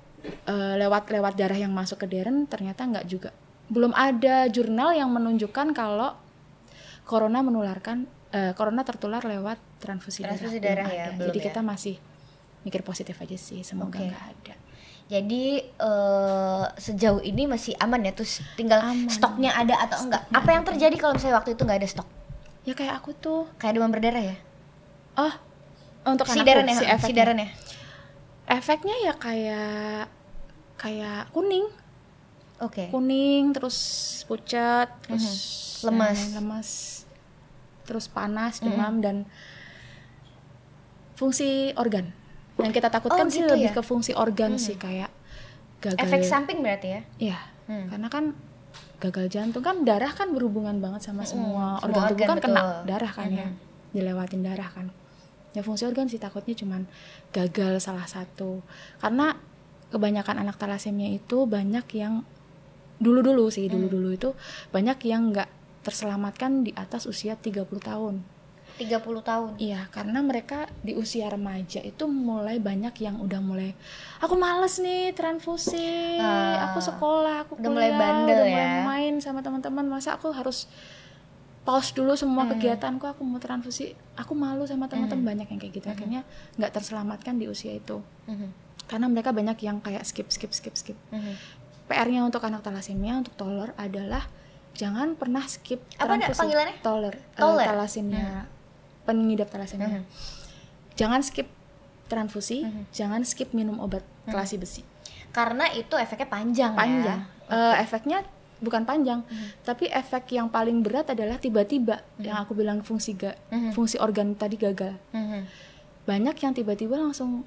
eh, 0.46 0.74
lewat 0.78 1.10
lewat 1.10 1.34
darah 1.34 1.58
yang 1.58 1.72
masuk 1.72 2.00
ke 2.00 2.06
Darren 2.06 2.46
ternyata 2.46 2.86
nggak 2.86 3.04
juga 3.04 3.30
belum 3.66 3.90
ada 3.92 4.46
jurnal 4.46 4.92
yang 4.92 5.10
menunjukkan 5.10 5.72
kalau 5.72 6.14
corona 7.02 7.42
menularkan 7.42 8.06
eh, 8.30 8.52
corona 8.54 8.86
tertular 8.86 9.24
lewat 9.24 9.58
transfusi, 9.82 10.22
Transfusi 10.22 10.56
darah, 10.56 10.86
darah 10.86 10.88
ya, 10.88 11.04
ada. 11.04 11.16
belum 11.16 11.26
jadi 11.28 11.38
ya. 11.38 11.44
kita 11.50 11.60
masih 11.60 11.94
mikir 12.62 12.80
positif 12.80 13.18
aja 13.18 13.34
sih 13.34 13.60
semoga 13.60 13.98
nggak 13.98 14.14
ada 14.30 14.54
Jadi 15.04 15.44
eh, 15.60 16.64
sejauh 16.78 17.20
ini 17.20 17.44
masih 17.44 17.74
aman 17.76 18.00
ya, 18.00 18.12
terus 18.12 18.40
tinggal 18.54 18.80
Aman. 18.80 19.10
stoknya 19.10 19.52
ada 19.52 19.76
atau 19.76 19.98
enggak. 20.00 20.24
Apa 20.30 20.50
yang 20.50 20.64
terjadi 20.64 20.96
kalau 20.96 21.12
misalnya 21.12 21.36
waktu 21.36 21.52
itu 21.52 21.62
nggak 21.62 21.76
ada 21.76 21.88
stok? 21.90 22.08
ya 22.62 22.72
kayak 22.72 22.94
aku 22.96 23.10
tuh 23.12 23.44
Kayak 23.58 23.74
demam 23.74 23.90
berdarah 23.90 24.22
ya? 24.24 24.36
oh 25.16 25.34
untuk 26.04 26.24
si 26.24 26.38
anakku, 26.38 26.46
Darren 26.46 26.64
ya, 26.64 26.74
si 26.74 26.86
efeknya. 26.86 27.16
Darren 27.18 27.40
ya. 27.40 27.48
efeknya 28.48 28.96
ya 29.00 29.12
kayak 29.14 30.06
kayak 30.76 31.28
kuning 31.30 31.66
Oke. 32.58 32.86
kuning 32.88 33.50
terus 33.50 33.76
pucat 34.24 34.86
terus 35.02 35.26
Mhm. 35.82 35.90
Lemas. 35.90 36.14
lain-lain 36.14 36.32
lemas 36.38 36.68
terus 37.82 38.06
panas 38.06 38.62
demam 38.62 39.02
dan 39.02 39.26
fungsi 41.14 41.72
organ 41.74 42.10
yang 42.56 42.70
kita 42.70 42.88
takutkan 42.88 43.26
Oh, 43.26 43.32
sih 43.32 43.40
gitu 43.40 43.52
lebih 43.52 43.70
ya? 43.70 43.74
ke 43.74 43.82
fungsi 43.82 44.12
organ 44.12 44.56
sih 44.56 44.76
kayak 44.76 45.10
gagal 45.80 45.98
Efek 45.98 46.22
samping 46.22 46.60
berarti 46.60 46.88
ya? 46.88 47.00
Iya, 47.18 47.38
Hmm. 47.62 47.86
karena 47.88 48.08
kan 48.08 48.24
gagal 48.98 49.26
jantung 49.28 49.62
kan 49.62 49.82
darah 49.82 50.10
kan 50.10 50.30
berhubungan 50.30 50.78
banget 50.78 51.02
sama 51.04 51.22
semua 51.22 51.78
semua 51.78 51.82
organ 51.82 51.90
tubuh 51.92 52.10
organ, 52.14 52.28
kan 52.28 52.38
kena 52.38 52.54
betul. 52.54 52.82
darah 52.86 53.12
kan 53.12 53.28
ya, 53.28 53.48
dilewatin 53.90 54.42
darah 54.42 54.68
kan. 54.68 54.86
Ya 55.52 55.60
fungsi 55.60 55.84
organ 55.84 56.06
sih 56.06 56.16
takutnya 56.16 56.54
cuman 56.54 56.86
gagal 57.30 57.82
salah 57.82 58.06
satu. 58.06 58.62
Karena 58.98 59.36
kebanyakan 59.90 60.40
anak 60.40 60.56
talasemia 60.56 61.10
itu 61.10 61.44
banyak 61.44 61.84
yang 61.92 62.22
dulu-dulu 62.96 63.50
sih, 63.50 63.66
dulu-dulu 63.66 64.14
itu 64.14 64.30
banyak 64.70 64.96
yang 65.04 65.28
nggak 65.28 65.50
terselamatkan 65.82 66.62
di 66.62 66.70
atas 66.72 67.04
usia 67.04 67.34
30 67.34 67.66
tahun. 67.82 68.22
30 68.82 68.98
tahun. 69.22 69.50
Iya, 69.56 69.86
karena 69.88 70.18
mereka 70.20 70.58
di 70.80 70.92
usia 70.92 71.26
remaja 71.26 71.78
itu 71.78 72.04
mulai 72.04 72.58
banyak 72.58 72.94
yang 72.98 73.18
udah 73.18 73.38
mulai 73.38 73.72
aku 74.18 74.34
males 74.34 74.78
nih 74.78 75.10
transfusi, 75.12 76.18
Ah, 76.18 76.68
aku 76.68 76.78
sekolah, 76.78 77.44
aku 77.44 77.52
udah 77.56 77.70
mulai 77.70 77.88
kuliah, 77.88 78.00
bandel 78.00 78.36
udah 78.36 78.46
mulai 78.48 78.66
ya. 78.68 78.82
main 78.82 79.14
sama 79.18 79.40
teman-teman, 79.40 79.84
masa 79.84 80.14
aku 80.14 80.30
harus 80.30 80.66
pause 81.62 81.90
dulu 81.92 82.12
semua 82.12 82.42
Hmm. 82.42 82.52
kegiatanku, 82.52 83.06
aku 83.06 83.22
mau 83.22 83.38
transfusi, 83.38 83.94
aku 84.14 84.34
malu 84.34 84.66
sama 84.66 84.86
teman-teman 84.86 85.22
banyak 85.24 85.46
yang 85.46 85.58
kayak 85.58 85.70
Hmm. 85.70 85.78
gitu, 85.78 85.88
akhirnya 85.88 86.20
nggak 86.56 86.72
terselamatkan 86.72 87.38
di 87.38 87.46
usia 87.46 87.70
itu, 87.72 88.02
Mhm. 88.26 88.48
karena 88.84 89.06
mereka 89.06 89.30
banyak 89.30 89.54
yang 89.60 89.78
kayak 89.78 90.02
skip, 90.02 90.26
skip, 90.28 90.50
skip, 90.50 90.74
skip. 90.74 90.98
Mhm. 91.08 91.38
PR-nya 91.86 92.22
untuk 92.22 92.42
anak 92.42 92.62
talasemia 92.62 93.14
untuk 93.14 93.34
toler 93.34 93.70
adalah 93.76 94.26
jangan 94.72 95.12
pernah 95.12 95.44
skip 95.44 95.78
Apa 95.94 96.08
ada 96.08 96.24
transfusi. 96.24 96.40
panggilannya? 96.40 96.76
Toler, 96.80 97.14
Toler? 97.36 97.66
talasemia, 97.68 98.48
pengidap 99.02 99.48
talasemia. 99.48 100.00
Mhm. 100.00 100.04
Jangan 100.94 101.20
skip 101.20 101.48
transfusi, 102.06 102.62
Mhm. 102.62 102.82
jangan 102.90 103.22
skip 103.22 103.50
minum 103.50 103.80
obat 103.80 104.04
kelasi 104.24 104.56
besi. 104.56 104.82
Karena 105.32 105.64
itu 105.72 105.96
efeknya 105.96 106.28
panjang, 106.28 106.72
Panjang. 106.72 107.24
ya. 107.24 107.48
Eh, 107.48 107.74
efeknya 107.80 108.20
bukan 108.60 108.84
panjang, 108.84 109.26
tapi 109.60 109.88
efek 109.88 110.30
yang 110.30 110.46
paling 110.46 110.84
berat 110.84 111.10
adalah 111.10 111.34
tiba-tiba 111.34 111.98
yang 112.16 112.38
aku 112.38 112.52
bilang 112.52 112.78
fungsi 112.80 113.16
ga, 113.16 113.34
Mhm. 113.48 113.72
fungsi 113.72 113.98
organ 113.98 114.36
tadi 114.36 114.54
gagal. 114.54 114.94
Mhm. 115.10 115.40
Banyak 116.04 116.36
yang 116.36 116.52
tiba-tiba 116.52 116.94
langsung 116.94 117.42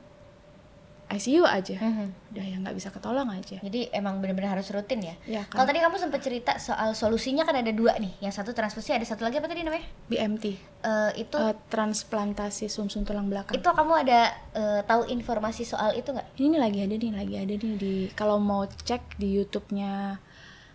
ICU 1.07 1.43
aja, 1.43 1.77
Mhm. 1.77 2.33
udah 2.33 2.45
yang 2.45 2.59
nggak 2.61 2.73
bisa 2.73 2.89
ketolong 2.89 3.29
aja. 3.29 3.57
Jadi 3.59 3.87
emang 3.89 4.17
benar-benar 4.17 4.57
harus 4.57 4.67
rutin 4.67 4.99
ya. 4.99 5.15
Ya 5.23 5.41
Kalau 5.45 5.61
kan, 5.61 5.69
tadi 5.69 5.79
kamu 5.79 5.95
sempat 5.95 6.19
cerita 6.19 6.51
soal 6.55 6.91
solusinya 6.91 7.41
kan 7.41 7.53
ada 7.53 7.69
dua 7.69 7.93
nih. 7.95 8.17
Yang 8.19 8.41
satu 8.41 8.51
transfusi, 8.51 8.89
ada 8.89 9.03
satu 9.03 9.21
lagi 9.21 9.37
apa 9.37 9.45
tadi 9.45 9.61
namanya? 9.61 9.85
BMT, 10.07 10.45
Eh, 10.81 11.11
itu 11.19 11.33
eh, 11.35 11.53
transplantasi 11.67 12.65
sumsum 12.67 13.01
tulang 13.01 13.25
belakang. 13.25 13.53
itu 13.53 13.65
kamu 13.65 13.93
ada 13.99 14.19
eh, 14.51 14.81
tahu 14.81 15.05
informasi 15.07 15.61
soal 15.63 15.93
itu 15.93 16.09
nggak? 16.09 16.27
Ini 16.35 16.57
lagi 16.57 16.79
ada 16.79 16.95
nih, 16.95 17.11
lagi 17.11 17.35
ada 17.35 17.53
nih 17.53 17.73
di 17.75 17.93
kalau 18.11 18.37
mau 18.37 18.65
cek 18.65 19.15
di 19.15 19.33
YouTube-nya 19.35 20.17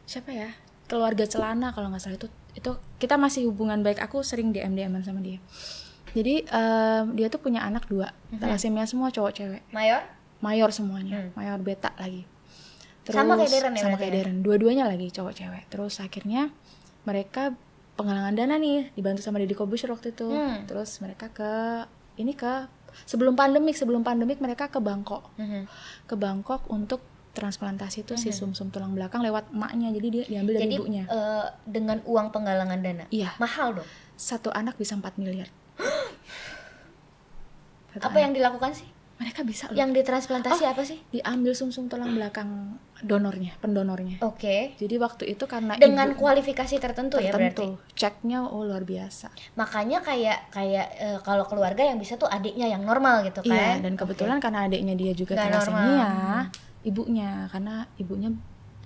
siapa 0.04 0.30
ya? 0.30 0.50
Keluarga 0.86 1.22
Celana 1.22 1.70
kalau 1.70 1.86
nggak 1.88 2.00
salah 2.00 2.16
itu 2.16 2.26
itu 2.52 2.70
kita 2.98 3.14
masih 3.14 3.46
hubungan 3.46 3.78
baik. 3.81 3.98
Aku 4.00 4.22
sering 4.22 4.50
DM 4.50 4.74
DM 4.74 4.94
sama 5.00 5.18
dia. 5.18 5.38
Jadi 6.10 6.42
em, 6.44 7.14
dia 7.14 7.26
tuh 7.26 7.38
punya 7.38 7.62
anak 7.62 7.87
dua, 7.87 8.10
Mhm. 8.28 8.38
thalassemia 8.38 8.83
semua 8.83 9.08
cowok 9.08 9.31
cewek, 9.33 9.62
Mayor? 9.70 10.02
Mayor 10.40 10.70
semuanya, 10.70 11.20
Hmm. 11.20 11.30
mayor 11.34 11.58
beta 11.58 11.92
lagi. 11.94 12.24
Sama 13.02 13.34
kayak 13.34 13.50
Darren 13.50 13.74
ya 13.74 13.82
Sama 13.82 13.96
kayak 13.96 14.08
ya? 14.08 14.16
Darren. 14.20 14.38
Dua-duanya 14.40 14.84
lagi 14.84 15.08
cowok 15.08 15.32
cewek. 15.34 15.64
Terus 15.66 15.98
akhirnya 15.98 16.52
mereka 17.02 17.52
penggalangan 17.94 18.32
dana 18.32 18.54
nih 18.54 18.92
dibantu 18.92 19.20
sama 19.20 19.36
Deddy 19.36 19.52
Kobusher 19.52 19.88
waktu 19.88 20.10
itu. 20.10 20.26
Hmm. 20.26 20.62
Terus 20.64 20.88
mereka 20.98 21.28
ke 21.28 21.50
ini 22.16 22.32
ke 22.32 22.68
sebelum 23.04 23.34
pandemik 23.34 23.72
sebelum 23.72 24.00
pandemik 24.00 24.38
mereka 24.38 24.66
ke 24.66 24.78
Bangkok 24.78 25.30
Mhm. 25.36 25.62
ke 26.04 26.14
Bangkok 26.14 26.66
untuk 26.66 26.98
transplantasi 27.30 28.02
itu 28.02 28.18
si 28.18 28.30
sumsum 28.30 28.68
tulang 28.68 28.90
belakang 28.90 29.22
lewat 29.22 29.46
emaknya 29.48 29.92
jadi 29.92 30.08
dia 30.10 30.24
diambil 30.26 30.54
dari 30.56 30.64
Jadi 30.64 30.74
ibunya 30.76 31.04
eh, 31.04 31.46
dengan 31.64 32.02
uang 32.04 32.28
penggalangan 32.28 32.78
dana. 32.80 33.04
iya 33.08 33.30
Mahal 33.36 33.78
dong. 33.78 33.86
satu 34.12 34.50
anak 34.50 34.74
bisa 34.74 34.92
4 34.92 35.14
miliar 35.16 35.46
Satu 37.90 38.02
Apa 38.02 38.10
anak. 38.12 38.20
yang 38.20 38.32
dilakukan 38.34 38.70
sih? 38.72 38.88
Mereka 39.21 39.44
bisa 39.44 39.68
loh 39.68 39.77
Yang 39.77 40.00
ditransplantasi 40.00 40.64
apa 40.64 40.81
sih? 40.81 40.96
diambil 41.10 41.52
sumsum 41.52 41.87
tulang 41.87 42.10
belakang 42.10 42.81
donornya 42.98 43.52
pendonornya 43.58 44.16
Oke. 44.21 44.73
jadi 44.75 44.96
waktu 44.96 45.31
itu 45.31 45.44
karena 45.44 45.77
Dengan 45.77 46.10
ibu 46.10 46.18
kualifikasi 46.18 46.73
tertentu, 46.75 47.16
ya 47.16 47.29
berarti. 47.29 47.60
tertentu 47.60 47.81
ceknya 47.94 48.42
oh 48.42 48.60
luar 48.62 48.83
biasa 48.83 49.29
Makanya 49.54 50.00
kayak 50.00 50.48
kayak 50.50 50.87
eh, 50.96 51.18
kalau 51.21 51.44
keluarga 51.44 51.81
yang 51.83 51.96
bisa 51.96 52.16
tuh 52.16 52.27
adiknya 52.27 52.66
yang 52.66 52.81
normal 52.81 53.21
gitu 53.23 53.40
kan. 53.40 53.48
iya 53.50 53.68
dan 53.79 53.92
kebetulan 53.94 54.37
karena 54.37 54.64
adiknya 54.64 54.92
dia 54.94 55.12
juga 55.12 55.33
thalassemia 55.35 56.48
ibunya 56.83 57.44
karena 57.46 57.85
ibunya 57.94 58.33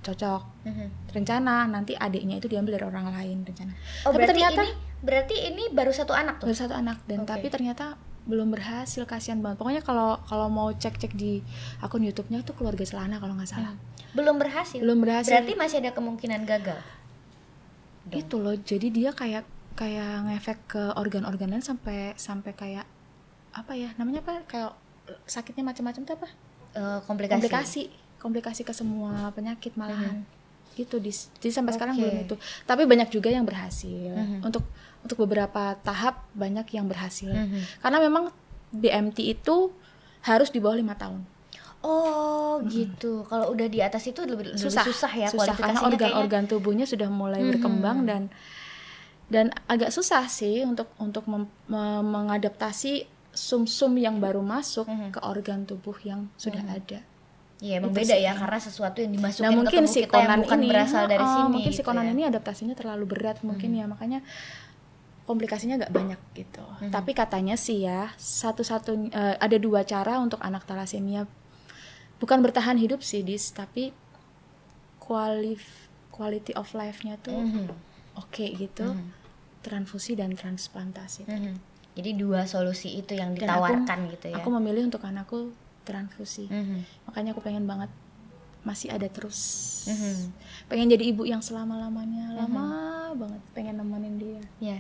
cocok 0.01 0.43
Mhm. 0.62 0.87
rencana 1.11 1.64
nanti 1.64 1.95
adiknya 1.95 2.37
itu 2.37 2.47
diambil 2.47 2.74
dari 2.74 2.87
orang 2.87 3.09
lain 3.09 3.41
rencana 3.43 3.72
Oh, 4.03 4.11
tapi 4.11 4.14
berarti 4.16 4.30
ternyata 4.30 4.61
ini 4.61 4.70
berarti 5.01 5.37
ini 5.47 5.64
baru 5.70 5.91
satu 5.91 6.12
anak 6.12 6.39
tuh. 6.39 6.47
baru 6.47 6.57
satu 6.57 6.74
anak 6.74 6.99
dan 7.05 7.22
Oke. 7.22 7.28
tapi 7.28 7.47
ternyata 7.49 7.97
belum 8.25 8.49
berhasil 8.51 9.05
kasihan 9.05 9.39
banget 9.39 9.57
pokoknya 9.57 9.81
kalau 9.81 10.16
kalau 10.22 10.49
mau 10.49 10.70
cek 10.70 10.97
cek 10.97 11.12
di 11.12 11.45
akun 11.79 12.01
YouTube-nya 12.01 12.41
itu 12.41 12.53
keluarga 12.53 12.81
Selana 12.83 13.16
kalau 13.16 13.35
nggak 13.35 13.51
salah 13.51 13.77
Belum 14.11 14.37
berhasil. 14.37 14.79
belum 14.79 14.99
berhasil 14.99 15.29
Berarti 15.29 15.53
masih 15.55 15.77
ada 15.79 15.91
kemungkinan 15.91 16.43
gagal. 16.45 16.81
Dong. 18.05 18.16
itu 18.16 18.37
loh 18.37 18.55
jadi 18.55 18.87
dia 18.89 19.11
kayak 19.11 19.45
kayak 19.75 20.25
ngefek 20.25 20.59
ke 20.68 20.83
organ-organ 20.95 21.49
lain 21.49 21.61
sampai 21.61 22.12
sampai 22.14 22.53
kayak 22.53 22.85
apa 23.51 23.72
ya 23.72 23.91
namanya 23.95 24.20
apa 24.20 24.45
kayak 24.45 24.70
sakitnya 25.25 25.64
macam-macam 25.64 26.03
tuh 26.03 26.14
apa 26.14 26.29
Eh, 26.75 26.99
komplikasi. 27.03 27.39
komplikasi 27.39 27.83
komplikasi 28.18 28.61
ke 28.62 28.72
semua 28.72 29.31
penyakit 29.31 29.72
malahan 29.75 30.27
gitu 30.75 30.99
dis 30.99 31.31
jadi 31.39 31.55
sampai 31.55 31.70
sekarang 31.70 31.95
Oke. 31.95 32.03
belum 32.03 32.16
itu 32.25 32.35
tapi 32.64 32.83
banyak 32.85 33.09
juga 33.09 33.29
yang 33.29 33.43
berhasil 33.43 34.11
Mhm. 34.11 34.43
untuk 34.43 34.66
untuk 35.05 35.20
beberapa 35.20 35.76
tahap 35.78 36.24
banyak 36.32 36.66
yang 36.72 36.88
berhasil 36.88 37.28
Mhm. 37.28 37.80
karena 37.80 37.98
memang 38.00 38.24
BMT 38.70 39.30
itu 39.30 39.70
harus 40.22 40.48
di 40.48 40.59
bawah 40.59 40.74
lima 40.74 40.96
tahun 40.96 41.22
Oh, 41.84 42.64
gitu. 42.64 43.28
Kalau 43.28 43.52
udah 43.52 43.68
di 43.68 43.84
atas 43.84 44.09
itu 44.09 44.24
lebih, 44.24 44.57
lebih 44.57 44.57
susah, 44.57 44.88
ya 45.12 45.28
susah 45.28 45.52
karena 45.52 45.76
kualifikasinya 45.76 45.84
organ-organ 45.84 46.44
tubuhnya 46.48 46.88
sudah 46.88 47.12
mulai 47.12 47.44
Mhm. 47.44 47.50
berkembang 47.52 47.98
dan 48.09 48.22
dan 49.26 49.52
agak 49.66 49.92
susah 49.92 50.24
sih 50.24 50.64
untuk 50.64 50.88
untuk 50.96 51.28
mem- 51.28 51.52
me- 51.66 52.00
mengadaptasi 52.00 53.05
sum-sum 53.30 53.96
yang 53.96 54.16
baru 54.16 54.40
masuk 54.40 54.88
Mhm. 54.88 55.12
ke 55.12 55.20
organ 55.20 55.68
tubuh 55.68 55.92
yang 56.00 56.32
sudah 56.36 56.64
ada. 56.64 57.05
Iya, 57.61 57.80
emang 57.80 57.92
beda 57.92 58.16
ya 58.16 58.32
karena 58.32 58.57
sesuatu 58.59 58.98
yang 59.00 59.12
dimasukin 59.12 59.42
Nah 59.42 59.50
ke 59.50 59.57
mungkin 59.59 59.82
tubuh 59.84 59.92
si 59.92 60.00
kita 60.02 60.18
yang 60.18 60.40
bukan 60.40 60.59
ini 60.59 60.68
berasal 60.68 61.05
dari 61.05 61.20
oh, 61.20 61.28
sini. 61.30 61.48
mungkin 61.50 61.70
si 61.70 61.76
gitu 61.76 61.86
Conan 61.86 62.05
ya. 62.05 62.12
ini 62.12 62.22
adaptasinya 62.26 62.74
terlalu 62.74 63.05
berat 63.07 63.38
mungkin 63.40 63.70
ya 63.72 63.84
makanya 63.84 64.20
komplikasinya 65.25 65.81
agak 65.81 65.93
banyak 65.93 66.20
gitu. 66.37 66.64
Mhm. 66.85 66.93
Tapi 66.93 67.16
katanya 67.16 67.57
sih 67.57 67.85
ya 67.85 68.12
satu-satu 68.16 69.09
eh, 69.09 69.37
ada 69.41 69.57
dua 69.57 69.83
cara 69.85 70.20
untuk 70.20 70.41
anak 70.45 70.68
talasemia 70.68 71.25
bukan 72.20 72.41
bertahan 72.41 72.77
hidup 72.79 73.01
sih 73.03 73.25
dis 73.25 73.51
tapi 73.51 73.91
qualif 75.01 75.89
quality 76.14 76.55
of 76.55 76.70
life-nya 76.72 77.18
tuh 77.20 77.35
Mhm. 77.37 77.66
oke 78.16 78.47
gitu. 78.55 78.95
Mhm. 78.95 79.09
Transfusi 79.64 80.12
dan 80.12 80.37
transplantasi. 80.37 81.25
Mhm. 81.25 81.55
Jadi 81.95 82.11
dua 82.20 82.45
solusi 82.45 82.93
itu 83.01 83.16
yang 83.16 83.33
Dan 83.33 83.49
ditawarkan 83.49 84.12
gitu 84.12 84.27
ya. 84.29 84.37
Aku 84.43 84.53
memilih 84.53 84.93
untuk 84.93 85.03
anakku 85.03 85.57
transfusi. 85.89 86.49
Mhm. 86.53 87.09
Makanya 87.09 87.33
aku 87.33 87.41
pengen 87.41 87.64
banget 87.64 87.89
masih 88.65 88.89
ada 88.91 89.07
terus. 89.07 89.39
Mhm. 89.87 90.33
Pengen 90.67 90.89
jadi 90.91 91.05
ibu 91.07 91.23
yang 91.23 91.39
selama-lamanya, 91.39 92.33
lama 92.35 92.67
banget 93.15 93.43
pengen 93.53 93.77
nemenin 93.77 94.17
dia. 94.17 94.43
Ya. 94.59 94.79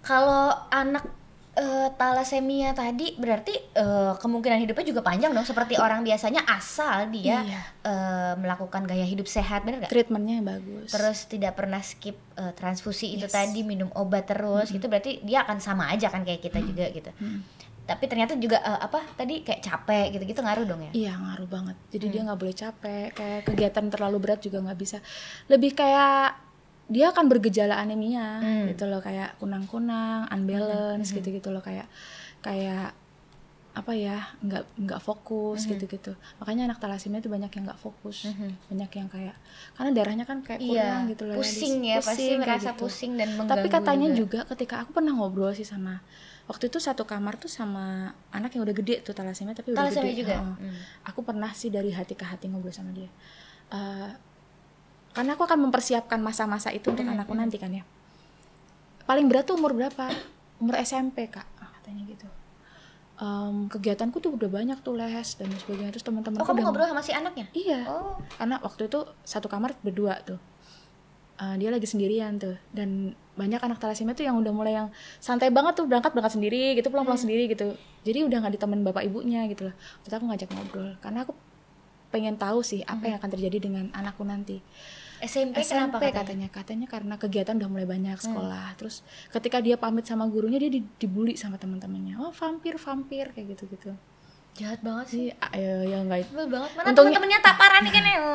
Kalau 0.00 0.48
anak 0.68 1.04
eh, 1.52 1.88
talasemia 1.94 2.72
tadi 2.72 3.14
berarti 3.14 3.52
eh, 3.74 4.12
kemungkinan 4.16 4.58
hidupnya 4.58 4.86
juga 4.86 5.02
panjang 5.02 5.30
dong 5.30 5.44
seperti 5.44 5.76
orang 5.76 6.00
biasanya 6.00 6.46
asal 6.46 7.10
dia 7.10 7.42
Iya. 7.42 7.60
eh, 7.84 8.32
melakukan 8.38 8.86
gaya 8.86 9.02
hidup 9.02 9.26
sehat 9.26 9.62
bener 9.62 9.84
gak? 9.84 9.90
Treatmentnya 9.92 10.40
yang 10.40 10.46
bagus. 10.48 10.88
Terus 10.88 11.26
tidak 11.26 11.58
pernah 11.58 11.82
skip 11.82 12.16
eh, 12.34 12.54
transfusi 12.54 13.12
itu 13.12 13.26
Yes. 13.26 13.34
tadi 13.34 13.60
minum 13.60 13.90
obat 13.92 14.30
terus 14.30 14.70
gitu 14.70 14.86
berarti 14.86 15.20
dia 15.20 15.44
akan 15.44 15.58
sama 15.58 15.90
aja 15.90 16.08
kan 16.08 16.22
kayak 16.22 16.40
kita 16.40 16.62
juga 16.62 16.86
gitu. 16.90 17.10
Mm. 17.18 17.42
Tapi 17.90 18.06
ternyata 18.06 18.38
juga 18.38 18.62
eh, 18.62 18.80
apa 18.80 19.02
tadi 19.12 19.42
kayak 19.42 19.58
capek 19.60 20.14
gitu-gitu 20.14 20.38
ngaruh 20.38 20.62
dong 20.62 20.78
ya? 20.80 20.92
Iya 20.94 21.12
ngaruh 21.18 21.48
banget. 21.48 21.76
Jadi 21.90 22.04
Hmm. 22.06 22.12
dia 22.14 22.20
nggak 22.22 22.38
boleh 22.38 22.54
capek. 22.54 23.06
Kayak 23.10 23.40
kegiatan 23.44 23.84
terlalu 23.90 24.16
berat 24.20 24.38
juga 24.38 24.62
nggak 24.62 24.78
bisa. 24.78 25.02
Lebih 25.50 25.74
kayak 25.74 26.38
dia 26.86 27.10
akan 27.10 27.26
bergejala 27.26 27.74
anemia 27.76 28.38
Hmm. 28.38 28.66
gitu 28.66 28.86
loh 28.86 28.98
kayak 28.98 29.34
kunang-kunang, 29.38 30.30
unbalance 30.30 31.10
gitu-gitu 31.12 31.50
loh 31.50 31.60
kayak 31.60 31.90
kayak 32.40 32.94
apa 33.70 33.94
ya 33.94 34.34
nggak 34.40 34.66
nggak 34.76 34.98
fokus 35.00 35.62
gitu-gitu. 35.64 36.14
Makanya 36.38 36.66
anak 36.66 36.78
talasemia 36.78 37.18
itu 37.18 37.30
banyak 37.30 37.46
yang 37.48 37.64
nggak 37.64 37.78
fokus, 37.78 38.26
Mhm. 38.26 38.50
banyak 38.66 38.90
yang 38.92 39.08
kayak 39.08 39.36
karena 39.74 39.90
darahnya 39.94 40.24
kan 40.26 40.42
kayak 40.42 40.58
kurang 40.60 41.06
Iya, 41.06 41.10
gitu 41.10 41.22
loh. 41.24 41.34
pusing 41.38 41.74
Dis. 41.78 41.86
ya 41.86 41.96
pasti 41.96 42.10
Pusing 42.10 42.30
kayak 42.36 42.42
merasa 42.44 42.70
gitu. 42.70 42.80
pusing 42.80 43.12
dan 43.14 43.28
mengganggu 43.34 43.50
Tapi 43.56 43.66
katanya 43.68 44.08
juga. 44.10 44.18
juga. 44.18 44.40
ketika 44.50 44.74
aku 44.82 44.90
pernah 44.92 45.14
ngobrol 45.14 45.54
sih 45.54 45.62
sama 45.62 46.02
waktu 46.50 46.66
itu 46.66 46.82
satu 46.82 47.06
kamar 47.06 47.38
tuh 47.38 47.46
sama 47.46 48.10
anak 48.34 48.58
yang 48.58 48.66
udah 48.66 48.74
gede 48.74 49.06
tuh 49.06 49.14
talasemia 49.14 49.54
tapi 49.54 49.70
udah 49.70 49.86
gede. 49.86 50.26
juga? 50.26 50.42
Hmm. 50.42 50.74
Aku 51.06 51.22
pernah 51.22 51.54
sih 51.54 51.70
dari 51.70 51.94
hati 51.94 52.18
ke 52.18 52.26
hati 52.26 52.50
ngobrol 52.50 52.74
sama 52.74 52.90
dia. 52.90 53.06
Eh, 53.70 54.10
karena 55.14 55.38
aku 55.38 55.46
akan 55.46 55.70
mempersiapkan 55.70 56.18
masa-masa 56.18 56.74
itu 56.74 56.90
untuk 56.90 57.06
anakku 57.06 57.38
nanti 57.38 57.54
kan 57.54 57.70
ya. 57.70 57.86
Paling 59.06 59.30
berat 59.30 59.46
tuh 59.46 59.54
umur 59.54 59.74
berapa? 59.74 60.10
Umur 60.58 60.74
SMP 60.82 61.30
kak, 61.30 61.46
katanya 61.80 62.02
gitu. 62.04 62.26
Em, 63.20 63.68
kegiatanku 63.68 64.16
tuh 64.16 64.32
udah 64.32 64.48
banyak 64.48 64.80
tuh 64.80 64.96
les 64.96 65.28
dan 65.36 65.52
sebagainya 65.52 65.92
terus 65.92 66.06
teman-teman 66.08 66.40
Oh 66.40 66.46
kamu 66.48 66.64
ngobrol 66.64 66.88
sama 66.88 67.04
si 67.04 67.12
anaknya? 67.12 67.52
Iya 67.52 67.84
Oh. 67.84 68.16
karena 68.40 68.56
waktu 68.64 68.88
itu 68.88 69.04
satu 69.20 69.44
kamar 69.44 69.76
berdua 69.84 70.24
tuh 70.24 70.40
Eh, 71.40 71.54
dia 71.56 71.72
lagi 71.72 71.88
sendirian 71.88 72.36
tuh. 72.36 72.52
Dan 72.68 73.12
banyak 73.32 73.56
anak 73.56 73.80
talasemia 73.80 74.12
tuh 74.12 74.28
yang 74.28 74.36
udah 74.36 74.52
mulai 74.52 74.76
yang 74.76 74.92
santai 75.16 75.48
banget 75.48 75.72
tuh 75.72 75.88
berangkat 75.88 76.12
berangkat 76.12 76.36
sendiri 76.36 76.76
gitu 76.76 76.92
pulang 76.92 77.08
pulang 77.08 77.16
sendiri 77.16 77.48
gitu. 77.48 77.72
Jadi 78.04 78.28
udah 78.28 78.44
nggak 78.44 78.60
ditemen 78.60 78.84
bapak 78.84 79.02
ibunya 79.02 79.48
gitu 79.48 79.72
loh. 79.72 79.74
Terus 80.04 80.14
aku 80.14 80.28
ngajak 80.28 80.48
ngobrol. 80.50 81.00
Karena 81.00 81.24
aku 81.24 81.32
pengen 82.10 82.36
tahu 82.36 82.60
sih 82.60 82.84
apa 82.84 83.06
yang 83.06 83.16
akan 83.16 83.30
terjadi 83.30 83.56
dengan 83.58 83.88
anakku 83.90 84.20
nanti. 84.20 84.60
SMP, 85.20 85.60
SMP 85.60 85.70
kenapa 85.70 85.96
katanya? 86.12 86.48
katanya. 86.52 86.86
Karena 86.88 87.14
kegiatan 87.16 87.56
udah 87.56 87.68
mulai 87.68 87.88
banyak 87.88 88.20
sekolah. 88.20 88.76
Terus 88.76 89.00
ketika 89.28 89.60
dia 89.60 89.80
pamit 89.80 90.04
sama 90.04 90.28
gurunya 90.28 90.56
dia 90.56 90.68
di- 90.70 90.84
dibully 90.98 91.36
sama 91.36 91.56
teman-temannya. 91.56 92.20
Oh 92.20 92.32
vampir 92.32 92.76
vampir 92.76 93.32
kayak 93.32 93.56
gitu 93.56 93.64
gitu 93.70 93.92
Jahat 94.50 94.82
banget 94.82 95.06
sih. 95.08 95.30
sih 95.30 95.56
ya 95.56 95.86
ya 95.86 95.98
nggak 96.02 96.26
Sebel 96.26 96.50
banget. 96.50 96.70
Mana 96.74 96.84
Untungnya- 96.84 97.16
temen-temennya 97.16 97.40
taparan 97.40 97.80
nih 97.80 97.92
kan? 97.96 98.04
Ya? 98.04 98.16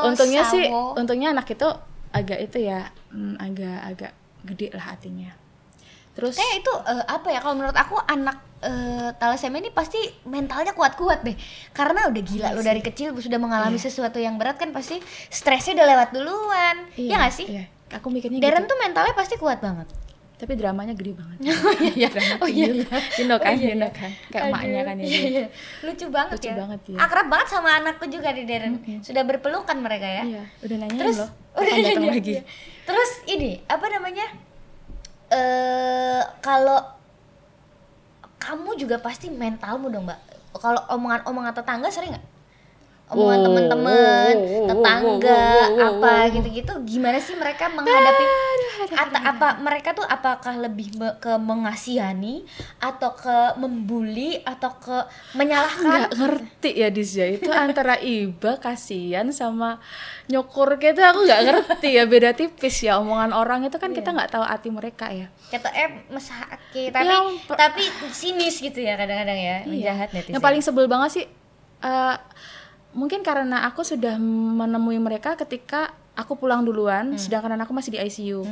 Oh, 0.00 0.08
untungnya 0.08 0.40
sih 0.48 0.64
sawo. 0.64 0.96
untungnya 0.96 1.28
anak 1.30 1.44
itu 1.50 1.68
agak 2.10 2.38
itu 2.42 2.58
ya 2.62 2.90
mm, 3.10 3.34
agak 3.38 3.78
agak 3.86 4.12
gede 4.44 4.68
lah 4.72 4.94
hatinya. 4.94 5.30
Terus 6.10 6.34
Kayak 6.34 6.54
itu 6.66 6.72
eh, 6.90 7.04
apa 7.06 7.28
ya? 7.30 7.38
Kalau 7.38 7.54
menurut 7.54 7.76
aku 7.76 7.94
anak 8.02 8.42
eh, 8.60 9.10
thalassemia 9.16 9.62
ini 9.62 9.70
pasti 9.70 9.98
mentalnya 10.26 10.74
kuat-kuat 10.74 11.22
deh. 11.22 11.36
Karena 11.70 12.10
udah 12.10 12.22
gila 12.22 12.48
Iya 12.50 12.56
lo 12.56 12.60
dari 12.60 12.82
kecil 12.82 13.14
sudah 13.14 13.38
mengalami 13.38 13.78
Iya. 13.78 13.86
sesuatu 13.88 14.18
yang 14.18 14.34
berat 14.36 14.58
kan 14.58 14.74
pasti 14.74 14.98
stresnya 15.30 15.80
udah 15.80 15.86
lewat 15.86 16.08
duluan. 16.10 16.76
Ya 16.98 17.16
nggak 17.20 17.34
sih? 17.34 17.46
iya. 17.46 17.64
aku 17.90 18.06
mikirnya 18.06 18.38
Darren 18.38 18.66
gitu. 18.66 18.70
tuh 18.70 18.78
mentalnya 18.78 19.14
pasti 19.18 19.34
kuat 19.34 19.58
banget 19.58 19.90
tapi 20.40 20.56
dramanya 20.56 20.96
gede 20.96 21.12
banget. 21.12 21.36
Iya 22.00 22.08
Drama 22.08 22.34
oh 22.40 22.48
iya 22.48 22.66
tuyul. 22.72 22.88
you 23.20 23.24
know 23.28 23.36
kan 23.36 23.54
you 23.60 23.76
know 23.76 23.90
kan. 23.92 24.08
Kayak 24.32 24.48
emaknya 24.48 24.80
kan 24.88 24.96
Aduh, 24.96 25.04
ini. 25.04 25.12
iya, 25.12 25.20
iya. 25.28 25.46
lucu 25.84 26.06
banget 26.08 26.32
Lucu 26.40 26.48
ya. 26.48 26.56
banget 26.56 26.80
ya. 26.88 26.98
akrab 27.04 27.26
banget 27.28 27.48
sama 27.52 27.68
anakku 27.76 28.04
juga 28.08 28.32
di 28.32 28.42
Darren. 28.48 28.74
Sudah 29.04 29.22
berpelukan 29.28 29.76
mereka 29.76 30.08
ya. 30.08 30.22
Iya 30.24 30.42
udah 30.64 30.76
nanyain 30.80 30.96
terus 30.96 31.16
loh. 31.20 31.30
Udah 31.60 31.74
iya, 31.76 31.98
lagi? 31.98 32.40
iya. 32.40 32.42
terus 32.86 33.10
ini 33.28 33.60
apa 33.68 33.86
namanya? 33.90 34.26
Eh 35.28 36.22
kalau 36.40 36.78
kamu 38.40 38.80
juga 38.80 38.96
pasti 39.02 39.28
mentalmu 39.28 39.92
dong 39.92 40.08
mbak. 40.08 40.18
Kalau 40.56 40.80
omongan-omongan 40.94 41.52
tetangga 41.52 41.92
sering 41.92 42.16
nggak 42.16 42.26
omongan 43.10 43.38
Oh, 43.40 43.44
teman-teman 43.50 44.34
oh, 44.38 44.46
oh, 44.46 44.66
tetangga 44.70 45.42
oh, 45.42 45.66
oh, 45.66 45.78
oh, 45.82 45.88
apa 45.98 46.12
gitu-gitu 46.30 46.72
gimana 46.86 47.18
sih 47.18 47.34
mereka 47.34 47.66
menghadapi 47.66 48.24
atau 48.90 49.20
apa 49.20 49.48
mereka 49.60 49.92
tuh 49.92 50.06
apakah 50.06 50.54
lebih 50.56 50.94
ke 51.18 51.32
mengasihani 51.36 52.46
atau 52.78 53.12
ke 53.12 53.58
membuli 53.60 54.40
atau 54.46 54.72
ke 54.78 54.96
menyalahkan? 55.36 55.84
nggak 55.84 56.10
ngerti 56.16 56.70
ya 56.78 56.88
Disya 56.88 57.26
itu 57.36 57.50
antara 57.66 57.98
iba 58.00 58.56
kasihan 58.56 59.28
sama 59.34 59.82
nyukur 60.30 60.78
gitu. 60.78 61.00
Aku 61.02 61.26
nggak 61.26 61.42
ngerti 61.50 61.88
ya 61.98 62.04
beda 62.06 62.30
tipis 62.32 62.86
ya 62.86 63.02
omongan 63.02 63.34
orang. 63.34 63.66
Itu 63.66 63.76
kan 63.82 63.90
kita 63.90 64.14
nggak 64.14 64.30
tahu 64.32 64.44
hati 64.46 64.68
mereka 64.70 65.10
ya. 65.10 65.26
Kata 65.50 65.68
eh 65.74 66.06
mesake. 66.08 66.94
Tapi 66.94 67.04
Yang 67.04 67.26
per- 67.44 67.58
tapi 67.58 67.82
sinis 68.14 68.62
gitu 68.62 68.78
ya 68.80 68.94
kadang-kadang 68.94 69.38
ya 69.38 69.56
menjahat 69.66 70.08
netizen. 70.14 70.34
Yang 70.38 70.44
paling 70.44 70.62
sebel 70.62 70.86
banget 70.86 71.10
sih 71.20 71.26
eh, 71.84 72.16
mungkin 72.90 73.22
karena 73.22 73.66
aku 73.70 73.86
sudah 73.86 74.18
menemui 74.20 74.98
mereka 74.98 75.38
ketika 75.38 75.94
aku 76.18 76.36
pulang 76.36 76.66
duluan 76.66 77.14
sedangkan 77.16 77.54
anakku 77.54 77.74
masih 77.74 77.94
di 77.94 77.98
ICU 78.02 78.42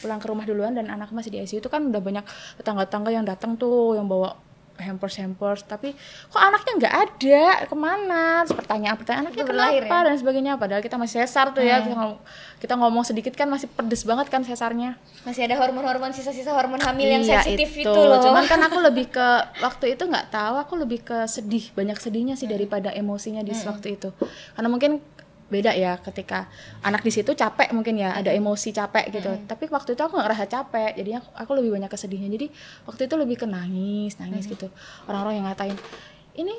pulang 0.00 0.20
ke 0.20 0.26
rumah 0.28 0.44
duluan 0.44 0.76
dan 0.76 0.88
anakku 0.92 1.16
masih 1.16 1.32
di 1.32 1.38
ICU 1.40 1.64
itu 1.64 1.70
kan 1.72 1.80
udah 1.88 2.00
banyak 2.00 2.24
tetangga-tetangga 2.60 3.10
yang 3.12 3.24
datang 3.24 3.56
tuh 3.56 3.96
yang 3.96 4.04
bawa 4.04 4.36
hampers 4.76 5.14
hampers 5.16 5.62
tapi 5.62 5.94
kok 6.26 6.36
anaknya 6.36 6.72
nggak 6.76 6.94
ada? 7.00 7.42
Ke 7.64 7.74
mana? 7.74 8.42
Terus 8.42 8.56
pertanyaan 8.56 8.94
pertanyaan 8.94 9.24
anaknya 9.24 9.40
Itu 9.40 9.48
berlahir 9.48 9.82
kenapa? 9.82 10.04
dan 10.04 10.16
sebagainya. 10.16 10.52
Padahal 10.54 10.82
kita 10.82 10.96
masih 10.96 11.16
sesar 11.20 11.46
tuh 11.50 11.62
ya 11.62 11.78
kita, 11.78 11.94
ngom- 11.94 12.20
kita 12.58 12.74
ngomong 12.74 13.04
sedikit 13.04 13.32
kan 13.32 13.46
masih 13.46 13.68
pedes 13.68 14.02
banget 14.02 14.26
kan 14.26 14.42
sesarnya. 14.42 14.98
Masih 15.22 15.46
ada 15.46 15.56
hormon-hormon 15.56 16.10
sisa-sisa 16.10 16.50
hormon 16.50 16.78
hamil 16.78 17.06
yang 17.08 17.22
Iya, 17.22 17.40
sensitif 17.40 17.70
itu, 17.76 17.86
loh. 17.86 18.18
Cuman 18.18 18.44
kan 18.44 18.60
aku 18.60 18.78
lebih 18.80 19.08
ke 19.08 19.26
waktu 19.66 19.94
itu 19.94 20.04
nggak 20.04 20.28
tahu, 20.28 20.54
aku 20.58 20.74
lebih 20.76 21.00
ke 21.02 21.18
sedih, 21.24 21.70
banyak 21.72 21.96
sedihnya 21.96 22.34
sih 22.34 22.46
daripada 22.46 22.90
emosinya 22.90 23.40
di 23.40 23.54
waktu 23.54 23.94
itu. 23.94 24.10
Karena 24.52 24.68
mungkin 24.68 24.98
beda 25.52 25.76
ya 25.76 26.00
ketika 26.00 26.48
anak 26.80 27.04
di 27.04 27.12
situ 27.12 27.36
capek 27.36 27.70
mungkin 27.76 28.00
ya 28.00 28.16
ada 28.16 28.32
emosi 28.32 28.72
capek 28.72 29.12
gitu. 29.12 29.30
Tapi 29.44 29.68
waktu 29.68 29.92
itu 29.92 30.02
aku 30.02 30.16
nggak 30.16 30.26
ngerasa 30.30 30.46
capek, 30.48 30.92
jadi 30.96 31.10
aku, 31.20 31.28
aku 31.36 31.50
lebih 31.60 31.70
banyak 31.76 31.90
kesedihnya. 31.92 32.28
Jadi 32.32 32.46
waktu 32.88 33.02
itu 33.06 33.14
lebih 33.14 33.36
ke 33.40 33.46
nangis, 33.46 34.16
nangis 34.16 34.48
gitu. 34.48 34.72
Orang-orang 35.04 35.42
yang 35.42 35.46
ngatain 35.52 35.76
ini 36.34 36.54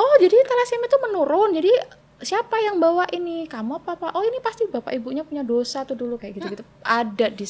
oh 0.00 0.14
jadi 0.22 0.36
talasemia 0.46 0.86
itu 0.86 0.98
menurun. 1.02 1.50
Jadi 1.58 1.72
siapa 2.20 2.60
yang 2.60 2.76
bawa 2.76 3.08
ini 3.16 3.48
kamu 3.48 3.80
apa 3.80 3.96
apa 3.96 4.08
oh 4.12 4.24
ini 4.24 4.44
pasti 4.44 4.68
bapak 4.68 4.92
ibunya 4.92 5.24
punya 5.24 5.40
dosa 5.40 5.88
tuh 5.88 5.96
dulu 5.96 6.20
kayak 6.20 6.36
gitu 6.36 6.46
gitu 6.52 6.64
ada 6.84 7.26
di 7.32 7.48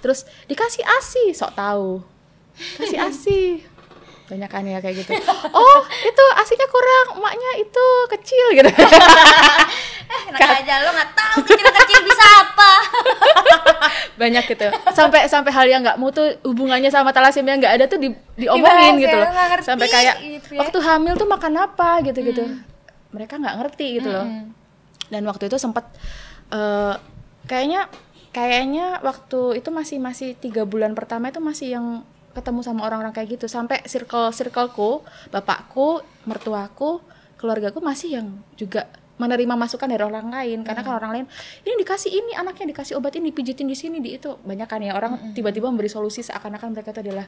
terus 0.00 0.24
dikasih 0.48 0.80
asi 0.80 1.24
sok 1.36 1.52
tahu 1.52 2.00
kasih 2.80 3.00
asi 3.12 3.40
banyak 4.26 4.50
kan 4.50 4.66
ya 4.66 4.78
kayak 4.82 5.06
gitu. 5.06 5.14
Oh 5.54 5.78
itu 6.02 6.24
asinya 6.34 6.66
kurang 6.66 7.06
emaknya 7.22 7.50
itu 7.62 7.86
kecil 8.10 8.46
gitu. 8.58 8.70
Enak 10.30 10.40
aja 10.42 10.74
lo 10.82 10.90
nggak 10.90 11.10
tahu 11.14 11.38
kecil-kecil 11.46 12.00
bisa 12.02 12.24
apa. 12.42 12.72
banyak 14.20 14.44
gitu. 14.50 14.66
Sampai 14.90 15.30
sampai 15.30 15.54
hal 15.54 15.66
yang 15.70 15.86
nggak 15.86 15.98
mutu 16.02 16.22
hubungannya 16.42 16.90
sama 16.90 17.14
talasemia 17.14 17.54
nggak 17.54 17.74
ada 17.78 17.84
tuh 17.86 18.02
di, 18.02 18.08
diomongin 18.34 18.98
Dibahas 18.98 19.02
gitu 19.06 19.16
ya, 19.16 19.22
loh. 19.22 19.30
ngerti 19.30 19.66
sampai 19.66 19.86
kayak 19.86 20.14
gitu 20.22 20.48
ya. 20.54 20.58
waktu 20.66 20.78
hamil 20.82 21.14
tuh 21.14 21.28
makan 21.30 21.54
apa? 21.62 21.90
gitu 22.02 22.18
gitu 22.26 22.42
mereka 23.14 23.38
nggak 23.38 23.56
ngerti 23.62 23.86
gitu 24.02 24.10
loh. 24.10 24.26
Dan 25.06 25.22
waktu 25.30 25.46
itu 25.46 25.56
sempat 25.56 25.86
eh, 26.50 26.94
kayaknya 27.46 27.86
kayaknya 28.34 29.00
waktu 29.00 29.62
itu 29.62 29.70
masih 29.72 29.96
masih 30.02 30.34
tiga 30.36 30.66
bulan 30.66 30.92
pertama 30.92 31.30
itu 31.30 31.40
masih 31.40 31.78
yang 31.78 31.86
ketemu 32.36 32.60
sama 32.60 32.84
orang-orang 32.84 33.10
kayak 33.10 33.40
gitu. 33.40 33.46
Sampai 33.48 33.80
circle 33.88 34.28
circleku 34.30 35.00
bapakku 35.32 36.04
mertuaku 36.28 37.00
keluargaku 37.36 37.80
masih 37.80 38.20
yang 38.20 38.26
juga 38.54 38.84
menerima 39.16 39.56
masukan 39.56 39.88
dari 39.88 40.04
orang 40.04 40.28
lain. 40.28 40.60
Karena 40.60 40.84
kan 40.84 41.00
orang 41.00 41.12
lain 41.16 41.24
ini 41.64 41.74
dikasih 41.80 42.12
ini 42.12 42.36
anaknya 42.36 42.68
dikasih 42.68 43.00
obat 43.00 43.16
ini 43.16 43.32
pijitin 43.32 43.64
di 43.64 43.72
sini 43.72 43.96
di 43.96 44.20
itu. 44.20 44.36
Banyak 44.44 44.68
kan 44.68 44.84
ya 44.84 44.92
orang 44.92 45.32
tiba-tiba 45.32 45.72
memberi 45.72 45.88
solusi 45.88 46.20
seakan-akan 46.20 46.76
mereka 46.76 46.92
itu 46.92 47.00
adalah 47.00 47.24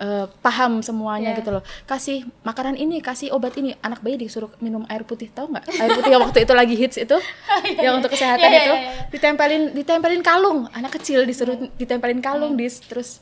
eh, 0.00 0.24
paham 0.40 0.80
semuanya 0.80 1.36
Iya. 1.36 1.44
gitu 1.44 1.50
loh. 1.52 1.60
Kasih 1.84 2.24
makanan 2.48 2.80
ini 2.80 3.04
kasih 3.04 3.28
obat 3.36 3.52
ini. 3.60 3.76
Anak 3.84 4.00
bayi 4.00 4.16
disuruh 4.16 4.48
minum 4.64 4.88
air 4.88 5.04
putih 5.04 5.28
tahu 5.28 5.52
nggak? 5.52 5.68
Air 5.68 5.90
putih 6.00 6.10
yang 6.16 6.22
waktu 6.24 6.38
itu 6.48 6.52
lagi 6.56 6.74
hits 6.80 6.96
itu 6.96 7.16
yang 7.84 8.00
untuk 8.00 8.08
kesehatan 8.08 8.48
Iya, 8.48 8.56
iya, 8.56 8.60
itu 8.64 8.72
iya, 8.72 8.80
iya. 8.80 8.92
ditempelin 9.12 9.62
ditempelin 9.76 10.22
kalung. 10.24 10.64
Anak 10.72 10.96
kecil 10.96 11.28
disuruh 11.28 11.60
ditempelin 11.76 12.24
kalung 12.24 12.56
dis 12.56 12.80
terus 12.80 13.20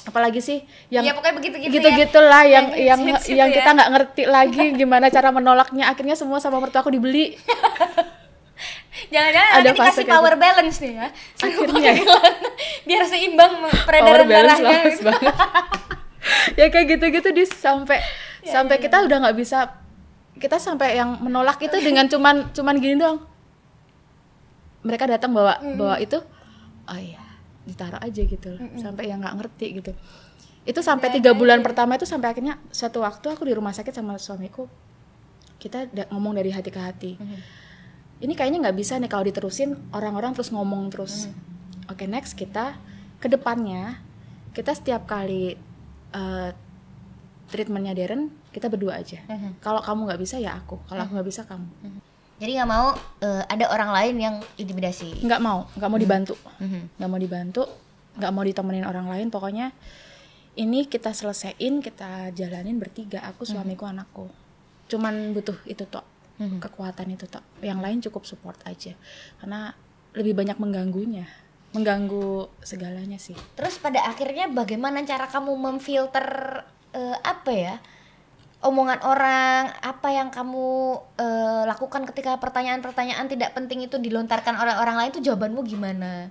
apalagi 0.00 0.40
sih 0.40 0.58
yang 0.88 1.04
Iya, 1.04 1.12
pokoknya 1.12 1.34
begitu-gitu 1.36 1.68
ya. 1.68 1.74
gitu-gitulah 1.76 2.42
yang 2.42 2.66
Yang 2.72 2.80
yang 2.80 3.00
hits-hits 3.04 3.26
itu 3.26 3.36
yang 3.36 3.48
ya. 3.48 3.56
kita 3.60 3.68
nggak 3.72 3.90
ngerti 3.90 4.22
lagi 4.24 4.64
gimana 4.74 5.06
cara 5.08 5.28
menolaknya. 5.28 5.84
Akhirnya 5.88 6.16
semua 6.16 6.38
sama 6.38 6.56
mertua 6.56 6.80
aku 6.80 6.88
dibeli. 6.88 7.36
Jangan-jangan 9.12 9.52
Ada 9.56 9.70
dikasih 9.72 10.04
power 10.04 10.34
balance 10.36 10.76
nih 10.78 10.92
ya. 10.94 11.06
Akhirnya. 11.40 11.92
gelang, 11.94 12.36
biar 12.84 13.02
seimbang 13.04 13.52
peredaran 13.88 14.04
power 14.04 14.22
balance 14.28 14.60
darahnya. 14.60 15.04
banget 15.08 15.34
ya 16.60 16.66
kayak 16.68 16.86
gitu-gitu 16.90 17.28
di 17.32 17.44
sampai 17.44 17.98
Ya, 18.40 18.56
sampai 18.56 18.80
kita 18.80 19.04
udah 19.04 19.20
nggak 19.20 19.36
bisa 19.36 19.68
kita 20.36 20.56
sampai 20.56 20.96
yang 20.96 21.20
menolak 21.20 21.60
itu 21.60 21.76
dengan 21.76 22.08
cuman 22.08 22.48
cuman 22.50 22.76
gini 22.76 22.96
doang. 22.96 23.20
Mereka 24.80 25.04
datang 25.06 25.36
bawa 25.36 25.60
bawa 25.76 26.00
itu. 26.00 26.16
Oh 26.88 26.96
iya 26.96 27.19
ditaruh 27.70 27.98
aja 27.98 28.20
gitu 28.20 28.48
loh. 28.50 28.58
sampai 28.76 29.06
yang 29.06 29.18
nggak 29.18 29.36
ngerti 29.36 29.66
gitu. 29.76 29.92
Itu 30.62 30.80
sampai 30.80 31.08
tiga 31.12 31.30
bulan 31.32 31.62
pertama 31.62 31.94
itu 31.94 32.04
sampai 32.04 32.30
akhirnya 32.30 32.58
suatu 32.68 33.00
waktu 33.00 33.26
aku 33.28 33.42
di 33.42 33.54
rumah 33.54 33.70
sakit 33.70 33.92
sama 33.92 34.16
suamiku 34.16 34.66
kita 35.56 35.86
da- 35.88 36.08
ngomong 36.08 36.34
dari 36.34 36.50
hati 36.50 36.68
ke 36.68 36.78
hati. 36.78 37.12
Ini 38.18 38.32
kayaknya 38.34 38.60
nggak 38.60 38.76
bisa 38.76 38.96
nih 38.96 39.08
kalau 39.08 39.22
diterusin 39.22 39.72
orang-orang 39.90 40.32
terus 40.32 40.50
ngomong 40.50 40.90
terus. 40.90 41.30
Oke 41.86 42.04
next 42.04 42.34
kita 42.34 42.76
ke 43.16 43.26
depannya 43.26 44.00
kita 44.50 44.72
setiap 44.72 45.06
kali 45.06 45.56
eh, 46.10 46.50
treatmentnya 47.46 47.92
Darren 47.92 48.28
kita 48.50 48.66
berdua 48.66 48.98
aja. 48.98 49.22
Kalau 49.58 49.80
kamu 49.80 50.00
nggak 50.06 50.20
bisa 50.20 50.36
ya 50.36 50.54
aku 50.54 50.76
kalau 50.84 51.00
aku 51.02 51.12
nggak 51.14 51.28
bisa 51.28 51.42
kamu 51.44 51.66
Jadi 52.40 52.56
nggak 52.56 52.70
mau 52.70 52.96
eh, 53.20 53.44
ada 53.44 53.68
orang 53.68 53.90
lain 53.92 54.14
yang 54.16 54.34
intimidasi. 54.56 55.20
nggak 55.22 55.40
mau 55.44 55.68
nggak 55.76 55.90
mau 55.92 56.00
dibantu. 56.00 56.34
Mhm. 56.58 56.96
nggak 56.96 57.10
mau 57.12 57.20
dibantu 57.20 57.62
nggak 58.16 58.32
mau 58.32 58.42
ditemenin 58.42 58.84
orang 58.88 59.06
lain. 59.12 59.28
Pokoknya 59.28 59.76
ini 60.56 60.88
kita 60.88 61.12
selesaiin 61.12 61.84
kita 61.84 62.32
jalanin 62.32 62.80
bertiga 62.80 63.22
aku 63.28 63.44
suamiku 63.44 63.86
anakku. 63.86 64.26
Cuman 64.88 65.36
butuh 65.36 65.60
itu 65.68 65.84
tok. 65.86 66.02
Kekuatan 66.40 67.12
itu 67.12 67.28
tok. 67.28 67.44
Yang 67.60 67.80
lain 67.84 67.98
cukup 68.00 68.24
support 68.24 68.56
aja. 68.64 68.96
Karena 69.38 69.76
lebih 70.16 70.32
banyak 70.34 70.56
mengganggunya 70.56 71.28
mengganggu 71.70 72.50
segalanya 72.66 73.14
sih. 73.20 73.38
Terus 73.54 73.78
pada 73.78 74.02
akhirnya 74.10 74.50
bagaimana 74.50 75.06
cara 75.06 75.30
kamu 75.30 75.54
memfilter 75.54 76.26
eh, 76.90 77.18
apa 77.22 77.52
ya? 77.54 77.74
Omongan 78.60 79.00
orang, 79.02 79.72
apa 79.74 80.08
yang 80.10 80.28
kamu 80.28 80.68
eh, 81.16 81.62
lakukan 81.64 82.04
ketika 82.04 82.36
pertanyaan-pertanyaan 82.36 83.24
tidak 83.24 83.50
penting 83.50 83.80
itu 83.80 83.96
dilontarkan 83.96 84.52
oleh 84.54 84.76
orang 84.76 84.96
lain 84.96 85.10
itu 85.10 85.22
jawabanmu 85.22 85.64
gimana? 85.64 86.28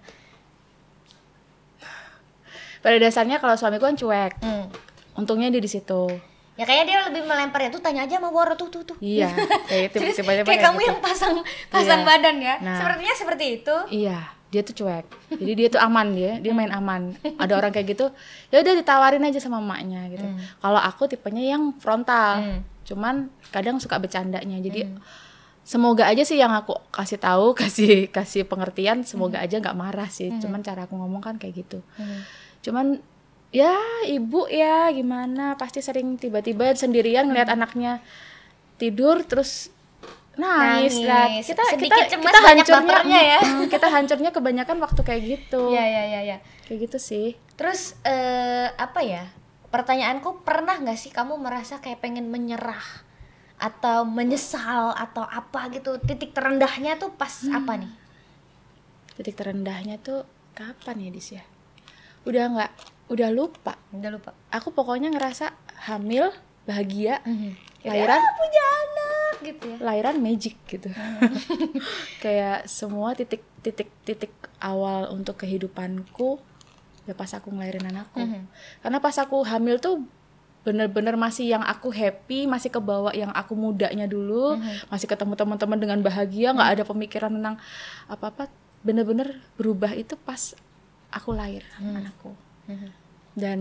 pada 2.79 2.95
dasarnya 2.95 3.37
kalau 3.37 3.55
suamiku 3.55 3.83
kan 3.83 3.97
cuek 3.97 4.39
Hmm. 4.39 4.71
untungnya 5.13 5.49
dia 5.49 5.59
di 5.59 5.67
situ 5.67 6.07
Ya 6.55 6.63
kayaknya 6.63 6.85
dia 6.85 6.97
lebih 7.07 7.23
melempar 7.23 7.59
ya 7.59 7.69
tuh 7.69 7.79
tanya 7.79 8.03
aja 8.03 8.15
sama 8.15 8.27
Woro 8.29 8.51
tuh 8.53 8.67
tuh 8.67 8.83
tuh. 8.83 8.95
iya 8.99 9.31
kayak 9.65 9.91
itu 9.95 9.99
tiba-tiba 10.13 10.43
kayak 10.43 10.45
kayak 10.45 10.59
kamu 10.61 10.77
gitu. 10.77 10.87
yang 10.87 10.99
pasang 10.99 11.33
pasang 11.67 11.99
Iya. 11.99 12.07
badan 12.09 12.35
ya. 12.37 12.55
Nah. 12.59 12.75
Sepertinya 12.75 13.13
seperti 13.13 13.45
itu. 13.53 13.75
Iya, 13.89 14.19
dia 14.49 14.65
tuh 14.65 14.73
cuek. 14.81 15.05
Jadi 15.37 15.51
dia 15.53 15.67
tuh 15.69 15.81
aman 15.81 16.09
dia, 16.13 16.41
dia 16.41 16.53
main 16.57 16.73
aman. 16.73 17.13
Ada 17.37 17.53
orang 17.53 17.69
kayak 17.69 17.93
gitu, 17.93 18.09
ya 18.49 18.65
udah 18.65 18.73
ditawarin 18.81 19.21
aja 19.21 19.37
sama 19.37 19.61
emaknya 19.61 20.09
gitu. 20.09 20.25
Kalau 20.57 20.81
aku 20.81 21.05
tipenya 21.05 21.53
yang 21.53 21.77
frontal. 21.77 22.41
Hmm. 22.41 22.59
Cuman 22.85 23.29
kadang 23.53 23.77
suka 23.77 24.01
bercandanya. 24.01 24.57
Jadi 24.57 24.89
semoga 25.61 26.09
aja 26.09 26.25
sih 26.25 26.41
yang 26.41 26.49
aku 26.49 26.73
kasih 26.89 27.21
tahu, 27.21 27.53
kasih 27.61 28.09
kasih 28.09 28.49
pengertian, 28.49 29.05
semoga 29.05 29.37
aja 29.37 29.61
nggak 29.61 29.77
marah 29.77 30.09
sih. 30.09 30.33
Cuman 30.41 30.65
cara 30.65 30.89
aku 30.89 30.97
ngomong 30.97 31.21
kan 31.21 31.37
kayak 31.37 31.65
gitu. 31.65 31.85
Hmm. 32.01 32.25
Cuman 32.65 32.85
ya 33.49 33.77
ibu 34.05 34.45
ya 34.49 34.93
gimana 34.93 35.57
pasti 35.57 35.81
sering 35.81 36.17
tiba-tiba 36.21 36.69
sendirian 36.77 37.29
ngeliat 37.29 37.49
anaknya 37.49 37.97
tidur 38.77 39.25
terus 39.25 39.73
nangis, 40.39 40.95
lah 41.01 41.27
Nangis. 41.27 41.45
kita 41.45 41.63
Sedikit 41.67 41.91
kita 41.91 41.97
cemas, 42.09 42.25
kita 42.25 42.39
hancurnya 42.41 43.19
ya. 43.21 43.39
mm, 43.45 43.65
kita 43.67 43.87
hancurnya 43.87 44.31
kebanyakan 44.31 44.77
waktu 44.79 45.01
kayak 45.03 45.21
gitu 45.21 45.69
Iya 45.69 45.83
iya 45.83 46.03
iya 46.07 46.21
ya. 46.25 46.37
kayak 46.63 46.79
gitu 46.85 46.97
sih 46.97 47.27
Terus 47.53 47.99
eh, 48.01 48.71
apa 48.71 49.03
ya? 49.03 49.27
Pertanyaanku 49.67 50.41
pernah 50.41 50.75
nggak 50.75 50.95
sih 50.95 51.11
kamu 51.11 51.35
merasa 51.35 51.77
kayak 51.77 51.99
pengen 51.99 52.25
menyerah 52.25 53.03
atau 53.55 54.01
menyesal 54.01 54.95
atau 54.95 55.21
apa 55.21 55.67
gitu? 55.69 55.99
Titik 55.99 56.31
terendahnya 56.31 56.95
tuh 56.95 57.11
pas 57.11 57.29
apa 57.49 57.75
nih? 57.75 57.91
titik 59.13 59.35
terendahnya 59.35 59.99
tuh 59.99 60.23
kapan 60.55 61.03
ya 61.03 61.09
dis 61.11 61.29
ya 61.29 61.43
udah 62.23 62.43
nggak 62.49 62.71
udah 63.11 63.29
lupa 63.29 63.75
Udah 63.91 64.15
lupa. 64.15 64.31
aku 64.47 64.71
pokoknya 64.71 65.11
ngerasa 65.11 65.51
hamil 65.91 66.31
bahagia 66.63 67.19
Ya, 67.19 67.51
lahiran? 67.85 68.19
Punya 68.35 68.63
anak 68.65 69.33
gitu 69.39 69.65
ya. 69.65 69.77
lahiran 69.79 70.15
magic 70.19 70.55
gitu. 70.65 70.89
Kayak 72.23 72.67
semua 72.67 73.15
titik 73.15 73.41
titik 73.59 73.87
titik 74.03 74.31
awal 74.57 75.11
untuk 75.11 75.35
kehidupanku 75.37 76.39
ya 77.03 77.11
pas 77.11 77.31
aku 77.31 77.49
ngelahirin 77.49 77.89
anakku. 77.89 78.21
Mhm. 78.21 78.45
karena 78.79 78.97
pas 78.99 79.17
aku 79.17 79.41
hamil 79.41 79.81
tuh 79.81 80.05
bener-bener 80.61 81.17
masih 81.17 81.49
yang 81.49 81.63
aku 81.63 81.89
happy 81.89 82.45
masih 82.45 82.69
kebawa 82.69 83.09
yang 83.11 83.31
aku 83.31 83.57
mudanya 83.57 84.05
dulu 84.05 84.59
masih 84.87 85.07
ketemu 85.07 85.33
teman-teman 85.33 85.79
dengan 85.79 85.99
bahagia 85.99 86.53
nggak 86.53 86.69
ada 86.77 86.83
pemikiran 86.85 87.33
tentang 87.33 87.57
apa-apa 88.05 88.51
bener-bener 88.79 89.41
berubah 89.55 89.91
itu 89.91 90.13
pas 90.15 90.53
aku 91.09 91.33
lahir 91.33 91.65
anakku. 91.79 92.35
Mhm. 92.69 92.89
dan 93.33 93.59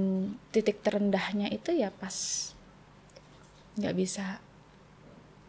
titik 0.50 0.84
terendahnya 0.84 1.48
itu 1.48 1.72
ya 1.72 1.88
pas 1.88 2.12
nggak 3.78 3.94
bisa. 3.94 4.42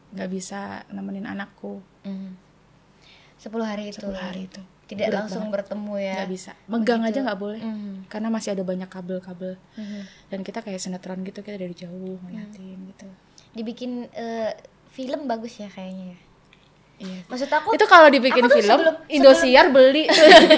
Nggak 0.09 0.29
bisa 0.29 0.59
nemenin 0.89 1.25
anakku. 1.25 1.81
Mhm. 2.01 2.31
10 3.37 3.63
hari 3.63 3.83
itu. 3.89 4.01
10 4.01 4.15
hari 4.15 4.45
itu. 4.45 4.61
Tidak 4.85 5.05
Berat 5.05 5.17
langsung 5.21 5.45
banget. 5.45 5.69
bertemu 5.69 5.93
ya. 5.97 6.13
Nggak 6.17 6.31
bisa. 6.31 6.51
Megang 6.65 7.01
aja 7.03 7.19
nggak 7.19 7.39
boleh. 7.39 7.61
Mhm. 7.61 7.93
karena 8.07 8.27
masih 8.27 8.49
ada 8.51 8.63
banyak 8.63 8.87
kabel-kabel. 8.87 9.53
Mhm. 9.75 10.01
dan 10.27 10.39
kita 10.41 10.59
kayak 10.59 10.77
sinetron 10.77 11.21
gitu 11.21 11.39
kita 11.39 11.57
dari 11.57 11.73
jauh 11.73 12.17
ngeliatin 12.19 12.77
gitu. 12.87 13.07
Dibikin 13.51 14.09
eh, 14.11 14.53
film 14.89 15.25
bagus 15.25 15.57
ya 15.57 15.67
kayaknya 15.67 16.05
ya? 16.07 16.19
Iya. 16.99 17.19
Maksud 17.25 17.47
aku 17.47 17.67
itu 17.71 17.85
kalau 17.85 18.09
dibikin 18.09 18.43
film 18.43 18.59
sebelum- 18.75 18.99
Indosiar 19.07 19.69
beli. 19.69 20.03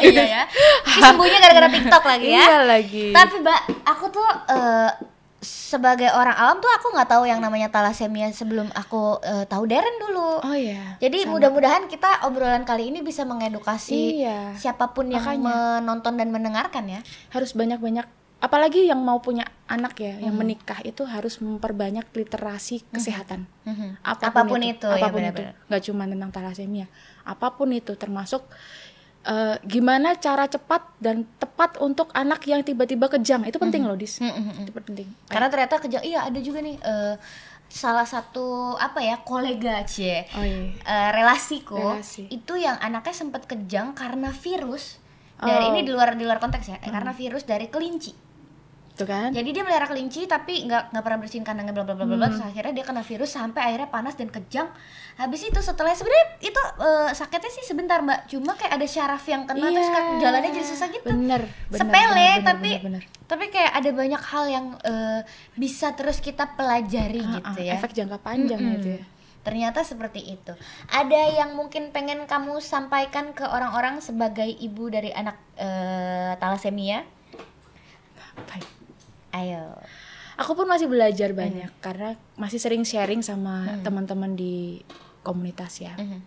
Iya 0.02 0.24
ya. 0.26 0.44
Ini 0.90 1.02
sembuhnya 1.04 1.38
gara-gara 1.38 1.70
TikTok 1.70 2.04
lagi 2.04 2.28
ya. 2.28 2.40
Iya 2.42 2.58
lagi. 2.66 3.06
Tapi 3.12 3.36
mbak 3.38 3.60
aku 3.86 4.06
tuh 4.10 4.26
eh, 4.50 4.90
sebagai 5.72 6.12
orang 6.12 6.36
awam 6.36 6.60
tuh 6.60 6.68
aku 6.70 6.92
nggak 6.92 7.10
tahu 7.10 7.24
yang 7.24 7.40
namanya 7.40 7.68
talasemia 7.68 8.28
sebelum 8.30 8.68
aku 8.74 9.02
eh, 9.22 9.46
tahu 9.46 9.64
Darren 9.64 9.96
dulu 9.98 10.44
oh 10.44 10.58
iya 10.58 11.00
jadi 11.00 11.24
mudah-mudahan 11.26 11.88
kita 11.88 12.24
obrolan 12.24 12.62
kali 12.62 12.92
ini 12.92 13.00
bisa 13.00 13.24
mengedukasi 13.24 14.20
Iya. 14.20 14.52
siapa 14.54 14.92
pun 14.92 15.08
yang 15.08 15.24
Makanya. 15.24 15.80
menonton 15.80 16.14
dan 16.14 16.28
mendengarkan 16.30 16.86
ya 16.86 17.00
harus 17.30 17.54
banyak-banyak 17.54 18.04
apalagi 18.38 18.84
yang 18.84 18.98
mau 19.00 19.18
punya 19.18 19.46
anak 19.66 19.96
ya 19.96 20.18
yang 20.20 20.34
Hmm. 20.34 20.42
menikah 20.42 20.82
itu 20.82 21.06
harus 21.06 21.38
memperbanyak 21.40 22.10
literasi 22.12 22.82
kesehatan 22.90 23.46
Mhm. 23.64 24.02
apa 24.02 24.18
pun, 24.20 24.28
Apa 24.28 24.42
pun 24.44 24.60
itu, 24.60 24.70
itu, 24.76 24.90
ya 24.90 24.98
apa 24.98 25.08
pun 25.08 25.22
itu 25.22 25.30
benar-benar. 25.40 25.54
nggak 25.70 25.82
cuma 25.86 26.04
tentang 26.04 26.32
talasemia 26.34 26.88
apa 27.24 27.48
pun 27.54 27.70
itu 27.70 27.94
termasuk 27.94 28.42
eh, 29.26 29.56
gimana 29.66 30.18
cara 30.18 30.46
cepat 30.50 30.82
dan 30.98 31.26
tepat 31.38 31.78
untuk 31.82 32.10
anak 32.14 32.46
yang 32.50 32.62
tiba-tiba 32.66 33.10
kejang? 33.10 33.46
Itu 33.46 33.58
penting 33.62 33.86
loh 33.86 33.98
dis. 33.98 34.22
Mhm, 34.22 34.32
mhm. 34.32 34.62
itu 34.66 34.72
penting. 34.74 35.08
Karena 35.30 35.48
ternyata 35.50 35.82
kejang 35.82 36.04
iya 36.06 36.26
ada 36.26 36.40
juga 36.42 36.60
nih 36.62 36.78
eh, 36.82 37.16
salah 37.72 38.04
satu 38.04 38.76
apa 38.76 39.00
ya 39.00 39.24
kolega 39.24 39.80
cie 39.88 40.28
oh 40.36 40.44
iya. 40.44 40.76
Eh, 40.76 41.10
relasiku 41.16 41.96
Relasi. 41.96 42.28
itu 42.28 42.60
yang 42.60 42.76
anaknya 42.84 43.16
sempat 43.16 43.48
kejang 43.48 43.96
karena 43.96 44.30
virus. 44.36 45.00
Dari 45.42 45.58
Oh. 45.66 45.70
Ini 45.74 45.82
di 45.82 45.90
luar 45.90 46.14
di 46.14 46.22
luar 46.22 46.38
konteks 46.38 46.66
ya 46.70 46.78
eh, 46.78 46.92
karena 46.94 47.18
virus 47.18 47.50
dari 47.50 47.66
kelinci 47.66 48.14
itu 49.02 49.06
kan 49.10 49.34
jadi 49.34 49.50
dia 49.50 49.64
melihara 49.66 49.90
kelinci 49.90 50.30
tapi 50.30 50.70
nggak 50.70 50.94
nggak 50.94 51.04
pernah 51.04 51.20
bersihin 51.20 51.42
kandangnya 51.42 51.74
bla 51.74 51.82
bla 51.82 51.98
bla 51.98 52.06
bla. 52.06 52.16
Hmm. 52.16 52.22
terus 52.30 52.44
akhirnya 52.46 52.74
dia 52.78 52.86
kena 52.86 53.02
virus 53.02 53.34
sampai 53.34 53.62
akhirnya 53.74 53.90
panas 53.90 54.14
dan 54.14 54.30
kejang 54.30 54.70
habis 55.18 55.42
itu 55.42 55.60
setelah 55.60 55.92
sebenarnya 55.92 56.28
itu 56.40 56.62
eh, 56.80 57.10
sakitnya 57.12 57.52
sih 57.52 57.64
sebentar 57.66 58.00
mbak 58.00 58.30
cuma 58.30 58.54
kayak 58.54 58.78
ada 58.78 58.88
syaraf 58.88 59.26
yang 59.26 59.44
kena 59.44 59.68
terus 59.68 59.82
Iya. 59.82 59.96
kan 59.98 60.04
jalannya 60.22 60.52
jadi 60.54 60.68
susah 60.68 60.88
gitu 60.94 61.08
bener, 61.10 61.42
bener 61.68 61.80
sepele 61.82 62.06
bener, 62.06 62.14
bener, 62.14 62.46
tapi 62.46 62.72
bener, 62.78 62.84
bener. 62.86 63.04
tapi 63.26 63.46
kayak 63.50 63.72
ada 63.74 63.90
banyak 63.92 64.22
hal 64.22 64.44
yang 64.46 64.66
eh, 64.82 65.22
bisa 65.58 65.98
terus 65.98 66.22
kita 66.22 66.54
pelajari 66.54 67.26
Ah, 67.26 67.42
gitu 67.42 67.60
ya 67.66 67.74
efek 67.76 67.92
jangka 67.92 68.22
panjang 68.22 68.62
Mm-mm. 68.62 68.78
itu 68.78 68.90
ya 69.00 69.04
Ternyata 69.42 69.82
seperti 69.82 70.38
itu. 70.38 70.54
Ada 70.86 71.34
yang 71.34 71.58
mungkin 71.58 71.90
pengen 71.90 72.30
kamu 72.30 72.62
sampaikan 72.62 73.34
ke 73.34 73.42
orang-orang 73.42 73.98
sebagai 73.98 74.46
ibu 74.46 74.86
dari 74.86 75.10
anak 75.10 75.34
eh, 75.58 76.38
talasemia? 76.38 77.02
Baik. 78.38 78.66
Ayo. 79.32 79.76
aku 80.34 80.52
pun 80.54 80.66
masih 80.66 80.88
belajar 80.88 81.32
banyak 81.32 81.70
karena 81.80 82.18
masih 82.34 82.58
sering 82.58 82.82
sharing 82.82 83.22
sama 83.22 83.68
Hmm. 83.68 83.84
teman-teman 83.84 84.34
di 84.34 84.82
komunitas 85.22 85.78
ya 85.78 85.94
Mhm. 85.94 86.20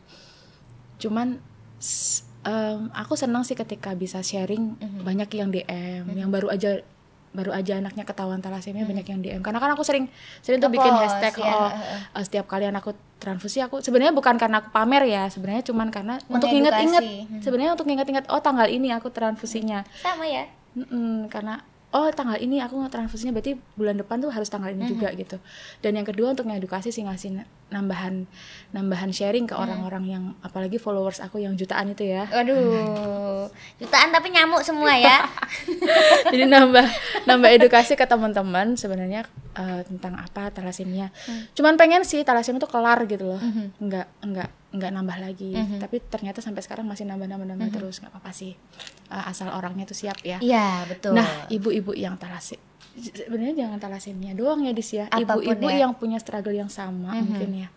cuman 0.97 1.29
em, 2.45 2.81
aku 2.93 3.15
senang 3.15 3.43
sih 3.43 3.55
ketika 3.55 3.93
bisa 3.93 4.21
sharing 4.21 4.77
Mhm. 4.77 5.01
banyak 5.03 5.29
yang 5.33 5.49
DM 5.49 6.05
yang 6.15 6.31
baru 6.31 6.49
aja 6.49 6.85
baru 7.33 7.51
aja 7.51 7.75
anaknya 7.75 8.05
ketahuan 8.05 8.39
talasemia 8.39 8.85
banyak 8.85 9.03
yang 9.03 9.19
DM 9.19 9.41
karena 9.43 9.59
kan 9.59 9.73
aku 9.73 9.83
sering 9.83 10.07
sering 10.39 10.63
tuh 10.63 10.71
bikin 10.71 10.95
hashtag 10.95 11.35
ya, 11.35 11.51
oh, 11.51 11.71
eh, 12.15 12.23
setiap 12.23 12.47
kali 12.47 12.63
anakku 12.65 12.95
transfusi 13.19 13.59
aku 13.59 13.83
sebenarnya 13.83 14.15
bukan 14.15 14.39
karena 14.39 14.61
aku 14.61 14.71
pamer 14.71 15.03
ya 15.05 15.27
sebenarnya 15.27 15.65
cuman 15.65 15.91
karena 15.91 16.15
untuk 16.29 16.47
inget-inget 16.49 17.03
Mhm. 17.03 17.43
sebenarnya 17.43 17.73
untuk 17.73 17.89
inget-inget 17.89 18.25
oh 18.29 18.39
tanggal 18.39 18.69
ini 18.69 18.93
aku 18.93 19.11
transfusinya 19.11 19.83
Sama 19.99 20.23
ya. 20.23 20.47
Mm-mm, 20.75 21.27
karena 21.27 21.59
oh 21.95 22.11
tanggal 22.11 22.35
ini 22.37 22.59
aku 22.59 22.75
nggak 22.75 22.91
transfusinya 22.91 23.31
berarti 23.31 23.55
bulan 23.79 23.95
depan 23.95 24.19
tuh 24.19 24.35
harus 24.35 24.51
tanggal 24.51 24.75
ini 24.75 24.91
juga 24.91 25.15
gitu. 25.15 25.39
Dan 25.79 25.95
yang 25.95 26.03
kedua 26.03 26.35
untuk 26.35 26.51
ngedukasi 26.51 26.91
sih 26.91 27.07
ngasih 27.07 27.39
na- 27.39 27.49
nambahan 27.71 28.27
nambahan 28.71 29.15
sharing 29.15 29.47
ke 29.47 29.55
orang-orang 29.55 30.05
yang 30.07 30.25
apalagi 30.43 30.77
followers 30.77 31.23
aku 31.23 31.39
yang 31.39 31.55
jutaan 31.55 31.95
itu 31.95 32.03
ya. 32.11 32.27
Waduh. 32.27 33.47
Jutaan 33.79 34.11
tapi 34.11 34.35
nyamuk 34.35 34.67
semua 34.67 34.91
ya. 34.99 35.23
jadi 36.35 36.51
nambah 36.51 36.87
nambah 37.31 37.51
edukasi 37.55 37.95
ke 37.95 38.05
teman-teman 38.05 38.75
sebenarnya 38.75 39.23
eh, 39.55 39.81
tentang 39.87 40.19
apa 40.19 40.51
talasemia 40.51 41.15
cuman 41.55 41.79
pengen 41.79 42.03
sih 42.03 42.27
talasemia 42.27 42.59
tuh 42.59 42.71
kelar 42.75 43.07
gitu 43.07 43.31
loh. 43.35 43.41
Nggak 43.79 44.07
nggak 44.19 44.51
nggak 44.75 44.91
nambah 44.91 45.19
lagi 45.21 45.55
tapi 45.79 46.03
ternyata 46.03 46.39
sampai 46.39 46.59
sekarang 46.61 46.83
masih 46.85 47.07
nambah 47.07 47.25
nambah 47.25 47.47
nambah 47.47 47.69
terus 47.73 48.03
nggak 48.03 48.11
apa-apa 48.11 48.31
sih 48.31 48.59
Eh, 49.07 49.25
asal 49.25 49.49
orangnya 49.49 49.85
tuh 49.85 49.95
siap 49.95 50.19
ya 50.21 50.43
Iya, 50.43 50.83
betul. 50.85 51.15
Nah, 51.15 51.47
ibu-ibu 51.47 51.95
yang 51.95 52.17
talasemia 52.17 52.75
sebenarnya 52.95 53.55
jangan 53.61 53.79
talasemia 53.79 54.33
doang 54.33 54.63
ya 54.63 54.71
dis 54.71 54.91
ya. 54.91 55.11
Ibu-ibu 55.11 55.67
ya. 55.69 55.83
yang 55.83 55.93
punya 55.95 56.19
struggle 56.19 56.55
yang 56.55 56.71
sama 56.71 57.11
mungkin 57.13 57.51
ya. 57.57 57.69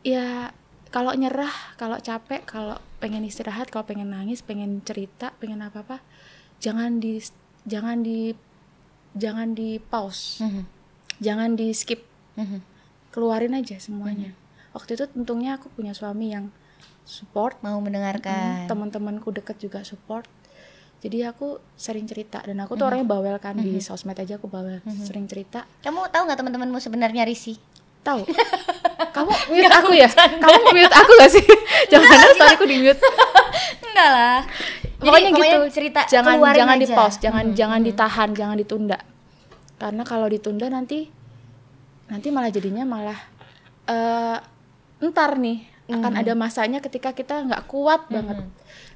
Ya 0.00 0.52
kalau 0.90 1.14
nyerah, 1.14 1.52
kalau 1.76 2.00
capek, 2.00 2.42
kalau 2.44 2.76
pengen 2.98 3.22
istirahat, 3.22 3.70
kalau 3.70 3.86
pengen 3.86 4.10
nangis, 4.10 4.42
pengen 4.42 4.82
cerita, 4.82 5.32
pengen 5.38 5.62
apa-apa, 5.62 6.02
jangan 6.58 6.98
di 6.98 7.20
jangan 7.62 8.02
di 8.02 8.34
jangan 9.14 9.54
di 9.54 9.78
pause, 9.78 10.42
Mhm. 10.42 10.62
jangan 11.20 11.50
di 11.54 11.70
skip, 11.72 12.02
Mhm. 12.34 12.58
keluarin 13.10 13.54
aja 13.54 13.76
semuanya. 13.78 14.34
Waktu 14.70 14.96
itu 14.98 15.04
untungnya 15.18 15.58
aku 15.58 15.70
punya 15.72 15.94
suami 15.96 16.34
yang 16.34 16.48
support. 17.02 17.58
Mau 17.60 17.78
mendengarkan. 17.82 18.64
Hmm, 18.64 18.68
teman-temanku 18.70 19.34
deket 19.34 19.58
juga 19.58 19.82
support. 19.82 20.26
Jadi 21.00 21.24
aku 21.24 21.58
sering 21.80 22.04
cerita. 22.04 22.44
Dan 22.44 22.60
aku 22.60 22.76
tuh 22.76 22.86
orangnya 22.86 23.08
bawel 23.08 23.36
kan 23.40 23.56
di 23.56 23.80
sosmed 23.80 24.16
aja 24.20 24.36
aku 24.36 24.46
bawel. 24.46 24.84
Sering 25.04 25.24
cerita. 25.24 25.64
Kamu 25.80 26.12
tahu 26.12 26.28
nggak 26.28 26.38
teman-temanmu 26.38 26.78
sebenarnya 26.78 27.24
Risi? 27.24 27.56
tahu. 28.00 28.22
Kamu 29.16 29.32
mute 29.52 29.68
aku 29.74 29.90
ya? 29.96 30.08
kamu 30.12 30.60
mute 30.72 30.94
aku 30.94 31.10
gak 31.18 31.30
sih? 31.32 31.44
Jangan 31.92 32.30
storyku 32.36 32.64
di 32.68 32.76
mute. 32.80 33.00
Enggak 33.90 34.10
lah. 34.10 34.40
pokoknya 35.00 35.32
gitu 35.32 35.80
cerita 35.80 36.04
jangan 36.04 36.36
jangan 36.52 36.76
di 36.76 36.84
pause 36.84 37.16
jangan 37.24 37.56
jangan 37.56 37.80
ditahan 37.80 38.36
jangan 38.36 38.52
ditunda. 38.60 39.00
Karena 39.80 40.04
kalau 40.04 40.28
ditunda 40.28 40.68
nanti 40.68 41.08
nanti 42.12 42.28
malah 42.28 42.52
jadinya 42.52 42.84
malah 42.84 43.16
eh 43.88 44.36
ntar 45.00 45.40
nih 45.40 45.64
akan 45.90 46.12
ada 46.22 46.32
masanya 46.38 46.78
ketika 46.78 47.10
kita 47.10 47.42
nggak 47.42 47.66
kuat 47.66 48.06
banget. 48.06 48.46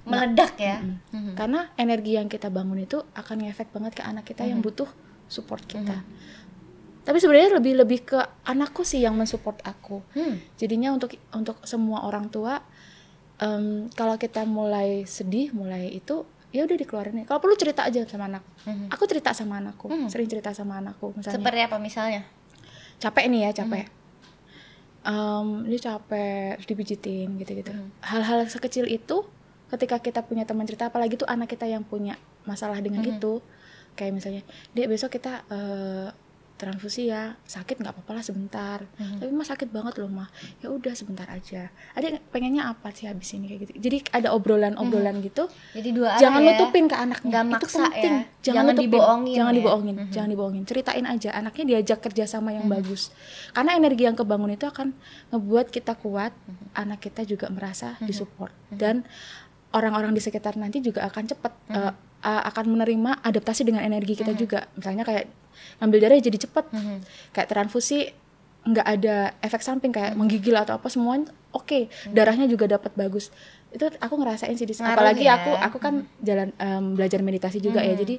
Meledak 0.07 0.55
ya. 0.61 0.79
Mhm. 0.85 1.35
karena 1.35 1.73
energi 1.81 2.15
yang 2.15 2.29
kita 2.31 2.53
bangun 2.53 2.85
itu 2.85 3.03
akan 3.17 3.37
ngefek 3.49 3.73
banget 3.75 3.99
ke 3.99 4.03
anak 4.05 4.23
kita 4.29 4.47
yang 4.47 4.61
butuh 4.63 4.87
support 5.27 5.65
kita. 5.67 6.05
Tapi 7.05 7.19
sebenarnya 7.21 7.61
lebih 7.61 7.75
lebih 7.85 8.01
ke 8.05 8.19
anakku 8.49 8.85
sih 8.87 9.03
yang 9.03 9.17
mensupport 9.19 9.59
aku. 9.65 10.01
Hmm. 10.15 10.41
jadinya 10.57 10.93
untuk 10.95 11.17
untuk 11.35 11.59
semua 11.67 12.07
orang 12.07 12.29
tua 12.31 12.61
em, 13.43 13.89
kalau 13.93 14.15
kita 14.17 14.47
mulai 14.47 15.05
sedih 15.09 15.51
mulai 15.53 15.91
itu 15.91 16.25
ya 16.55 16.63
udah 16.63 16.77
dikeluarin. 16.79 17.27
Kalau 17.27 17.43
perlu 17.43 17.59
cerita 17.59 17.83
aja 17.83 18.07
sama 18.07 18.31
anak. 18.31 18.45
Mhm. 18.69 18.87
aku 18.93 19.05
cerita 19.11 19.35
sama 19.35 19.59
anakku 19.59 19.91
sering 20.07 20.29
cerita 20.31 20.55
sama 20.55 20.79
anakku 20.79 21.11
misalnya. 21.17 21.37
Seperti 21.41 21.61
apa 21.65 21.77
misalnya? 21.81 22.23
capek 22.95 23.27
nih 23.27 23.51
ya 23.51 23.65
capek 23.65 24.04
Em, 25.05 25.69
dia 25.69 25.93
capek 25.93 26.57
terus 26.57 26.69
dipijitin 26.69 27.29
gitu-gitu. 27.37 27.73
Hal-hal 28.01 28.49
sekecil 28.49 28.89
itu 28.89 29.29
ketika 29.69 30.01
kita 30.01 30.25
punya 30.25 30.49
teman 30.49 30.65
cerita 30.65 30.89
apalagi 30.89 31.21
tuh 31.21 31.29
anak 31.29 31.53
kita 31.53 31.69
yang 31.69 31.85
punya 31.85 32.17
masalah 32.49 32.81
dengan 32.81 33.05
itu. 33.05 33.45
Kayak 33.95 34.13
misalnya 34.17 34.43
dek 34.73 34.89
besok 34.91 35.13
kita 35.13 35.45
eh, 35.53 36.09
transfusi 36.65 37.13
ya 37.13 37.37
sakit 37.45 37.85
nggak 37.85 37.93
apa-apa 37.93 38.13
lah 38.17 38.25
sebentar. 38.25 38.79
Tapi 38.97 39.29
mah 39.29 39.45
sakit 39.45 39.69
banget 39.69 40.01
loh 40.01 40.09
mah. 40.09 40.29
Ya 40.65 40.73
udah 40.73 40.97
sebentar 40.97 41.29
aja. 41.29 41.69
Ada 41.93 42.17
pengennya 42.33 42.73
apa 42.73 42.89
sih 42.97 43.05
habis 43.05 43.29
ini 43.37 43.53
kayak 43.53 43.61
gitu? 43.69 43.73
Jadi 43.77 43.97
ada 44.17 44.33
obrolan-obrolan 44.33 45.21
gitu? 45.21 45.47
Jadi 45.77 45.89
dua 45.93 46.17
arah 46.17 46.21
jangan 46.25 46.41
ya. 46.41 46.49
nutupin 46.57 46.85
ke 46.89 46.97
anaknya. 46.97 47.29
Nggak 47.31 47.45
itu 47.45 47.53
maksa 47.53 47.85
penting. 47.85 47.93
Ya. 47.93 48.23
jangan, 48.25 48.33
Jangan 48.41 48.65
nutupin. 48.65 48.85
dibohongin 48.89 49.37
jangan 49.37 49.53
ya. 49.53 49.59
dibohongin. 49.61 49.95
Jangan 50.09 50.29
dibohongin. 50.33 50.63
Ceritain 50.65 51.07
aja. 51.07 51.31
Anaknya 51.37 51.65
diajak 51.69 51.99
kerjasama 52.01 52.51
yang 52.57 52.67
bagus. 52.67 53.13
Karena 53.53 53.77
energi 53.77 54.03
yang 54.09 54.17
kebangun 54.17 54.57
itu 54.57 54.65
akan 54.65 54.97
ngebuat 55.31 55.69
kita 55.69 55.93
kuat 56.01 56.33
anak 56.73 57.05
kita 57.05 57.29
juga 57.29 57.53
merasa 57.53 58.01
disupport. 58.01 58.51
Dan 58.73 59.05
orang-orang 59.75 60.15
di 60.15 60.23
sekitar 60.23 60.55
nanti 60.55 60.79
juga 60.79 61.03
akan 61.05 61.23
cepat 61.27 61.53
eh, 61.75 61.93
a- 62.25 62.45
akan 62.47 62.65
menerima 62.71 63.21
adaptasi 63.21 63.63
dengan 63.63 63.83
energi 63.83 64.17
kita 64.17 64.33
juga. 64.35 64.67
Misalnya 64.73 65.05
kayak 65.05 65.29
ngambil 65.79 65.99
darah 66.01 66.17
jadi 66.19 66.39
cepet 66.41 66.65
kayak 67.31 67.47
transfusi 67.47 68.11
nggak 68.65 68.87
ada 68.89 69.17
efek 69.39 69.61
samping 69.61 69.93
kayak 69.93 70.17
menggigil 70.17 70.57
atau 70.57 70.75
apa 70.75 70.89
semuanya 70.89 71.29
oke. 71.53 71.85
Darahnya 72.11 72.49
juga 72.49 72.65
dapat 72.67 72.91
bagus. 72.95 73.29
Itu 73.69 73.93
aku 73.93 74.15
ngerasain 74.17 74.55
sih 74.55 74.65
di 74.65 74.73
Ngaruh 74.73 74.89
apalagi 74.91 75.25
ya. 75.25 75.37
aku 75.37 75.51
aku 75.53 75.77
kan 75.79 75.95
jalan 76.19 76.49
em, 76.57 76.97
belajar 76.97 77.21
meditasi 77.21 77.61
juga 77.61 77.85
ya. 77.85 77.93
Jadi 77.95 78.17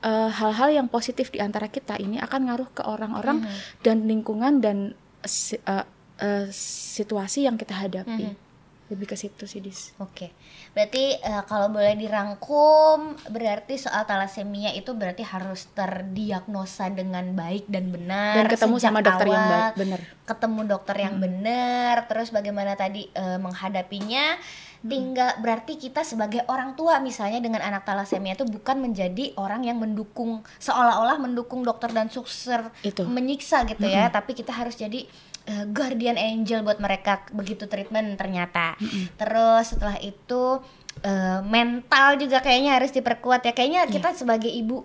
eh, 0.00 0.30
hal-hal 0.30 0.68
yang 0.74 0.86
positif 0.88 1.28
di 1.28 1.38
antara 1.38 1.68
kita 1.68 1.96
ini 1.96 2.16
akan 2.16 2.40
ngaruh 2.48 2.68
ke 2.70 2.82
orang-orang 2.82 3.44
dan 3.80 4.04
lingkungan 4.04 4.58
dan 4.58 4.96
eh, 5.22 5.84
eh, 6.18 6.46
situasi 6.50 7.44
yang 7.44 7.56
kita 7.56 7.74
hadapi. 7.74 8.24
Mhm. 8.24 8.43
Lebih 8.92 9.06
ke 9.08 9.16
situ 9.16 9.48
sih, 9.48 9.64
Dis. 9.64 9.96
Oke, 9.96 10.28
berarti 10.76 11.16
eh, 11.16 11.42
kalau 11.48 11.72
boleh 11.72 11.96
dirangkum, 11.96 13.16
berarti 13.32 13.80
soal 13.80 14.04
talasemia 14.04 14.76
itu 14.76 14.92
berarti 14.92 15.24
harus 15.24 15.72
terdiagnosa 15.72 16.92
dengan 16.92 17.32
baik 17.32 17.64
dan 17.72 17.88
benar 17.88 18.44
Dan 18.44 18.52
ketemu 18.52 18.76
sama 18.76 19.00
dokter 19.00 19.26
yang 19.32 19.40
awal. 19.40 19.52
baik, 19.72 19.74
bener. 19.80 20.00
ketemu 20.28 20.60
dokter 20.68 20.96
yang 21.00 21.16
benar, 21.16 21.94
terus 22.12 22.28
bagaimana 22.28 22.76
tadi 22.76 23.08
eh, 23.12 23.40
menghadapinya. 23.40 24.36
Tinggal 24.84 25.40
berarti 25.40 25.80
kita 25.80 26.04
sebagai 26.04 26.44
orang 26.44 26.76
tua 26.76 27.00
misalnya 27.00 27.40
dengan 27.40 27.64
anak 27.64 27.88
talasemia 27.88 28.36
itu 28.36 28.44
bukan 28.44 28.84
menjadi 28.84 29.32
orang 29.40 29.64
yang 29.64 29.80
mendukung 29.80 30.44
seolah-olah 30.60 31.16
mendukung 31.16 31.64
dokter 31.64 31.88
dan 31.88 32.12
suster 32.12 32.68
Itu. 32.84 33.08
menyiksa 33.08 33.64
gitu 33.64 33.80
ya, 33.80 34.12
tapi 34.12 34.36
kita 34.36 34.52
harus 34.52 34.76
jadi 34.76 35.08
eh, 35.44 35.64
guardian 35.66 36.14
angel 36.14 36.60
buat 36.60 36.78
mereka 36.78 37.24
begitu 37.30 37.64
treatment 37.64 38.16
ternyata. 38.16 38.74
Terus 39.14 39.72
setelah 39.72 39.96
itu 39.98 40.60
eh, 41.00 41.40
mental 41.42 42.16
juga 42.16 42.40
kayaknya 42.40 42.76
harus 42.76 42.90
diperkuat 42.90 43.42
ya. 43.42 43.52
Kayaknya 43.52 43.86
kita 43.88 44.12
sebagai 44.12 44.48
ibu 44.48 44.84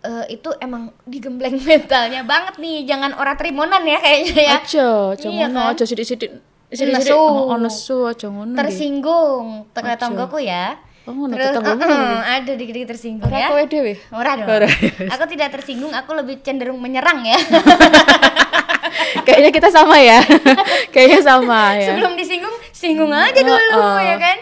eh, 0.00 0.26
itu 0.30 0.48
emang 0.58 0.94
digembleng 1.04 1.58
mentalnya 1.68 2.22
banget 2.22 2.56
nih. 2.56 2.84
Jangan 2.84 3.14
ora 3.14 3.34
trimonan 3.34 3.82
ya 3.82 3.98
kayaknya 3.98 4.34
ya. 4.38 4.56
Aja, 4.60 4.88
Iya 5.18 5.46
kan? 5.48 5.72
aja 5.72 5.84
sithik-sithik 5.84 6.32
Nesu. 6.68 7.16
oh, 7.16 7.56
nesu 7.56 8.04
aja 8.04 8.28
ngono. 8.28 8.52
Tersinggung 8.52 9.72
tonggoku 9.72 10.36
ya. 10.36 10.76
Oh, 11.08 11.16
ngono 11.16 11.32
Terus 11.40 11.56
ngono. 11.64 11.88
eh, 11.88 12.20
ada 12.36 12.52
dikit-dikit 12.52 12.92
tersinggung 12.92 13.32
Ora 13.32 13.40
ya. 13.40 13.48
kowe 13.48 13.64
dhewe. 13.64 13.96
Ora 14.12 14.36
dong. 14.36 14.48
Ora. 14.52 14.68
Aku 15.16 15.24
tidak 15.24 15.48
tersinggung, 15.56 15.96
aku 15.96 16.12
lebih 16.12 16.44
cenderung 16.44 16.76
menyerang 16.76 17.24
ya. 17.24 17.40
Kayaknya 19.26 19.50
kita 19.50 19.68
sama 19.68 19.96
ya. 19.98 20.20
Kayaknya 20.94 21.20
sama 21.22 21.74
ya. 21.76 21.94
Sebelum 21.94 22.12
disinggung, 22.14 22.56
singgung 22.70 23.12
aja 23.12 23.40
dulu 23.40 23.56
Heeh. 23.56 23.98
ya 24.04 24.16
kan. 24.16 24.36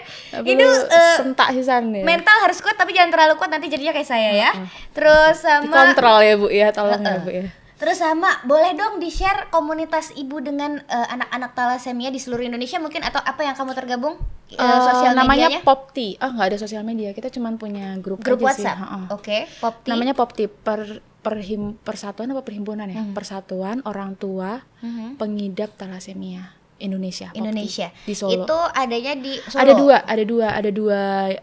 Itu 0.44 0.66
eh, 0.66 1.16
sentak 1.16 1.48
sisan 1.56 1.94
ya. 1.94 2.04
mental 2.04 2.36
harus 2.44 2.60
kuat 2.60 2.76
tapi 2.76 2.92
jangan 2.92 3.14
terlalu 3.14 3.34
kuat 3.40 3.50
nanti 3.50 3.72
jadinya 3.72 3.92
kayak 3.96 4.08
saya 4.08 4.30
ya. 4.32 4.50
Terus 4.92 5.40
sama 5.40 5.64
Dikontrol 5.64 6.18
ya, 6.22 6.34
Bu 6.36 6.46
ya, 6.52 6.68
tolong 6.72 7.00
ya, 7.00 7.18
Bu 7.22 7.30
ya. 7.32 7.46
Terus 7.76 8.00
sama 8.00 8.40
boleh 8.48 8.72
dong 8.72 9.04
di-share 9.04 9.52
komunitas 9.52 10.08
ibu 10.16 10.40
dengan 10.40 10.80
eh, 10.80 11.06
anak-anak 11.12 11.52
talasemia 11.52 12.08
di 12.08 12.16
seluruh 12.16 12.48
Indonesia 12.48 12.80
mungkin 12.80 13.04
atau 13.04 13.20
apa 13.20 13.44
yang 13.44 13.52
kamu 13.52 13.76
tergabung 13.76 14.16
Eh, 14.46 14.62
Eh, 14.62 14.78
sosial 14.78 15.12
namanya 15.18 15.50
medianya? 15.50 15.66
Popti. 15.66 16.14
Ah, 16.22 16.30
nggak 16.30 16.54
ada 16.54 16.58
sosial 16.62 16.86
media. 16.86 17.10
Kita 17.10 17.34
cuma 17.34 17.50
punya 17.58 17.98
grup 17.98 18.22
grup 18.22 18.38
aja 18.46 18.54
sih. 18.54 18.62
WhatsApp. 18.62 19.10
Oke, 19.10 19.50
Popti. 19.58 19.90
Namanya 19.90 20.14
Popti 20.14 20.46
per 20.46 21.02
perhim 21.26 21.74
persatuan 21.76 22.30
apa 22.30 22.40
perhimpunan 22.40 22.86
ya? 22.86 23.02
Persatuan 23.10 23.82
Orang 23.82 24.14
Tua 24.14 24.62
Mhm. 24.78 25.18
Pengidap 25.18 25.74
Talasemia 25.74 26.54
Indonesia. 26.76 27.32
Indonesia. 27.32 27.88
di 28.04 28.12
Solo. 28.12 28.36
Itu 28.38 28.54
adanya 28.70 29.16
di 29.16 29.32
Solo. 29.42 29.58
Ada 29.58 29.72
dua, 29.74 29.96
ada 29.98 30.22
dua, 30.22 30.46
ada 30.52 30.70
dua, 30.70 31.00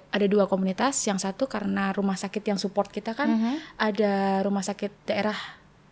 ada 0.07 0.25
dua 0.25 0.43
komunitas. 0.45 0.93
Yang 1.03 1.25
satu 1.25 1.43
karena 1.45 1.89
rumah 1.89 2.13
sakit 2.13 2.41
yang 2.45 2.55
support 2.55 2.87
kita 2.87 3.11
kan 3.11 3.27
Mhm. 3.27 3.53
ada 3.75 4.39
rumah 4.41 4.61
sakit 4.61 4.89
daerah 5.03 5.35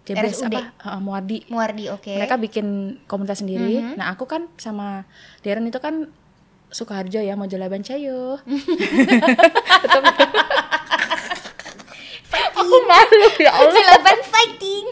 Jebres 0.01 0.39
RSUD. 0.39 0.51
apa 0.51 0.61
Heeh, 0.79 0.99
Muardi. 0.99 1.37
Muardi, 1.47 1.83
oke. 1.89 2.11
Mereka 2.11 2.35
bikin 2.37 2.97
komunitas 3.05 3.39
sendiri. 3.39 3.81
Mhm. 3.81 3.93
Nah, 3.97 4.09
aku 4.09 4.25
kan 4.25 4.45
sama 4.55 5.03
Darren 5.41 5.63
itu 5.63 5.77
kan 5.77 6.09
Sukoharjo 6.69 7.19
ya, 7.19 7.35
mau 7.35 7.45
jalaban 7.45 7.81
cayo. 7.81 8.37
aku 12.71 12.77
malu 12.87 13.27
ya 13.35 13.51
Allah. 13.51 13.75
Silaban 13.75 14.19
fighting. 14.23 14.85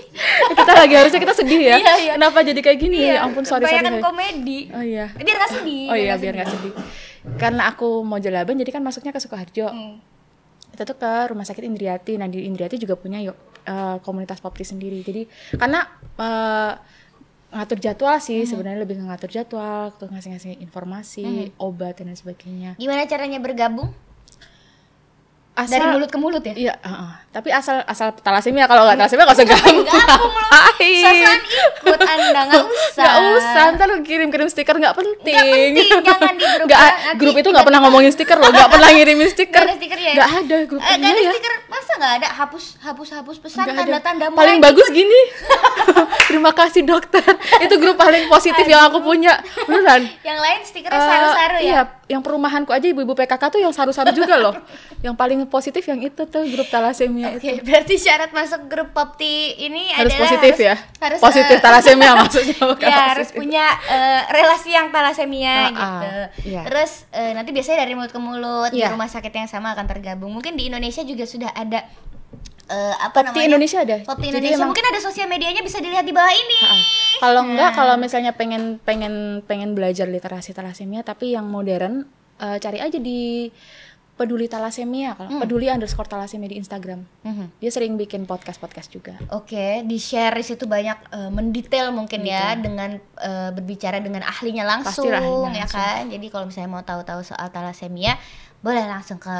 kita 0.52 0.74
lagi 0.76 0.94
harusnya 1.00 1.20
kita 1.24 1.36
sedih 1.36 1.62
ya. 1.64 1.76
Iya, 1.80 1.94
iya. 2.04 2.14
Kenapa 2.20 2.44
jadi 2.44 2.60
kayak 2.60 2.80
gini 2.80 2.98
ya? 3.08 3.14
Ya 3.16 3.20
ampun, 3.24 3.48
sorry 3.48 3.64
sorry. 3.64 3.80
Kebanyakan 3.80 3.94
sorry. 3.96 4.04
komedi. 4.04 4.60
Oh 4.76 4.84
iya. 4.84 5.06
Biar 5.16 5.38
gak 5.40 5.52
sedih. 5.56 5.88
Oh 5.88 5.98
iya, 5.98 6.14
biar 6.20 6.34
nggak 6.36 6.52
sedih. 6.52 6.74
Karena 7.40 7.62
aku 7.72 8.04
mau 8.04 8.20
jalaban, 8.20 8.60
jadi 8.60 8.72
kan 8.76 8.84
masuknya 8.84 9.16
ke 9.16 9.20
Sukoharjo. 9.24 9.68
Hmm. 9.72 9.96
Kita 10.76 10.84
tuh 10.84 10.98
ke 11.00 11.12
rumah 11.32 11.48
sakit 11.48 11.64
Indriati. 11.64 12.20
Nah 12.20 12.28
di 12.28 12.44
Indriati 12.44 12.76
juga 12.76 13.00
punya 13.00 13.24
yuk 13.24 13.38
eh, 13.64 13.98
komunitas 14.04 14.44
popti 14.44 14.68
sendiri. 14.68 15.00
Jadi 15.00 15.24
karena 15.56 15.88
eh, 16.20 16.74
ngatur 17.50 17.82
jadwal 17.82 18.22
sih 18.22 18.46
sebenarnya 18.46 18.86
lebih 18.86 19.02
ngatur 19.02 19.32
jadwal, 19.34 19.90
tuh 19.98 20.06
ngasih-ngasih 20.14 20.62
informasi, 20.62 21.50
obat 21.58 21.98
dan 21.98 22.14
sebagainya. 22.14 22.78
Gimana 22.78 23.10
caranya 23.10 23.42
bergabung? 23.42 23.90
Asal, 25.60 25.76
Dari 25.76 25.86
mulut 25.92 26.08
ke 26.08 26.16
mulut 26.16 26.40
ya? 26.42 26.54
Iya, 26.56 26.74
heeh. 26.80 27.10
tapi 27.30 27.52
asal 27.52 27.84
asal 27.84 28.16
talasemia 28.16 28.64
kalau 28.64 28.88
nggak 28.88 28.96
talasemia 28.98 29.24
nggak 29.24 29.36
usah 29.36 29.48
gabung. 29.50 29.78
Gabung 29.84 30.34
loh. 30.34 30.50
Sosokan 30.80 31.40
ikut 31.76 32.00
Anda 32.02 32.42
nggak 32.48 32.64
usah. 32.66 33.04
Nggak 33.04 33.18
usah, 33.36 33.64
ntar 33.76 33.86
lu 33.86 33.96
kirim-kirim 34.02 34.48
stiker 34.48 34.72
nggak 34.74 34.96
penting. 34.96 35.36
Nggak 35.36 35.84
penting, 35.84 36.00
jangan 36.02 36.34
di 36.34 36.46
grup. 36.48 36.66
Nggak, 36.66 36.80
Nanti 36.88 37.20
grup 37.20 37.36
itu 37.36 37.50
nggak 37.52 37.66
pernah 37.68 37.80
ngomongin 37.84 38.12
stiker 38.12 38.38
loh, 38.38 38.50
nggak 38.50 38.70
pernah 38.70 38.90
ngirimin 38.90 39.28
stiker. 39.28 39.60
Nggak 39.60 39.68
ada 39.68 39.78
stiker 39.78 40.00
ya? 40.00 40.12
Nggak 40.16 40.30
ada 40.34 40.58
grup 40.64 40.80
Eh, 40.80 40.96
nggak 40.96 41.12
ada 41.12 41.20
ya. 41.20 41.32
stiker, 41.32 41.54
masa 41.68 41.92
nggak 41.94 42.14
ada 42.16 42.28
hapus 42.34 42.64
hapus 42.80 43.08
hapus 43.14 43.36
pesan 43.38 43.62
Nggak 43.62 43.76
ada. 43.76 43.82
tanda-tanda 43.84 44.26
paling 44.32 44.58
mulai 44.58 44.66
bagus 44.66 44.88
gini. 44.90 45.20
Terima 46.30 46.52
kasih 46.52 46.82
dokter. 46.84 47.26
itu 47.60 47.76
grup 47.76 47.96
paling 47.96 48.26
positif 48.26 48.64
yang 48.64 48.88
aku 48.88 49.02
punya. 49.02 49.36
Beneran. 49.66 50.08
Yang 50.22 50.40
lain 50.40 50.60
stikernya 50.64 50.96
Eh, 50.96 51.04
saru-saru 51.06 51.58
ya. 51.62 51.82
Yang 52.10 52.26
perumahanku 52.26 52.74
aja 52.74 52.84
ibu-ibu 52.84 53.14
PKK 53.14 53.44
tuh 53.48 53.62
yang 53.62 53.70
saru-saru 53.70 54.10
juga 54.12 54.34
loh. 54.34 54.58
yang 55.06 55.14
paling 55.14 55.46
positif 55.46 55.86
yang 55.86 56.02
itu 56.02 56.26
tuh 56.26 56.42
grup 56.44 56.66
talasemia 56.68 57.32
Oke, 57.32 57.46
itu. 57.54 57.62
berarti 57.62 57.96
syarat 57.96 58.34
masuk 58.34 58.66
grup 58.66 58.90
Popti 58.90 59.54
ini 59.56 59.94
Harus 59.94 60.12
adalah 60.12 60.26
positif 60.26 60.54
harus, 60.58 60.66
ya. 60.66 60.76
Harus 61.00 61.20
positif 61.22 61.54
eh, 61.54 61.62
talasemia 61.62 62.12
maksudnya 62.20 62.58
bukan 62.60 62.82
ya 62.82 62.90
positif. 62.90 63.10
harus 63.14 63.30
punya 63.32 63.66
eh, 63.88 64.22
relasi 64.28 64.70
yang 64.72 64.90
talasemia 64.90 65.54
Ah, 65.54 65.70
gitu. 65.70 65.86
ah, 66.10 66.26
iya. 66.44 66.62
Terus 66.66 66.92
eh, 67.12 67.32
nanti 67.32 67.50
biasanya 67.52 67.86
dari 67.86 67.94
mulut 67.94 68.10
ke 68.10 68.20
mulut 68.20 68.70
di 68.70 68.82
Iya. 68.82 68.90
rumah 68.90 69.06
sakit 69.06 69.30
yang 69.32 69.46
sama 69.46 69.72
akan 69.72 69.86
tergabung. 69.86 70.34
Mungkin 70.34 70.58
di 70.58 70.66
Indonesia 70.66 71.04
juga 71.04 71.24
sudah 71.24 71.54
ada 71.54 71.86
eh, 72.70 72.96
apa 72.96 73.12
Popti 73.20 73.28
namanya? 73.34 73.48
Indonesia 73.50 73.80
ada. 73.80 73.98
Popti 74.02 74.26
Jadi 74.26 74.30
Indonesia. 74.32 74.56
emang- 74.56 74.70
Mungkin 74.70 74.86
ada 74.86 75.00
sosial 75.00 75.28
medianya 75.28 75.62
bisa 75.62 75.78
dilihat 75.78 76.06
di 76.06 76.14
bawah 76.14 76.30
ini. 76.30 76.60
Kalau 77.20 77.42
enggak, 77.44 77.72
kalau 77.74 77.96
misalnya 77.96 78.32
pengen 78.32 78.78
pengen 78.80 79.14
pengen 79.44 79.74
belajar 79.74 80.06
literasi 80.06 80.54
talasemia 80.54 81.02
tapi 81.02 81.34
yang 81.34 81.46
modern, 81.46 82.06
eh, 82.38 82.58
cari 82.58 82.78
aja 82.78 82.96
di 82.96 83.50
peduli 84.16 84.46
talasemia 84.46 85.16
kalau 85.16 85.40
peduli 85.40 85.72
underscore 85.72 86.04
talasemia 86.06 86.48
di 86.48 86.60
Instagram. 86.60 87.08
Mhm. 87.24 87.56
Dia 87.58 87.72
sering 87.72 87.96
bikin 87.96 88.24
podcast 88.24 88.60
podcast 88.60 88.88
juga. 88.90 89.16
Oke, 89.32 89.80
di 89.82 89.96
share 89.96 90.36
di 90.36 90.44
situ 90.44 90.68
banyak 90.68 90.98
eh, 91.10 91.30
mendetail 91.30 91.90
mungkin 91.90 92.22
ya 92.22 92.52
dengan 92.54 93.00
eh, 93.00 93.50
berbicara 93.50 93.98
dengan 93.98 94.24
ahlinya 94.24 94.68
langsung, 94.68 95.08
Pastilah 95.08 95.24
ya 95.24 95.64
langsung. 95.64 95.80
kan. 95.80 96.04
Jadi 96.12 96.26
kalau 96.28 96.46
misalnya 96.46 96.68
mau 96.70 96.84
tahu-tahu 96.84 97.24
soal 97.24 97.48
talasemia, 97.48 98.20
boleh 98.60 98.84
langsung 98.86 99.18
ke 99.18 99.32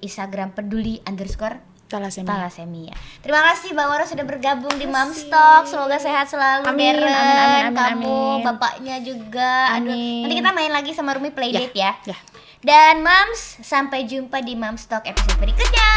Instagram 0.00 0.50
peduli 0.50 1.02
underscore 1.02 1.58
Talasemia. 1.92 2.28
talasemia. 2.32 2.94
Terima 3.20 3.40
kasih 3.52 3.76
Mbak 3.76 3.86
Wara 3.86 4.04
sudah 4.08 4.24
bergabung 4.24 4.72
di 4.74 4.88
Mamstock. 4.88 5.68
Semoga 5.68 6.00
sehat 6.00 6.26
selalu 6.26 6.64
Amin, 6.66 6.96
Darren, 6.96 7.12
amin, 7.12 7.36
amin, 7.36 7.64
amin, 7.68 7.74
kamu, 7.76 8.16
amin. 8.16 8.44
bapaknya 8.48 8.96
juga. 9.04 9.76
Aduh, 9.76 9.92
Amin. 9.92 10.22
nanti 10.24 10.34
kita 10.40 10.50
main 10.50 10.72
lagi 10.72 10.90
sama 10.92 11.12
Rumi 11.12 11.28
Playdate 11.28 11.76
ya. 11.76 11.92
Ya. 12.02 12.16
Dan 12.62 13.02
Mams, 13.02 13.58
sampai 13.60 14.06
jumpa 14.06 14.38
di 14.40 14.54
Mamstock 14.54 15.02
episode 15.04 15.36
berikutnya. 15.36 15.90